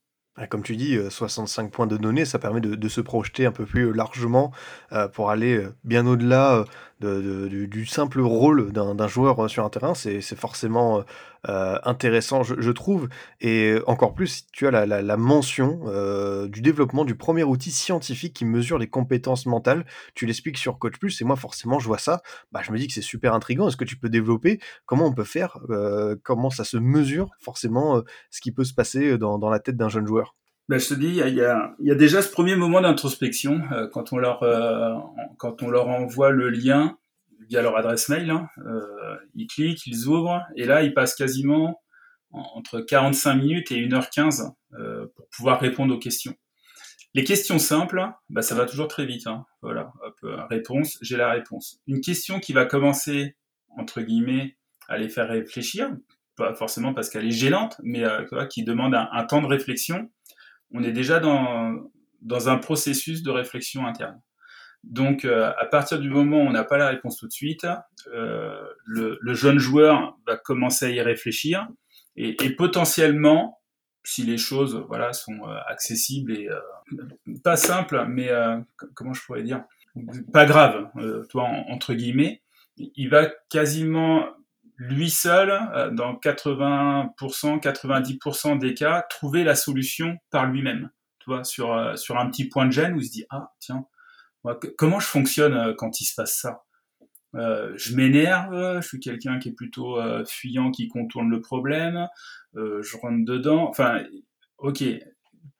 Comme 0.49 0.61
tu 0.61 0.75
dis, 0.75 0.97
65 1.09 1.71
points 1.71 1.87
de 1.87 1.97
données, 1.97 2.25
ça 2.25 2.37
permet 2.37 2.61
de, 2.61 2.87
se 2.89 3.01
projeter 3.01 3.45
un 3.45 3.51
peu 3.51 3.65
plus 3.65 3.93
largement 3.93 4.51
pour 5.13 5.31
aller 5.31 5.65
bien 5.83 6.05
au-delà 6.05 6.65
du, 6.99 7.85
simple 7.85 8.21
rôle 8.21 8.71
d'un 8.71 9.07
joueur 9.07 9.49
sur 9.49 9.63
un 9.63 9.69
terrain. 9.69 9.93
C'est 9.93 10.21
forcément 10.35 11.03
euh, 11.49 11.77
intéressant, 11.83 12.43
je, 12.43 12.71
trouve. 12.71 13.09
Et 13.41 13.75
encore 13.87 14.13
plus, 14.13 14.45
tu 14.51 14.67
as 14.67 14.85
la, 14.85 15.17
mention 15.17 15.81
euh, 15.85 16.47
du 16.47 16.61
développement 16.61 17.05
du 17.05 17.15
premier 17.15 17.43
outil 17.43 17.71
scientifique 17.71 18.33
qui 18.33 18.45
mesure 18.45 18.77
les 18.77 18.89
compétences 18.89 19.45
mentales. 19.45 19.85
Tu 20.15 20.25
l'expliques 20.25 20.57
sur 20.57 20.79
Coach 20.79 20.97
Plus, 20.99 21.21
et 21.21 21.25
moi, 21.25 21.35
forcément, 21.35 21.79
je 21.79 21.87
vois 21.87 21.99
ça. 21.99 22.21
Bah, 22.51 22.61
je 22.63 22.71
me 22.71 22.77
dis 22.77 22.87
que 22.87 22.93
c'est 22.93 23.01
super 23.01 23.33
intriguant. 23.33 23.67
Est-ce 23.67 23.77
que 23.77 23.85
tu 23.85 23.97
peux 23.97 24.09
développer? 24.09 24.59
Comment 24.85 25.05
on 25.05 25.13
peut 25.13 25.23
faire 25.23 25.59
euh, 25.69 26.15
Comment 26.23 26.49
ça 26.49 26.63
se 26.63 26.77
mesure, 26.77 27.31
forcément, 27.39 28.01
ce 28.31 28.41
qui 28.41 28.51
peut 28.51 28.63
se 28.63 28.73
passer 28.73 29.17
dans, 29.17 29.49
la 29.49 29.59
tête 29.59 29.77
d'un 29.77 29.89
jeune 29.89 30.07
joueur? 30.07 30.35
Ben, 30.69 30.79
je 30.79 30.89
te 30.89 30.93
dis, 30.95 31.07
il 31.07 31.15
y 31.15 31.41
a, 31.41 31.75
y 31.79 31.91
a, 31.91 31.95
déjà 31.95 32.21
ce 32.21 32.29
premier 32.29 32.55
moment 32.55 32.81
d'introspection 32.81 33.61
quand 33.93 34.11
on 34.11 34.17
leur 34.17 34.41
quand 35.37 35.63
on 35.63 35.69
leur 35.69 35.87
envoie 35.87 36.31
le 36.31 36.49
lien 36.49 36.97
via 37.47 37.61
leur 37.61 37.77
adresse 37.77 38.09
mail. 38.09 38.29
Hein. 38.29 38.49
Euh, 38.65 39.15
ils 39.35 39.47
cliquent, 39.47 39.85
ils 39.87 40.07
ouvrent, 40.07 40.43
et 40.55 40.65
là, 40.65 40.83
ils 40.83 40.93
passent 40.93 41.15
quasiment 41.15 41.81
entre 42.31 42.81
45 42.81 43.35
minutes 43.35 43.71
et 43.71 43.87
1h15 43.87 44.51
euh, 44.73 45.07
pour 45.15 45.27
pouvoir 45.29 45.59
répondre 45.59 45.95
aux 45.95 45.99
questions. 45.99 46.35
Les 47.13 47.23
questions 47.23 47.57
simples, 47.57 48.05
bah, 48.29 48.41
ça 48.41 48.53
va 48.53 48.65
toujours 48.65 48.87
très 48.87 49.05
vite. 49.05 49.27
Hein. 49.27 49.45
Voilà, 49.61 49.91
euh, 50.23 50.43
réponse, 50.49 50.97
j'ai 51.01 51.17
la 51.17 51.31
réponse. 51.31 51.79
Une 51.87 52.01
question 52.01 52.39
qui 52.39 52.53
va 52.53 52.65
commencer, 52.65 53.35
entre 53.77 54.01
guillemets, 54.01 54.57
à 54.89 54.97
les 54.97 55.09
faire 55.09 55.27
réfléchir, 55.27 55.89
pas 56.35 56.53
forcément 56.53 56.93
parce 56.93 57.09
qu'elle 57.09 57.25
est 57.25 57.31
gênante, 57.31 57.77
mais 57.81 58.03
qui 58.49 58.63
demande 58.63 58.93
un, 58.93 59.23
temps 59.25 59.41
de 59.41 59.47
réflexion, 59.47 60.09
on 60.73 60.83
est 60.83 60.91
déjà 60.91 61.19
dans, 61.19 61.89
dans 62.21 62.49
un 62.49 62.57
processus 62.57 63.23
de 63.23 63.31
réflexion 63.31 63.85
interne. 63.85 64.21
Donc, 64.83 65.25
euh, 65.25 65.51
à 65.59 65.65
partir 65.65 65.99
du 65.99 66.09
moment 66.09 66.37
où 66.37 66.47
on 66.47 66.51
n'a 66.51 66.63
pas 66.63 66.77
la 66.77 66.87
réponse 66.87 67.17
tout 67.17 67.27
de 67.27 67.33
suite, 67.33 67.67
euh, 68.13 68.63
le, 68.85 69.17
le, 69.21 69.33
jeune 69.33 69.59
joueur 69.59 70.17
va 70.25 70.37
commencer 70.37 70.85
à 70.85 70.89
y 70.89 71.01
réfléchir 71.01 71.67
et, 72.15 72.41
et 72.43 72.49
potentiellement, 72.51 73.59
si 74.03 74.23
les 74.23 74.37
choses 74.37 74.85
voilà 74.87 75.11
sont 75.11 75.39
euh, 75.43 75.57
accessibles 75.67 76.31
et 76.31 76.47
euh, 76.47 76.59
pas 77.43 77.57
simples, 77.57 78.05
mais 78.07 78.29
comment 78.93 79.13
je 79.13 79.21
pourrais 79.25 79.43
dire, 79.43 79.63
pas 80.31 80.45
grave, 80.45 80.89
toi 81.29 81.43
entre 81.43 81.93
guillemets, 81.93 82.41
il 82.77 83.09
va 83.09 83.25
quasiment 83.49 84.25
lui 84.77 85.09
seul, 85.09 85.49
dans 85.93 86.13
80%, 86.13 87.59
90% 87.59 88.57
des 88.59 88.73
cas, 88.73 89.03
trouver 89.09 89.43
la 89.43 89.55
solution 89.55 90.17
par 90.29 90.45
lui-même. 90.45 90.89
Tu 91.19 91.29
vois, 91.29 91.43
sur 91.43 91.97
sur 91.97 92.17
un 92.17 92.29
petit 92.29 92.47
point 92.47 92.65
de 92.65 92.71
gêne 92.71 92.93
où 92.93 92.99
il 92.99 93.05
se 93.05 93.11
dit 93.11 93.25
ah 93.29 93.51
tiens 93.59 93.85
comment 94.77 94.99
je 94.99 95.07
fonctionne 95.07 95.53
euh, 95.53 95.73
quand 95.75 95.99
il 96.01 96.05
se 96.05 96.15
passe 96.15 96.39
ça? 96.39 96.63
Euh, 97.35 97.73
je 97.75 97.95
m'énerve, 97.95 98.81
je 98.81 98.87
suis 98.87 98.99
quelqu'un 98.99 99.37
qui 99.37 99.49
est 99.49 99.53
plutôt 99.53 99.99
euh, 99.99 100.23
fuyant, 100.25 100.71
qui 100.71 100.87
contourne 100.87 101.29
le 101.29 101.41
problème, 101.41 102.07
je 102.55 102.97
rentre 102.97 103.25
dedans. 103.25 103.67
Enfin, 103.69 104.03
ok, 104.57 104.83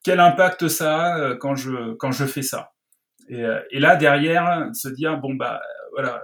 quel 0.04 0.20
impact 0.20 0.68
ça 0.70 1.16
a 1.16 1.36
quand 1.36 1.56
je 1.56 1.94
quand 1.96 2.12
je 2.12 2.26
fais 2.26 2.42
ça? 2.42 2.74
Et, 3.30 3.46
et, 3.72 3.80
là 3.80 3.98
derrière, 3.98 4.70
se 4.74 4.88
dire 4.88 5.18
bon 5.18 5.36
bah 5.36 5.62
voilà, 5.92 6.24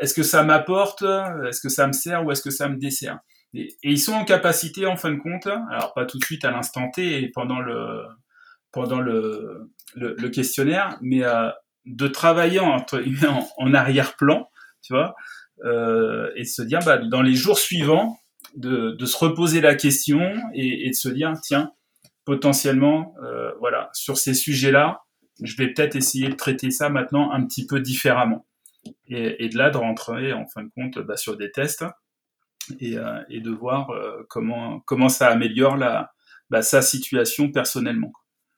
est-ce 0.00 0.14
que 0.14 0.22
ça 0.22 0.42
m'apporte, 0.42 1.02
est-ce 1.02 1.60
que 1.60 1.68
ça 1.68 1.86
me 1.86 1.92
sert 1.92 2.24
ou 2.24 2.30
est-ce 2.30 2.42
que 2.42 2.50
ça 2.50 2.68
me 2.68 2.76
dessert? 2.76 3.18
Et, 3.54 3.76
ils 3.82 4.00
sont 4.00 4.12
en 4.12 4.24
capacité 4.24 4.86
en 4.86 4.96
fin 4.96 5.12
de 5.12 5.18
compte, 5.18 5.46
alors 5.46 5.92
pas 5.94 6.06
tout 6.06 6.18
de 6.18 6.24
suite 6.24 6.44
à 6.44 6.50
l'instant 6.50 6.90
T 6.90 7.22
et 7.22 7.28
pendant 7.28 7.60
le 7.60 8.08
questionnaire, 10.28 10.98
mais 11.00 11.24
euh, 11.24 11.50
de 11.86 12.08
travailler 12.08 12.60
en, 12.60 13.74
arrière-plan, 13.74 14.48
tu 14.82 14.92
vois, 14.92 15.14
euh, 15.64 16.30
et 16.36 16.42
de 16.42 16.48
se 16.48 16.62
dire, 16.62 16.80
bah, 16.84 16.98
dans 16.98 17.22
les 17.22 17.34
jours 17.34 17.58
suivants, 17.58 18.18
de, 18.56 18.96
se 19.04 19.16
reposer 19.16 19.60
la 19.60 19.74
question 19.74 20.34
et, 20.54 20.86
et, 20.86 20.90
de 20.90 20.94
se 20.94 21.08
dire, 21.08 21.32
tiens, 21.42 21.72
potentiellement, 22.24 23.14
euh, 23.22 23.52
voilà, 23.60 23.90
sur 23.92 24.16
ces 24.16 24.34
sujets-là, 24.34 25.02
je 25.42 25.56
vais 25.56 25.72
peut-être 25.72 25.96
essayer 25.96 26.28
de 26.28 26.34
traiter 26.34 26.70
ça 26.70 26.88
maintenant 26.88 27.32
un 27.32 27.44
petit 27.44 27.66
peu 27.66 27.80
différemment. 27.80 28.46
Et, 29.06 29.44
et 29.44 29.48
de 29.48 29.58
là, 29.58 29.70
de 29.70 29.76
rentrer 29.76 30.32
en 30.32 30.46
fin 30.46 30.62
de 30.62 30.70
compte 30.74 30.98
bah, 30.98 31.16
sur 31.16 31.36
des 31.36 31.50
tests 31.50 31.84
et, 32.80 32.96
euh, 32.96 33.22
et 33.28 33.40
de 33.40 33.50
voir 33.50 33.90
euh, 33.90 34.24
comment, 34.28 34.80
comment 34.80 35.08
ça 35.08 35.28
améliore 35.28 35.76
la, 35.76 36.12
bah, 36.50 36.62
sa 36.62 36.82
situation 36.82 37.50
personnellement. 37.50 38.12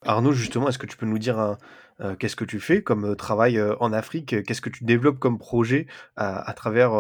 Arnaud, 0.04 0.32
justement, 0.32 0.68
est-ce 0.68 0.78
que 0.78 0.86
tu 0.86 0.96
peux 0.96 1.06
nous 1.06 1.18
dire 1.18 1.56
euh, 2.00 2.14
qu'est-ce 2.16 2.36
que 2.36 2.44
tu 2.44 2.60
fais 2.60 2.82
comme 2.82 3.16
travail 3.16 3.60
en 3.80 3.92
Afrique? 3.92 4.44
Qu'est-ce 4.44 4.60
que 4.60 4.70
tu 4.70 4.84
développes 4.84 5.18
comme 5.18 5.38
projet 5.38 5.86
à, 6.16 6.52
travers 6.54 6.90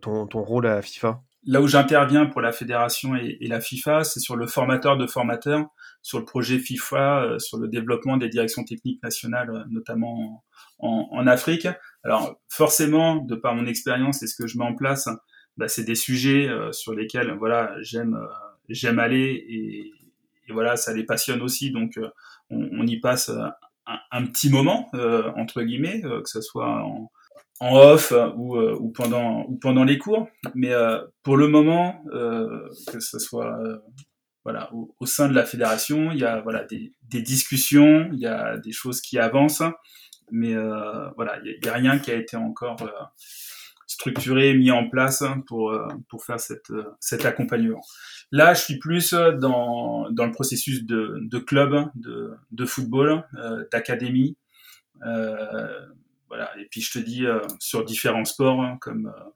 ton, 0.00 0.26
rôle 0.32 0.66
à 0.66 0.76
la 0.76 0.82
FIFA? 0.82 1.20
Là 1.46 1.60
où 1.60 1.68
j'interviens 1.68 2.24
pour 2.24 2.40
la 2.40 2.50
fédération 2.50 3.14
et, 3.14 3.36
la 3.42 3.60
FIFA, 3.60 4.02
c'est 4.02 4.18
sur 4.18 4.34
le 4.34 4.46
formateur 4.46 4.96
de 4.96 5.06
formateurs, 5.06 5.66
sur 6.00 6.18
le 6.18 6.24
projet 6.24 6.58
FIFA, 6.58 7.36
sur 7.38 7.58
le 7.58 7.68
développement 7.68 8.16
des 8.16 8.30
directions 8.30 8.64
techniques 8.64 9.02
nationales, 9.02 9.66
notamment 9.68 10.42
en, 10.78 11.26
Afrique. 11.26 11.68
Alors 12.04 12.38
forcément, 12.48 13.16
de 13.16 13.34
par 13.34 13.54
mon 13.54 13.66
expérience 13.66 14.22
et 14.22 14.26
ce 14.26 14.36
que 14.36 14.46
je 14.46 14.58
mets 14.58 14.64
en 14.64 14.74
place, 14.74 15.08
bah, 15.56 15.68
c'est 15.68 15.84
des 15.84 15.94
sujets 15.94 16.48
sur 16.72 16.94
lesquels 16.94 17.32
voilà 17.38 17.74
j'aime 17.80 18.18
j'aime 18.68 18.98
aller 18.98 19.44
et, 19.48 19.92
voilà, 20.52 20.76
ça 20.76 20.92
les 20.92 21.04
passionne 21.04 21.40
aussi, 21.40 21.70
donc 21.70 21.96
euh, 21.96 22.10
on, 22.50 22.86
y 22.86 23.00
passe 23.00 23.30
euh, 23.30 23.46
un, 24.10 24.26
petit 24.26 24.50
moment 24.50 24.90
euh, 24.94 25.32
entre 25.36 25.62
guillemets, 25.62 26.02
que 26.02 26.28
ce 26.28 26.42
soit 26.42 26.84
en, 26.84 27.10
off 27.60 28.12
ou, 28.36 28.90
pendant 28.90 29.46
ou 29.48 29.56
pendant 29.56 29.84
les 29.84 29.96
cours. 29.96 30.28
Mais 30.54 30.72
pour 31.22 31.38
le 31.38 31.48
moment, 31.48 32.04
que 32.12 33.00
ce 33.00 33.18
soit 33.18 33.58
voilà 34.44 34.68
au, 34.74 34.94
au, 35.00 35.06
sein 35.06 35.28
de 35.28 35.34
la 35.34 35.46
fédération, 35.46 36.12
il 36.12 36.18
y 36.18 36.24
a 36.24 36.42
voilà 36.42 36.64
des, 36.64 36.92
des, 37.04 37.22
discussions, 37.22 38.10
il 38.12 38.18
y 38.18 38.26
a 38.26 38.58
des 38.58 38.72
choses 38.72 39.00
qui 39.00 39.18
avancent, 39.18 39.62
mais 40.30 40.54
voilà, 41.16 41.38
il 41.44 41.58
n'y 41.62 41.68
a, 41.68 41.72
rien 41.72 41.98
qui 41.98 42.10
a 42.10 42.14
été 42.14 42.36
encore 42.36 42.76
structuré, 43.86 44.54
mis 44.54 44.70
en 44.70 44.88
place 44.88 45.22
pour 45.46 45.78
pour 46.08 46.24
faire 46.24 46.40
cette, 46.40 46.72
cet 47.00 47.24
accompagnement. 47.24 47.82
Là, 48.34 48.52
je 48.52 48.62
suis 48.62 48.78
plus 48.80 49.12
euh, 49.12 49.30
dans, 49.30 50.10
dans 50.10 50.26
le 50.26 50.32
processus 50.32 50.84
de, 50.84 51.18
de 51.20 51.38
club, 51.38 51.88
de, 51.94 52.32
de 52.50 52.64
football, 52.64 53.24
euh, 53.38 53.64
d'académie. 53.70 54.36
Euh, 55.06 55.86
voilà. 56.28 56.50
Et 56.58 56.66
puis 56.68 56.80
je 56.80 56.90
te 56.90 56.98
dis 56.98 57.26
euh, 57.26 57.38
sur 57.60 57.84
différents 57.84 58.24
sports 58.24 58.60
hein, 58.60 58.76
comme 58.80 59.06
euh, 59.06 59.30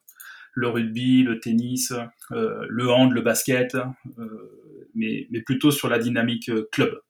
le 0.53 0.67
rugby, 0.67 1.23
le 1.23 1.39
tennis, 1.39 1.93
le 2.31 2.91
hand, 2.91 3.13
le 3.13 3.21
basket, 3.21 3.77
mais, 4.97 5.29
mais 5.31 5.43
plutôt 5.43 5.71
sur 5.71 5.89
la 5.89 6.01
dynamique 6.01 6.51
club. 6.73 7.01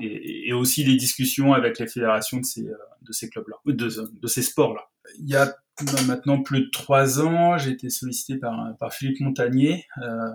Et, 0.00 0.48
et, 0.48 0.52
aussi 0.52 0.84
les 0.84 0.96
discussions 0.96 1.52
avec 1.52 1.78
les 1.78 1.86
fédérations 1.86 2.38
de 2.38 2.44
ces, 2.44 2.64
de 2.64 3.12
ces 3.12 3.28
clubs-là, 3.30 3.56
de, 3.66 3.74
de 3.74 4.26
ces 4.26 4.42
sports-là. 4.42 4.82
Il 5.20 5.28
y 5.28 5.36
a 5.36 5.54
maintenant 6.06 6.42
plus 6.42 6.66
de 6.66 6.70
trois 6.70 7.20
ans, 7.20 7.58
j'ai 7.58 7.70
été 7.70 7.90
sollicité 7.90 8.38
par, 8.38 8.76
par 8.78 8.92
Philippe 8.92 9.20
Montagnier, 9.20 9.86
euh, 10.02 10.30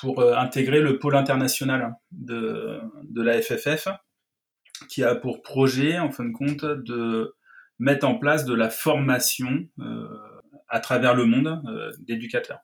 pour 0.00 0.20
euh, 0.20 0.34
intégrer 0.34 0.80
le 0.80 0.98
pôle 0.98 1.14
international 1.14 1.94
de, 2.10 2.80
de 3.04 3.22
la 3.22 3.40
FFF, 3.40 3.88
qui 4.88 5.04
a 5.04 5.14
pour 5.14 5.42
projet, 5.42 5.98
en 5.98 6.10
fin 6.10 6.24
de 6.24 6.32
compte, 6.32 6.64
de 6.64 7.34
mettre 7.78 8.06
en 8.06 8.14
place 8.16 8.44
de 8.44 8.54
la 8.54 8.70
formation 8.70 9.68
euh, 9.78 10.08
à 10.68 10.80
travers 10.80 11.14
le 11.14 11.26
monde 11.26 11.62
d'éducateurs. 12.00 12.60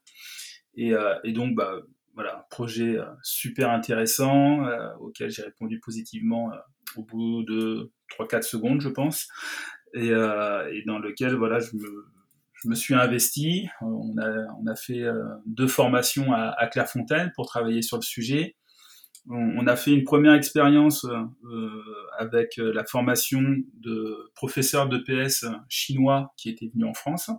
Et, 0.78 0.93
et, 1.24 1.32
donc, 1.32 1.55
bah, 1.55 1.72
voilà, 2.17 2.47
projet 2.51 2.99
super 3.23 3.71
intéressant 3.71 4.67
auquel 5.01 5.31
j'ai 5.31 5.43
répondu 5.43 5.79
positivement 5.79 6.51
au 6.97 7.05
bout 7.05 7.45
de 7.45 7.93
3-4 8.19 8.43
secondes, 8.43 8.81
je 8.81 8.89
pense, 8.89 9.29
et, 9.95 10.09
et, 10.09 10.83
dans 10.87 10.99
lequel 10.99 11.35
voilà, 11.35 11.61
je 11.61 11.71
me, 12.64 12.75
suis 12.75 12.95
investi. 12.95 13.69
On 13.83 14.17
a, 14.17 14.75
fait 14.75 15.05
deux 15.45 15.69
formations 15.69 16.33
à, 16.33 16.67
Clairefontaine 16.69 17.33
pour 17.37 17.47
travailler 17.47 17.83
sur 17.83 17.99
le 17.99 18.03
sujet 18.03 18.57
on, 19.29 19.67
a 19.67 19.77
fait 19.77 19.93
une 19.93 20.05
première 20.05 20.35
expérience 20.35 21.05
euh, 21.05 21.83
avec 22.19 22.59
euh, 22.59 22.73
la 22.73 22.85
formation 22.85 23.43
de 23.75 24.31
professeurs 24.35 24.89
de 24.89 24.99
PS 24.99 25.47
chinois 25.69 26.33
qui 26.37 26.49
étaient 26.49 26.71
venus 26.73 26.87
en 26.87 26.95
France 26.95 27.31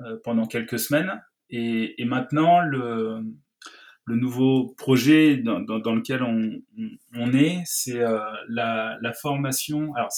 euh, 0.00 0.16
pendant 0.22 0.46
quelques 0.46 0.78
semaines. 0.78 1.20
Et, 1.50 2.04
maintenant, 2.04 2.60
le, 2.60 3.20
nouveau 4.08 4.74
projet 4.76 5.36
dans, 5.36 5.58
lequel 5.58 6.22
on, 6.22 7.32
est, 7.32 7.62
c'est 7.64 8.02
la, 8.48 9.12
formation. 9.20 9.94
Alors, 9.94 10.12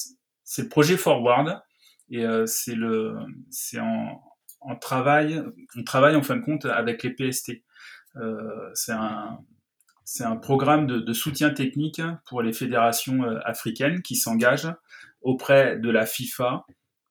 c'est 0.44 0.62
le 0.62 0.68
projet 0.68 0.96
Forward 0.96 1.62
et 2.10 2.24
c'est 2.46 2.74
le, 2.74 3.16
c'est 3.50 3.80
en, 3.80 4.76
travail. 4.80 5.42
On 5.76 5.84
travaille 5.84 6.16
en 6.16 6.22
fin 6.22 6.36
de 6.36 6.42
compte 6.42 6.64
avec 6.64 7.02
les 7.02 7.10
PST. 7.10 7.62
c'est 8.74 8.92
un, 8.92 9.38
c'est 10.08 10.22
un 10.22 10.36
programme 10.36 10.86
de, 10.86 11.12
soutien 11.12 11.50
technique 11.50 12.00
pour 12.26 12.40
les 12.40 12.52
fédérations 12.52 13.24
euh, 13.24 13.40
africaines 13.44 14.02
qui 14.02 14.14
s'engagent 14.14 14.72
auprès 15.20 15.78
de 15.78 15.90
la 15.90 16.06
FIFA 16.06 16.64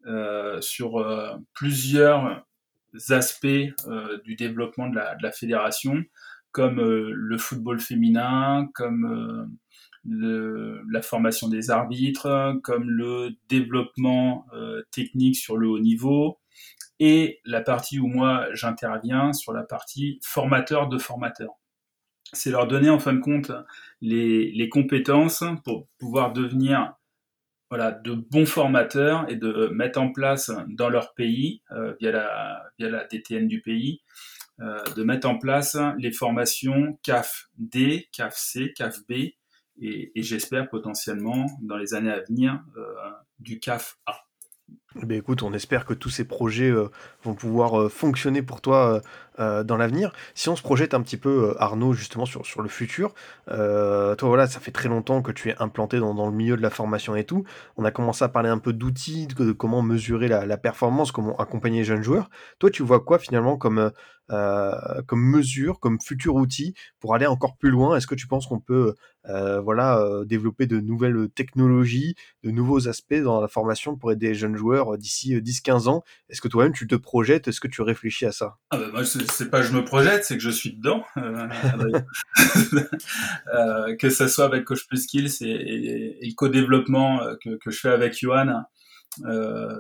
euh, 0.08 0.62
sur 0.62 0.98
euh, 0.98 1.36
plusieurs 1.54 2.46
aspects 3.10 3.68
du 4.24 4.36
développement 4.38 4.88
de 4.88 4.96
la, 4.96 5.32
fédération, 5.34 6.02
comme 6.56 6.80
le 6.80 7.38
football 7.38 7.82
féminin, 7.82 8.70
comme 8.74 9.58
la 10.06 11.02
formation 11.02 11.50
des 11.50 11.70
arbitres, 11.70 12.58
comme 12.64 12.90
le 12.90 13.32
développement 13.50 14.48
technique 14.90 15.36
sur 15.36 15.58
le 15.58 15.68
haut 15.68 15.80
niveau, 15.80 16.40
et 17.02 17.42
la 17.44 17.60
partie 17.60 18.00
où 18.00 18.08
moi 18.08 18.48
j'interviens 18.54 19.34
sur 19.34 19.52
la 19.52 19.64
partie 19.64 20.22
formateur 20.24 20.88
de 20.88 20.98
formateurs. 20.98 21.56
C'est 22.32 22.52
leur 22.52 22.68
donner 22.68 22.90
en 22.90 23.00
fin 23.00 23.12
de 23.12 23.20
compte 23.20 23.52
les, 24.00 24.70
compétences 24.70 25.44
pour 25.66 25.90
pouvoir 26.00 26.32
devenir 26.32 26.94
voilà, 27.70 27.92
de 27.92 28.14
bons 28.14 28.46
formateurs 28.46 29.26
et 29.30 29.36
de 29.36 29.68
mettre 29.74 30.00
en 30.00 30.14
place 30.14 30.52
dans 30.70 30.88
leur 30.88 31.14
pays, 31.16 31.62
euh, 31.72 31.94
via, 32.00 32.12
la, 32.12 32.64
via 32.80 32.90
la 32.90 33.06
DTN 33.06 33.48
du 33.48 33.62
pays, 33.62 34.02
euh, 34.04 34.35
de 34.60 35.04
mettre 35.04 35.28
en 35.28 35.38
place 35.38 35.78
les 35.98 36.12
formations 36.12 36.98
CAF 37.04 37.48
D, 37.58 38.08
CAF 38.12 38.36
C, 38.38 38.74
CAF 38.76 39.00
B, 39.10 39.34
et, 39.82 40.12
j'espère 40.16 40.70
potentiellement 40.70 41.46
dans 41.62 41.78
les 41.78 41.94
années 41.94 42.12
à 42.12 42.22
venir 42.22 42.64
euh, 42.78 42.94
du 43.40 43.60
CAF 43.60 43.98
A. 44.06 44.22
Eh 45.08 45.14
écoute, 45.16 45.44
on 45.44 45.54
espère 45.54 45.86
que 45.86 45.94
tous 45.94 46.10
ces 46.10 46.24
projets 46.24 46.74
vont 47.24 47.36
pouvoir 47.36 47.92
fonctionner 47.92 48.42
pour 48.42 48.62
toi 48.62 49.02
euh, 49.38 49.66
dans 49.66 49.76
l'avenir. 49.76 50.14
Si 50.34 50.48
on 50.48 50.56
se 50.56 50.62
projette 50.62 50.94
un 50.94 51.02
petit 51.02 51.18
peu, 51.18 51.50
euh, 51.50 51.62
Arnaud, 51.62 51.92
justement 51.92 52.26
sur, 52.26 52.46
sur 52.46 52.62
le 52.62 52.70
futur, 52.70 53.14
euh, 53.52 54.16
toi 54.16 54.30
voilà, 54.30 54.48
ça 54.48 54.62
fait 54.62 54.72
très 54.72 54.88
longtemps 54.88 55.22
que 55.22 55.34
tu 55.34 55.50
es 55.50 55.56
implanté 55.60 56.00
dans, 56.00 56.14
dans, 56.14 56.28
le 56.30 56.32
milieu 56.32 56.56
de 56.56 56.62
la 56.62 56.70
formation 56.70 57.18
et 57.18 57.26
tout. 57.26 57.44
On 57.76 57.84
a 57.84 57.92
commencé 57.92 58.24
à 58.24 58.30
parler 58.30 58.48
un 58.48 58.60
peu 58.60 58.72
d'outils, 58.72 59.28
de, 59.28 59.52
comment 59.52 59.82
mesurer 59.82 60.30
la, 60.30 60.58
performance, 60.58 61.12
comment 61.12 61.36
accompagner 61.36 61.80
les 61.80 61.84
jeunes 61.84 62.02
joueurs. 62.02 62.30
Toi, 62.60 62.70
tu 62.70 62.82
vois 62.82 63.02
quoi 63.02 63.20
finalement 63.20 63.58
comme, 63.58 63.92
comme 64.28 65.22
mesure, 65.22 65.80
comme 65.80 66.00
futur 66.02 66.36
outil 66.36 66.74
pour 67.00 67.16
aller 67.16 67.26
encore 67.26 67.58
plus 67.58 67.70
loin. 67.70 67.96
Est-ce 67.98 68.08
que 68.08 68.16
tu 68.16 68.28
penses 68.28 68.48
qu'on 68.48 68.60
peut 68.60 68.96
voilà, 69.26 70.04
développer 70.26 70.68
de 70.68 70.80
nouvelles 70.80 71.30
technologies, 71.30 72.16
de 72.44 72.52
nouveaux 72.52 72.88
aspects 72.88 73.14
dans 73.14 73.42
la 73.42 73.48
formation 73.48 73.96
pour 73.96 74.12
aider 74.12 74.30
les 74.30 74.36
jeunes 74.36 74.56
joueurs 74.56 74.98
d'ici 74.98 75.36
10-15 75.36 75.88
ans? 75.88 76.04
Est-ce 76.30 76.42
que 76.42 76.48
toi-même 76.48 76.74
tu 76.74 76.88
te 76.88 76.96
projettes? 76.96 77.48
Est-ce 77.48 77.60
que 77.60 77.68
tu 77.68 77.82
réfléchis 77.82 78.26
à 78.26 78.32
ça? 78.32 78.58
Ah 78.72 78.78
bah, 78.78 79.04
c'est 79.04 79.50
pas 79.50 79.62
je 79.62 79.74
me 79.74 79.84
projette, 79.84 80.24
c'est 80.24 80.36
que 80.36 80.44
je 80.44 80.50
suis 80.50 80.74
dedans. 80.74 81.04
Euh, 81.18 81.48
euh, 83.54 83.96
que 83.96 84.10
ce 84.10 84.28
soit 84.28 84.46
avec 84.46 84.66
Coach 84.66 84.88
Plus 84.88 85.04
Skills 85.04 85.38
et, 85.42 86.18
le 86.22 86.34
co-développement 86.36 87.22
euh, 87.22 87.36
que, 87.42 87.72
je 87.72 87.80
fais 87.80 87.90
avec 87.90 88.18
Johan 88.18 88.48
euh, 88.48 88.60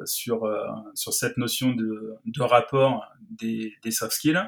sur, 0.05 0.49
sur 0.93 1.13
cette 1.13 1.37
notion 1.37 1.71
de, 1.71 2.15
de 2.25 2.41
rapport 2.41 3.05
des, 3.29 3.73
des, 3.83 3.91
soft 3.91 4.13
skills 4.13 4.43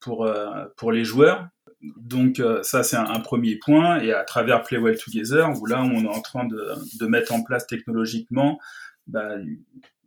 pour, 0.00 0.30
pour 0.76 0.92
les 0.92 1.04
joueurs. 1.04 1.48
Donc 1.82 2.42
ça 2.62 2.82
c'est 2.82 2.96
un, 2.96 3.20
premier 3.20 3.56
point 3.56 4.00
et 4.00 4.12
à 4.12 4.24
travers 4.24 4.62
Play 4.62 4.78
Well 4.78 4.98
Together 4.98 5.48
où 5.58 5.66
là 5.66 5.82
on 5.82 6.04
est 6.04 6.08
en 6.08 6.20
train 6.20 6.44
de, 6.44 6.74
de 6.98 7.06
mettre 7.06 7.32
en 7.32 7.42
place 7.42 7.66
technologiquement 7.66 8.58
bah, 9.06 9.36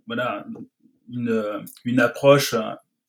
voilà 0.05 0.45
une, 1.09 1.63
une 1.85 1.99
approche 1.99 2.55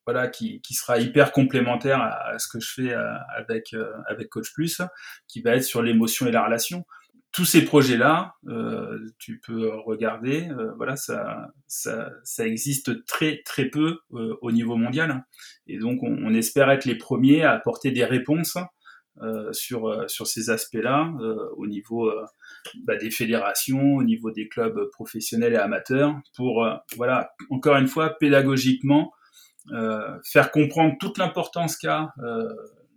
voilà, 0.04 0.28
qui, 0.28 0.60
qui, 0.62 0.74
sera 0.74 0.98
hyper 0.98 1.32
complémentaire 1.32 2.00
à, 2.00 2.38
ce 2.38 2.48
que 2.48 2.60
je 2.60 2.72
fais 2.72 2.92
euh, 2.92 3.14
avec, 3.36 3.72
euh, 3.72 3.92
avec 4.08 4.28
Coach 4.28 4.52
Plus, 4.52 4.82
qui 5.28 5.42
va 5.42 5.56
être 5.56 5.64
sur 5.64 5.82
l'émotion 5.82 6.26
et 6.26 6.32
la 6.32 6.44
relation. 6.44 6.84
Tous 7.32 7.44
ces 7.46 7.64
projets-là, 7.64 8.34
euh, 8.46 8.98
tu 9.18 9.40
peux 9.40 9.70
regarder, 9.70 10.48
euh, 10.50 10.72
voilà, 10.76 10.96
ça, 10.96 11.48
ça, 11.66 12.10
ça, 12.24 12.46
existe 12.46 13.06
très 13.06 13.40
très 13.44 13.66
peu 13.66 13.98
au 14.10 14.52
niveau 14.52 14.76
mondial, 14.76 15.24
et 15.66 15.78
donc 15.78 16.02
on, 16.02 16.34
espère 16.34 16.70
être 16.70 16.84
les 16.84 16.96
premiers 16.96 17.42
à 17.42 17.52
apporter 17.52 17.90
des 17.90 18.04
réponses 18.04 18.58
sur 19.52 20.10
sur 20.10 20.26
ces 20.26 20.50
aspects-là 20.50 21.12
au 21.56 21.66
niveau 21.66 22.10
bah, 22.84 22.96
des 22.96 23.10
fédérations, 23.10 23.96
au 23.96 24.02
niveau 24.02 24.30
des 24.30 24.48
clubs 24.48 24.90
professionnels 24.90 25.54
et 25.54 25.56
amateurs, 25.56 26.14
pour 26.36 26.66
voilà, 26.96 27.32
encore 27.50 27.76
une 27.76 27.88
fois, 27.88 28.10
pédagogiquement 28.18 29.12
euh, 29.70 30.18
faire 30.24 30.50
comprendre 30.50 30.96
toute 30.98 31.18
l'importance 31.18 31.76
qu'a 31.76 32.12
euh, 32.18 32.52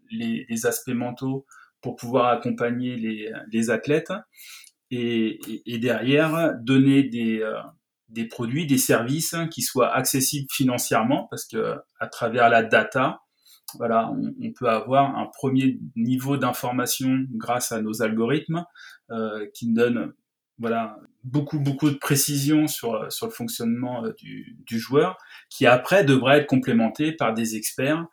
les, 0.10 0.66
aspects 0.66 0.90
mentaux 0.90 1.46
pour 1.86 1.96
pouvoir 1.96 2.30
accompagner 2.30 2.96
les, 2.96 3.70
athlètes 3.70 4.12
et, 4.90 5.40
derrière 5.80 6.56
donner 6.60 7.04
des, 7.04 7.42
euh, 7.42 7.62
des 8.10 8.26
produits, 8.26 8.66
des 8.66 8.80
services 8.80 9.36
qui 9.52 9.62
soient 9.62 9.94
accessibles 9.94 10.48
financièrement 10.52 11.28
parce 11.30 11.46
que 11.46 11.76
à 12.00 12.08
travers 12.08 12.50
la 12.50 12.64
data, 12.64 13.20
voilà, 13.76 14.12
on, 14.12 14.52
peut 14.52 14.68
avoir 14.68 15.16
un 15.16 15.28
premier 15.28 15.78
niveau 15.96 16.38
d'information 16.38 17.28
grâce 17.34 17.72
à 17.72 17.84
nos 17.84 18.02
algorithmes 18.02 18.66
euh, 19.12 19.46
qui 19.54 19.68
nous 19.68 19.76
donnent 19.76 20.14
voilà, 20.58 20.98
beaucoup, 21.24 21.60
beaucoup 21.60 21.92
de 21.92 21.98
précision 21.98 22.66
sur, 22.66 23.12
sur 23.12 23.28
le 23.28 23.32
fonctionnement 23.32 24.06
euh, 24.06 24.14
du, 24.14 24.58
du 24.66 24.80
joueur, 24.80 25.20
qui 25.52 25.68
après 25.68 26.04
devrait 26.04 26.40
être 26.40 26.48
complémenté 26.48 27.12
par 27.12 27.36
des 27.36 27.56
experts 27.56 28.08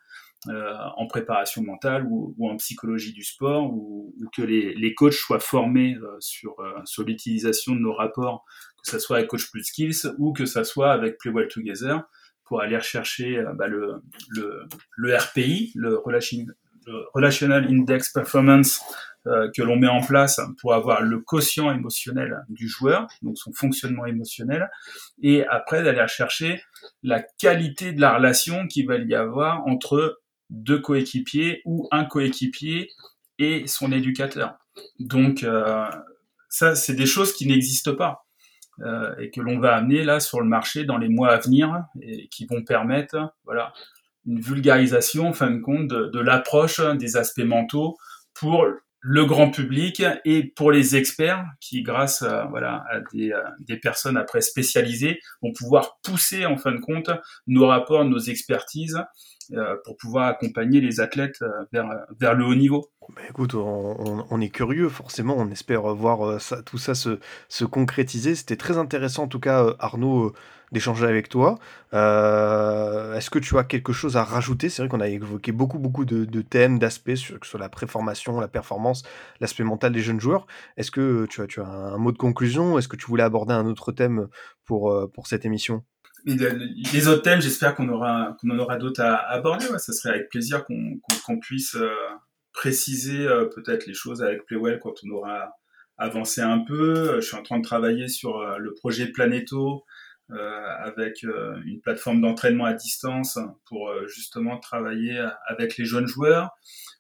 euh, 0.49 0.75
en 0.97 1.07
préparation 1.07 1.63
mentale 1.63 2.05
ou, 2.09 2.35
ou, 2.37 2.51
en 2.51 2.57
psychologie 2.57 3.13
du 3.13 3.23
sport, 3.23 3.73
ou, 3.73 4.15
ou 4.21 4.29
que 4.35 4.43
les, 4.43 4.75
les, 4.75 4.95
coachs 4.95 5.13
soient 5.13 5.41
formés 5.41 5.95
euh, 5.95 6.17
sur, 6.19 6.59
euh, 6.61 6.81
sur 6.85 7.05
l'utilisation 7.05 7.75
de 7.75 7.81
nos 7.81 7.95
rapports, 7.95 8.45
que 8.85 8.91
ce 8.91 8.99
soit 8.99 9.19
avec 9.19 9.29
Coach 9.29 9.51
Plus 9.51 9.65
Skills 9.65 10.15
ou 10.19 10.33
que 10.33 10.45
ce 10.45 10.65
soit 10.65 10.93
avec 10.93 11.19
Play 11.19 11.31
Well 11.31 11.49
Together, 11.49 12.03
pour 12.45 12.61
aller 12.61 12.77
rechercher 12.77 13.43
bah, 13.55 13.69
le, 13.69 14.03
le, 14.31 14.67
le, 14.97 15.17
RPI, 15.17 15.73
le 15.75 15.97
Relational 17.15 17.67
Index 17.71 18.13
Performance, 18.13 18.83
euh, 19.29 19.49
que 19.55 19.63
l'on 19.63 19.77
met 19.77 19.87
en 19.87 20.01
place 20.01 20.41
pour 20.61 20.75
avoir 20.75 21.01
le 21.01 21.21
quotient 21.21 21.71
émotionnel 21.71 22.45
du 22.49 22.67
joueur, 22.67 23.07
donc 23.23 23.39
son 23.39 23.53
fonctionnement 23.53 24.05
émotionnel, 24.05 24.69
et 25.23 25.47
après 25.47 25.85
d'aller 25.85 26.05
chercher 26.09 26.61
la 27.05 27.23
qualité 27.23 27.93
de 27.93 28.01
la 28.01 28.17
relation 28.17 28.67
qu'il 28.67 28.89
va 28.89 28.97
y 28.97 29.15
avoir 29.15 29.65
entre 29.69 30.21
deux 30.53 30.79
coéquipiers 30.79 31.63
ou 31.65 31.89
un 31.91 32.05
coéquipier 32.05 32.91
et 33.39 33.67
son 33.67 33.91
éducateur. 33.91 34.59
Donc 35.01 35.43
euh, 35.43 35.89
ça, 36.49 36.75
c'est 36.75 36.95
des 36.95 37.07
choses 37.07 37.33
qui 37.35 37.47
n'existent 37.47 37.95
pas. 37.95 38.27
Euh, 38.81 39.15
et 39.19 39.31
que 39.31 39.41
l'on 39.41 39.59
va 39.59 39.77
amener 39.77 40.03
là 40.03 40.19
sur 40.19 40.41
le 40.41 40.47
marché 40.47 40.85
dans 40.85 40.97
les 40.97 41.09
mois 41.09 41.31
à 41.31 41.39
venir 41.39 41.85
et 42.01 42.29
qui 42.29 42.47
vont 42.47 42.65
permettre 42.65 43.35
voilà 43.45 43.75
une 44.25 44.41
vulgarisation 44.41 45.29
en 45.29 45.33
fin 45.35 45.51
de 45.51 45.61
compte 45.61 45.89
de, 45.89 46.19
l'approche 46.19 46.81
des 46.97 47.19
aspects 47.19 47.45
mentaux 47.45 47.99
pour 48.33 48.67
le 49.01 49.27
grand 49.27 49.51
public 49.51 50.03
et 50.25 50.45
pour 50.45 50.71
les 50.71 50.97
experts 50.97 51.45
qui, 51.61 51.83
grâce 51.83 52.23
à, 52.23 52.47
voilà, 52.47 52.85
à 52.91 53.01
des, 53.13 53.77
personnes 53.77 54.17
après 54.17 54.41
spécialisées, 54.41 55.21
vont 55.43 55.53
pouvoir 55.53 55.99
pousser 56.03 56.47
en 56.47 56.57
fin 56.57 56.73
de 56.73 56.81
compte 56.81 57.11
nos 57.49 57.67
rapports, 57.67 58.05
nos 58.05 58.21
expertises 58.21 58.99
pour 59.85 59.97
pouvoir 59.97 60.29
accompagner 60.29 60.81
les 60.81 61.01
athlètes 61.01 61.45
vers, 61.73 61.89
vers 62.19 62.35
le 62.35 62.45
haut 62.45 62.55
niveau. 62.55 62.91
Bah, 63.15 63.23
écoute, 63.29 63.55
on, 63.55 64.41
est 64.41 64.49
curieux, 64.49 64.89
forcément, 64.89 65.35
on 65.37 65.49
espère 65.51 65.83
voir 65.95 66.39
tout 66.65 66.79
ça 66.79 66.95
se, 66.95 67.19
se 67.49 67.65
concrétiser. 67.65 68.35
C'était 68.35 68.57
très 68.57 68.79
intéressant, 68.79 69.25
en 69.25 69.29
tout 69.29 69.41
cas, 69.41 69.75
Arnaud, 69.79 70.33
d'échanger 70.73 71.07
avec 71.07 71.29
toi. 71.29 71.59
Euh, 71.93 73.15
est-ce 73.15 73.31
que 73.31 73.39
tu 73.39 73.57
as 73.59 73.65
quelque 73.65 73.93
chose 73.93 74.17
à 74.17 74.25
rajouter? 74.25 74.71
C'est 74.71 74.83
vrai 74.83 74.89
qu'on 74.89 75.01
a 75.01 75.09
évoqué 75.09 75.53
beaucoup, 75.53 75.79
beaucoup 75.79 76.05
de, 76.05 76.43
thèmes, 76.43 76.79
d'aspects, 76.79 77.15
ce 77.15 77.35
soit 77.43 77.61
la 77.61 77.69
préformation, 77.69 78.41
la 78.41 78.49
performance, 78.49 79.05
l'aspect 79.41 79.65
mental 79.65 79.93
des 79.93 80.01
jeunes 80.01 80.21
joueurs. 80.21 80.47
Est-ce 80.77 80.91
que 80.91 81.27
tu 81.27 81.43
as, 81.43 81.47
tu 81.47 81.61
as 81.61 81.67
un 81.67 81.99
mot 81.99 82.11
de 82.11 82.19
conclusion? 82.19 82.79
Est-ce 82.79 82.89
que 82.89 82.97
tu 82.97 83.07
voulais 83.07 83.23
aborder 83.23 83.53
un 83.55 83.67
autre 83.67 83.93
thème 83.93 84.29
pour, 84.65 84.91
euh, 84.91 85.07
pour 85.07 85.27
cette 85.27 85.45
émission? 85.45 85.85
Les 86.25 87.09
autres 87.09 87.23
thèmes, 87.23 87.41
j'espère 87.41 87.75
qu'on 87.75 87.89
aura 87.89 88.37
qu'on 88.41 88.51
en 88.51 88.59
aura 88.59 88.77
d'autres 88.77 89.03
à, 89.03 89.17
aborder. 89.31 89.67
Ouais, 89.67 89.79
ça 89.79 89.93
serait 89.93 90.15
avec 90.15 90.29
plaisir 90.29 90.65
qu'on 90.65 91.39
puisse 91.39 91.75
euh, 91.75 91.91
préciser 92.53 93.27
peut-être 93.55 93.87
les 93.87 93.95
choses 93.95 94.23
avec 94.23 94.45
Playwell 94.47 94.79
quand 94.79 94.95
on 95.05 95.11
aura 95.11 95.53
avancé 95.99 96.41
un 96.41 96.61
peu. 96.61 97.21
Je 97.21 97.27
suis 97.27 97.37
en 97.37 97.43
train 97.43 97.59
de 97.59 97.65
travailler 97.65 98.09
sur 98.09 98.59
le 98.59 98.75
projet 98.75 99.07
Planeto, 99.07 99.85
euh, 100.31 100.75
avec 100.79 101.25
euh, 101.25 101.61
une 101.67 101.81
plateforme 101.83 102.23
d'entraînement 102.23 102.65
à 102.65 102.73
distance 102.73 103.39
pour 103.67 103.91
euh, 103.91 104.07
justement 104.07 104.57
travailler 104.59 105.23
avec 105.47 105.77
les 105.77 105.85
jeunes 105.85 106.07
joueurs. 106.07 106.53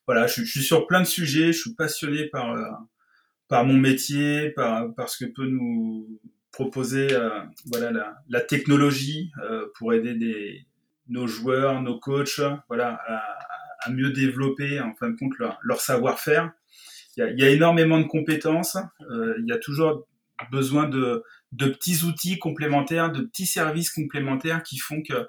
Voilà, 0.06 0.26
je, 0.26 0.42
suis 0.42 0.62
sur 0.62 0.86
plein 0.86 1.00
de 1.00 1.06
sujets, 1.06 1.46
je 1.52 1.60
suis 1.60 1.74
passionné 1.74 2.26
par 2.26 2.54
par 3.48 3.64
mon 3.64 3.74
métier, 3.74 4.50
par, 4.50 4.92
par 4.94 5.08
ce 5.08 5.24
que 5.24 5.30
peut 5.30 5.46
nous 5.46 6.20
proposer 6.52 7.08
voilà 7.72 8.14
la, 8.28 8.40
technologie 8.40 9.32
pour 9.76 9.92
aider 9.94 10.66
nos 11.08 11.26
joueurs, 11.26 11.82
nos 11.82 11.98
coachs, 11.98 12.40
voilà 12.68 13.00
à, 13.84 13.90
mieux 13.90 14.10
développer 14.10 14.80
en 14.80 14.94
fin 14.94 15.10
de 15.10 15.16
compte 15.16 15.32
leur, 15.38 15.80
savoir-faire. 15.80 16.52
Il 17.16 17.38
y, 17.38 17.44
a, 17.44 17.50
énormément 17.50 17.98
de 17.98 18.06
compétences, 18.06 18.76
il 19.10 19.44
y 19.46 19.52
a 19.52 19.58
toujours 19.58 20.06
besoin 20.50 20.88
de, 20.88 21.24
petits 21.56 22.04
outils 22.04 22.38
complémentaires, 22.38 23.12
de 23.12 23.22
petits 23.22 23.46
services 23.46 23.90
complémentaires 23.90 24.62
qui 24.62 24.78
font 24.78 25.02
que 25.02 25.26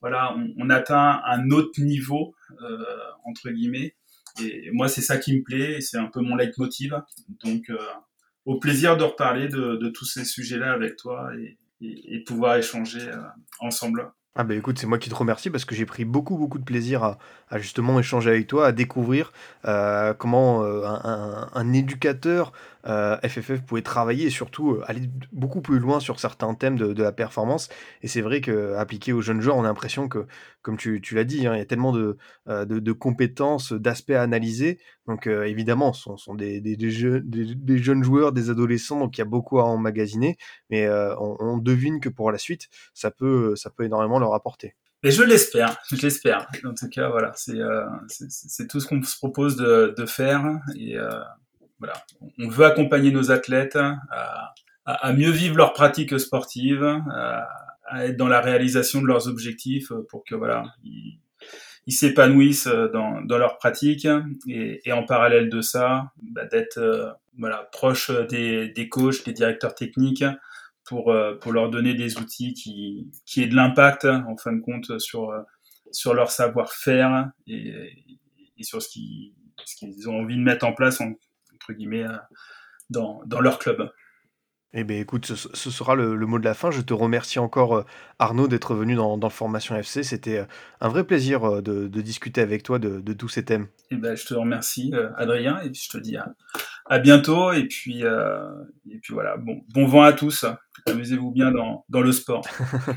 voilà, 0.00 0.36
on, 0.58 0.70
atteint 0.70 1.22
un 1.26 1.50
autre 1.50 1.80
niveau 1.80 2.34
euh, 2.62 2.84
entre 3.24 3.50
guillemets. 3.50 3.94
Et 4.40 4.70
moi, 4.72 4.88
c'est 4.88 5.02
ça 5.02 5.18
qui 5.18 5.36
me 5.36 5.42
plaît, 5.42 5.80
c'est 5.80 5.98
un 5.98 6.06
peu 6.06 6.20
mon 6.20 6.36
leitmotiv. 6.36 6.94
Donc, 7.44 7.70
euh, 7.70 7.78
au 8.44 8.58
plaisir 8.58 8.96
de 8.96 9.04
reparler 9.04 9.48
de, 9.48 9.88
tous 9.88 10.04
ces 10.04 10.24
sujets-là 10.24 10.72
avec 10.72 10.96
toi 10.96 11.30
et, 11.36 11.56
pouvoir 12.26 12.56
échanger 12.56 13.02
euh, 13.02 13.16
ensemble. 13.60 14.10
Ah 14.36 14.42
bah 14.42 14.54
écoute, 14.54 14.78
c'est 14.78 14.86
moi 14.86 14.98
qui 14.98 15.10
te 15.10 15.14
remercie 15.14 15.50
parce 15.50 15.66
que 15.66 15.74
j'ai 15.74 15.84
pris 15.84 16.06
beaucoup 16.06 16.38
beaucoup 16.38 16.58
de 16.58 16.64
plaisir 16.64 17.04
à, 17.04 17.18
justement 17.58 18.00
échanger 18.00 18.30
avec 18.30 18.46
toi, 18.46 18.66
à 18.66 18.72
découvrir 18.72 19.32
comment 20.18 20.64
un, 20.64 21.50
un, 21.52 21.72
éducateur 21.72 22.52
FFF 22.84 23.50
euh, 23.50 23.58
pouvait 23.66 23.82
travailler 23.82 24.26
et 24.26 24.30
surtout 24.30 24.72
euh, 24.72 24.84
aller 24.86 25.08
beaucoup 25.32 25.62
plus 25.62 25.78
loin 25.78 26.00
sur 26.00 26.20
certains 26.20 26.52
thèmes 26.54 26.76
de, 26.76 27.02
la 27.02 27.12
performance. 27.12 27.70
Et 28.02 28.08
c'est 28.08 28.20
vrai 28.20 28.40
qu'appliqué 28.40 29.12
aux 29.12 29.22
jeunes 29.22 29.40
joueurs, 29.40 29.56
on 29.56 29.64
a 29.64 29.68
l'impression 29.68 30.08
que, 30.08 30.26
comme 30.60 30.76
tu, 30.76 31.00
l'as 31.12 31.24
dit, 31.24 31.46
hein, 31.46 31.54
il 31.54 31.58
y 31.58 31.62
a 31.62 31.64
tellement 31.64 31.92
de, 31.92 32.18
euh, 32.48 32.64
de, 32.66 32.92
compétences, 32.92 33.72
d'aspects 33.72 34.10
à 34.10 34.22
analyser. 34.22 34.78
Donc 35.06 35.26
évidemment, 35.26 35.92
ce 35.92 36.10
sont, 36.16 36.34
des, 36.34 36.60
des, 36.60 36.76
des, 36.76 37.78
jeunes 37.78 38.04
joueurs, 38.04 38.32
des 38.32 38.48
adolescents, 38.48 38.98
donc 38.98 39.18
il 39.18 39.20
y 39.20 39.22
a 39.22 39.26
beaucoup 39.26 39.58
à 39.58 39.64
emmagasiner. 39.64 40.36
Mais 40.70 40.88
on, 41.18 41.58
devine 41.58 42.00
que 42.00 42.08
pour 42.08 42.30
la 42.32 42.38
suite, 42.38 42.68
ça 42.94 43.10
peut, 43.10 43.54
ça 43.54 43.70
peut 43.70 43.84
énormément 43.84 44.18
leur 44.18 44.32
apporter. 44.34 44.74
Et 45.02 45.10
je 45.10 45.22
l'espère, 45.22 45.76
je 45.90 45.96
l'espère. 46.00 46.48
En 46.64 46.72
tout 46.72 46.88
cas, 46.88 47.10
voilà, 47.10 47.32
c'est 47.34 47.58
c'est 48.08 48.66
tout 48.66 48.80
ce 48.80 48.86
qu'on 48.86 49.02
se 49.02 49.16
propose 49.18 49.56
de, 49.56 49.94
de 49.96 50.06
faire. 50.06 50.58
Et 50.74 50.96
on 52.38 52.48
veut 52.48 52.64
accompagner 52.64 53.10
nos 53.10 53.30
athlètes 53.30 53.78
à, 54.86 55.12
mieux 55.12 55.30
vivre 55.30 55.56
leur 55.56 55.72
pratique 55.72 56.18
sportive, 56.20 56.84
à, 56.84 58.06
être 58.06 58.16
dans 58.16 58.28
la 58.28 58.40
réalisation 58.40 59.02
de 59.02 59.06
leurs 59.06 59.28
objectifs 59.28 59.92
pour 60.08 60.24
que 60.24 60.34
voilà, 60.34 60.64
ils, 60.84 61.92
s'épanouissent 61.92 62.68
dans, 62.92 63.20
leur 63.28 63.58
pratique 63.58 64.08
et, 64.48 64.92
en 64.92 65.04
parallèle 65.04 65.48
de 65.50 65.60
ça, 65.60 66.12
bah, 66.22 66.46
d'être 66.46 66.78
euh, 66.78 67.10
voilà 67.38 67.68
proche 67.72 68.10
des, 68.28 68.88
coachs, 68.90 69.24
des 69.24 69.32
directeurs 69.32 69.74
techniques 69.74 70.24
pour 70.84 71.10
euh, 71.10 71.34
pour 71.40 71.52
leur 71.52 71.70
donner 71.70 71.94
des 71.94 72.18
outils 72.18 72.54
qui 72.54 73.10
qui 73.26 73.42
aient 73.42 73.48
de 73.48 73.56
l'impact 73.56 74.04
en 74.06 74.36
fin 74.36 74.52
de 74.52 74.60
compte 74.60 74.98
sur 74.98 75.32
sur 75.94 76.14
leur 76.14 76.30
savoir-faire 76.30 77.30
et, 77.46 77.92
sur 78.62 78.82
ce 78.82 78.88
qu'ils 78.88 80.08
ont 80.08 80.20
envie 80.20 80.36
de 80.36 80.42
mettre 80.42 80.66
en 80.66 80.72
place 80.72 81.00
guillemets, 81.72 82.04
euh, 82.04 82.16
dans, 82.90 83.22
dans 83.26 83.40
leur 83.40 83.58
club. 83.58 83.90
Eh 84.76 84.82
bien, 84.82 84.98
écoute, 84.98 85.26
ce, 85.26 85.70
sera 85.70 85.94
le, 85.94 86.16
mot 86.26 86.40
de 86.40 86.44
la 86.44 86.54
fin. 86.54 86.72
Je 86.72 86.80
te 86.80 86.92
remercie 86.92 87.38
encore, 87.38 87.76
euh, 87.76 87.84
Arnaud, 88.18 88.48
d'être 88.48 88.74
venu 88.74 88.96
dans, 88.96 89.16
dans 89.16 89.30
Formation 89.30 89.76
FC. 89.76 90.02
C'était 90.02 90.38
euh, 90.38 90.44
un 90.80 90.88
vrai 90.88 91.04
plaisir 91.04 91.62
de, 91.62 91.86
discuter 91.86 92.40
avec 92.40 92.64
toi 92.64 92.80
de, 92.80 93.12
tous 93.12 93.28
ces 93.28 93.44
thèmes. 93.44 93.68
Eh 93.90 93.96
ben, 93.96 94.16
je 94.16 94.26
te 94.26 94.34
remercie, 94.34 94.92
Adrien, 95.16 95.60
et 95.62 95.72
je 95.72 95.88
te 95.88 95.98
dis 95.98 96.16
à, 96.16 96.34
à 96.86 96.98
bientôt. 96.98 97.52
Et 97.52 97.66
puis, 97.66 98.02
et 98.02 98.98
puis 99.00 99.14
voilà, 99.14 99.36
bon, 99.36 99.60
bon 99.74 99.86
vent 99.86 100.02
à 100.02 100.12
tous. 100.12 100.44
Amusez-vous 100.86 101.30
bien 101.30 101.50
dans, 101.50 101.84
dans, 101.88 102.02
le 102.02 102.12
sport. 102.12 102.44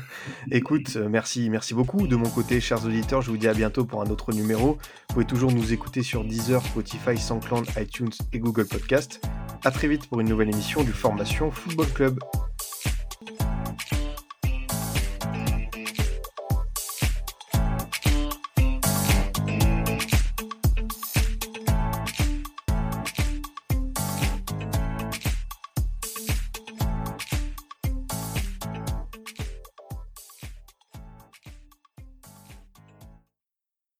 Écoute, 0.50 0.96
merci, 0.96 1.48
merci 1.48 1.72
beaucoup. 1.72 2.06
De 2.06 2.16
mon 2.16 2.28
côté, 2.28 2.60
chers 2.60 2.84
auditeurs, 2.84 3.22
je 3.22 3.30
vous 3.30 3.38
dis 3.38 3.48
à 3.48 3.54
bientôt 3.54 3.86
pour 3.86 4.02
un 4.02 4.10
autre 4.10 4.32
numéro. 4.32 4.74
Vous 5.08 5.14
pouvez 5.14 5.24
toujours 5.24 5.52
nous 5.52 5.72
écouter 5.72 6.02
sur 6.02 6.22
Deezer, 6.22 6.62
Spotify, 6.62 7.16
SoundCloud, 7.16 7.66
iTunes 7.78 8.10
et 8.34 8.40
Google 8.40 8.66
Podcast. 8.66 9.26
À 9.64 9.70
très 9.70 9.88
vite 9.88 10.06
pour 10.06 10.20
une 10.20 10.28
nouvelle 10.28 10.50
émission 10.50 10.84
du 10.84 10.92
Formation 10.92 11.50
Football 11.50 11.88
Club. 11.94 12.18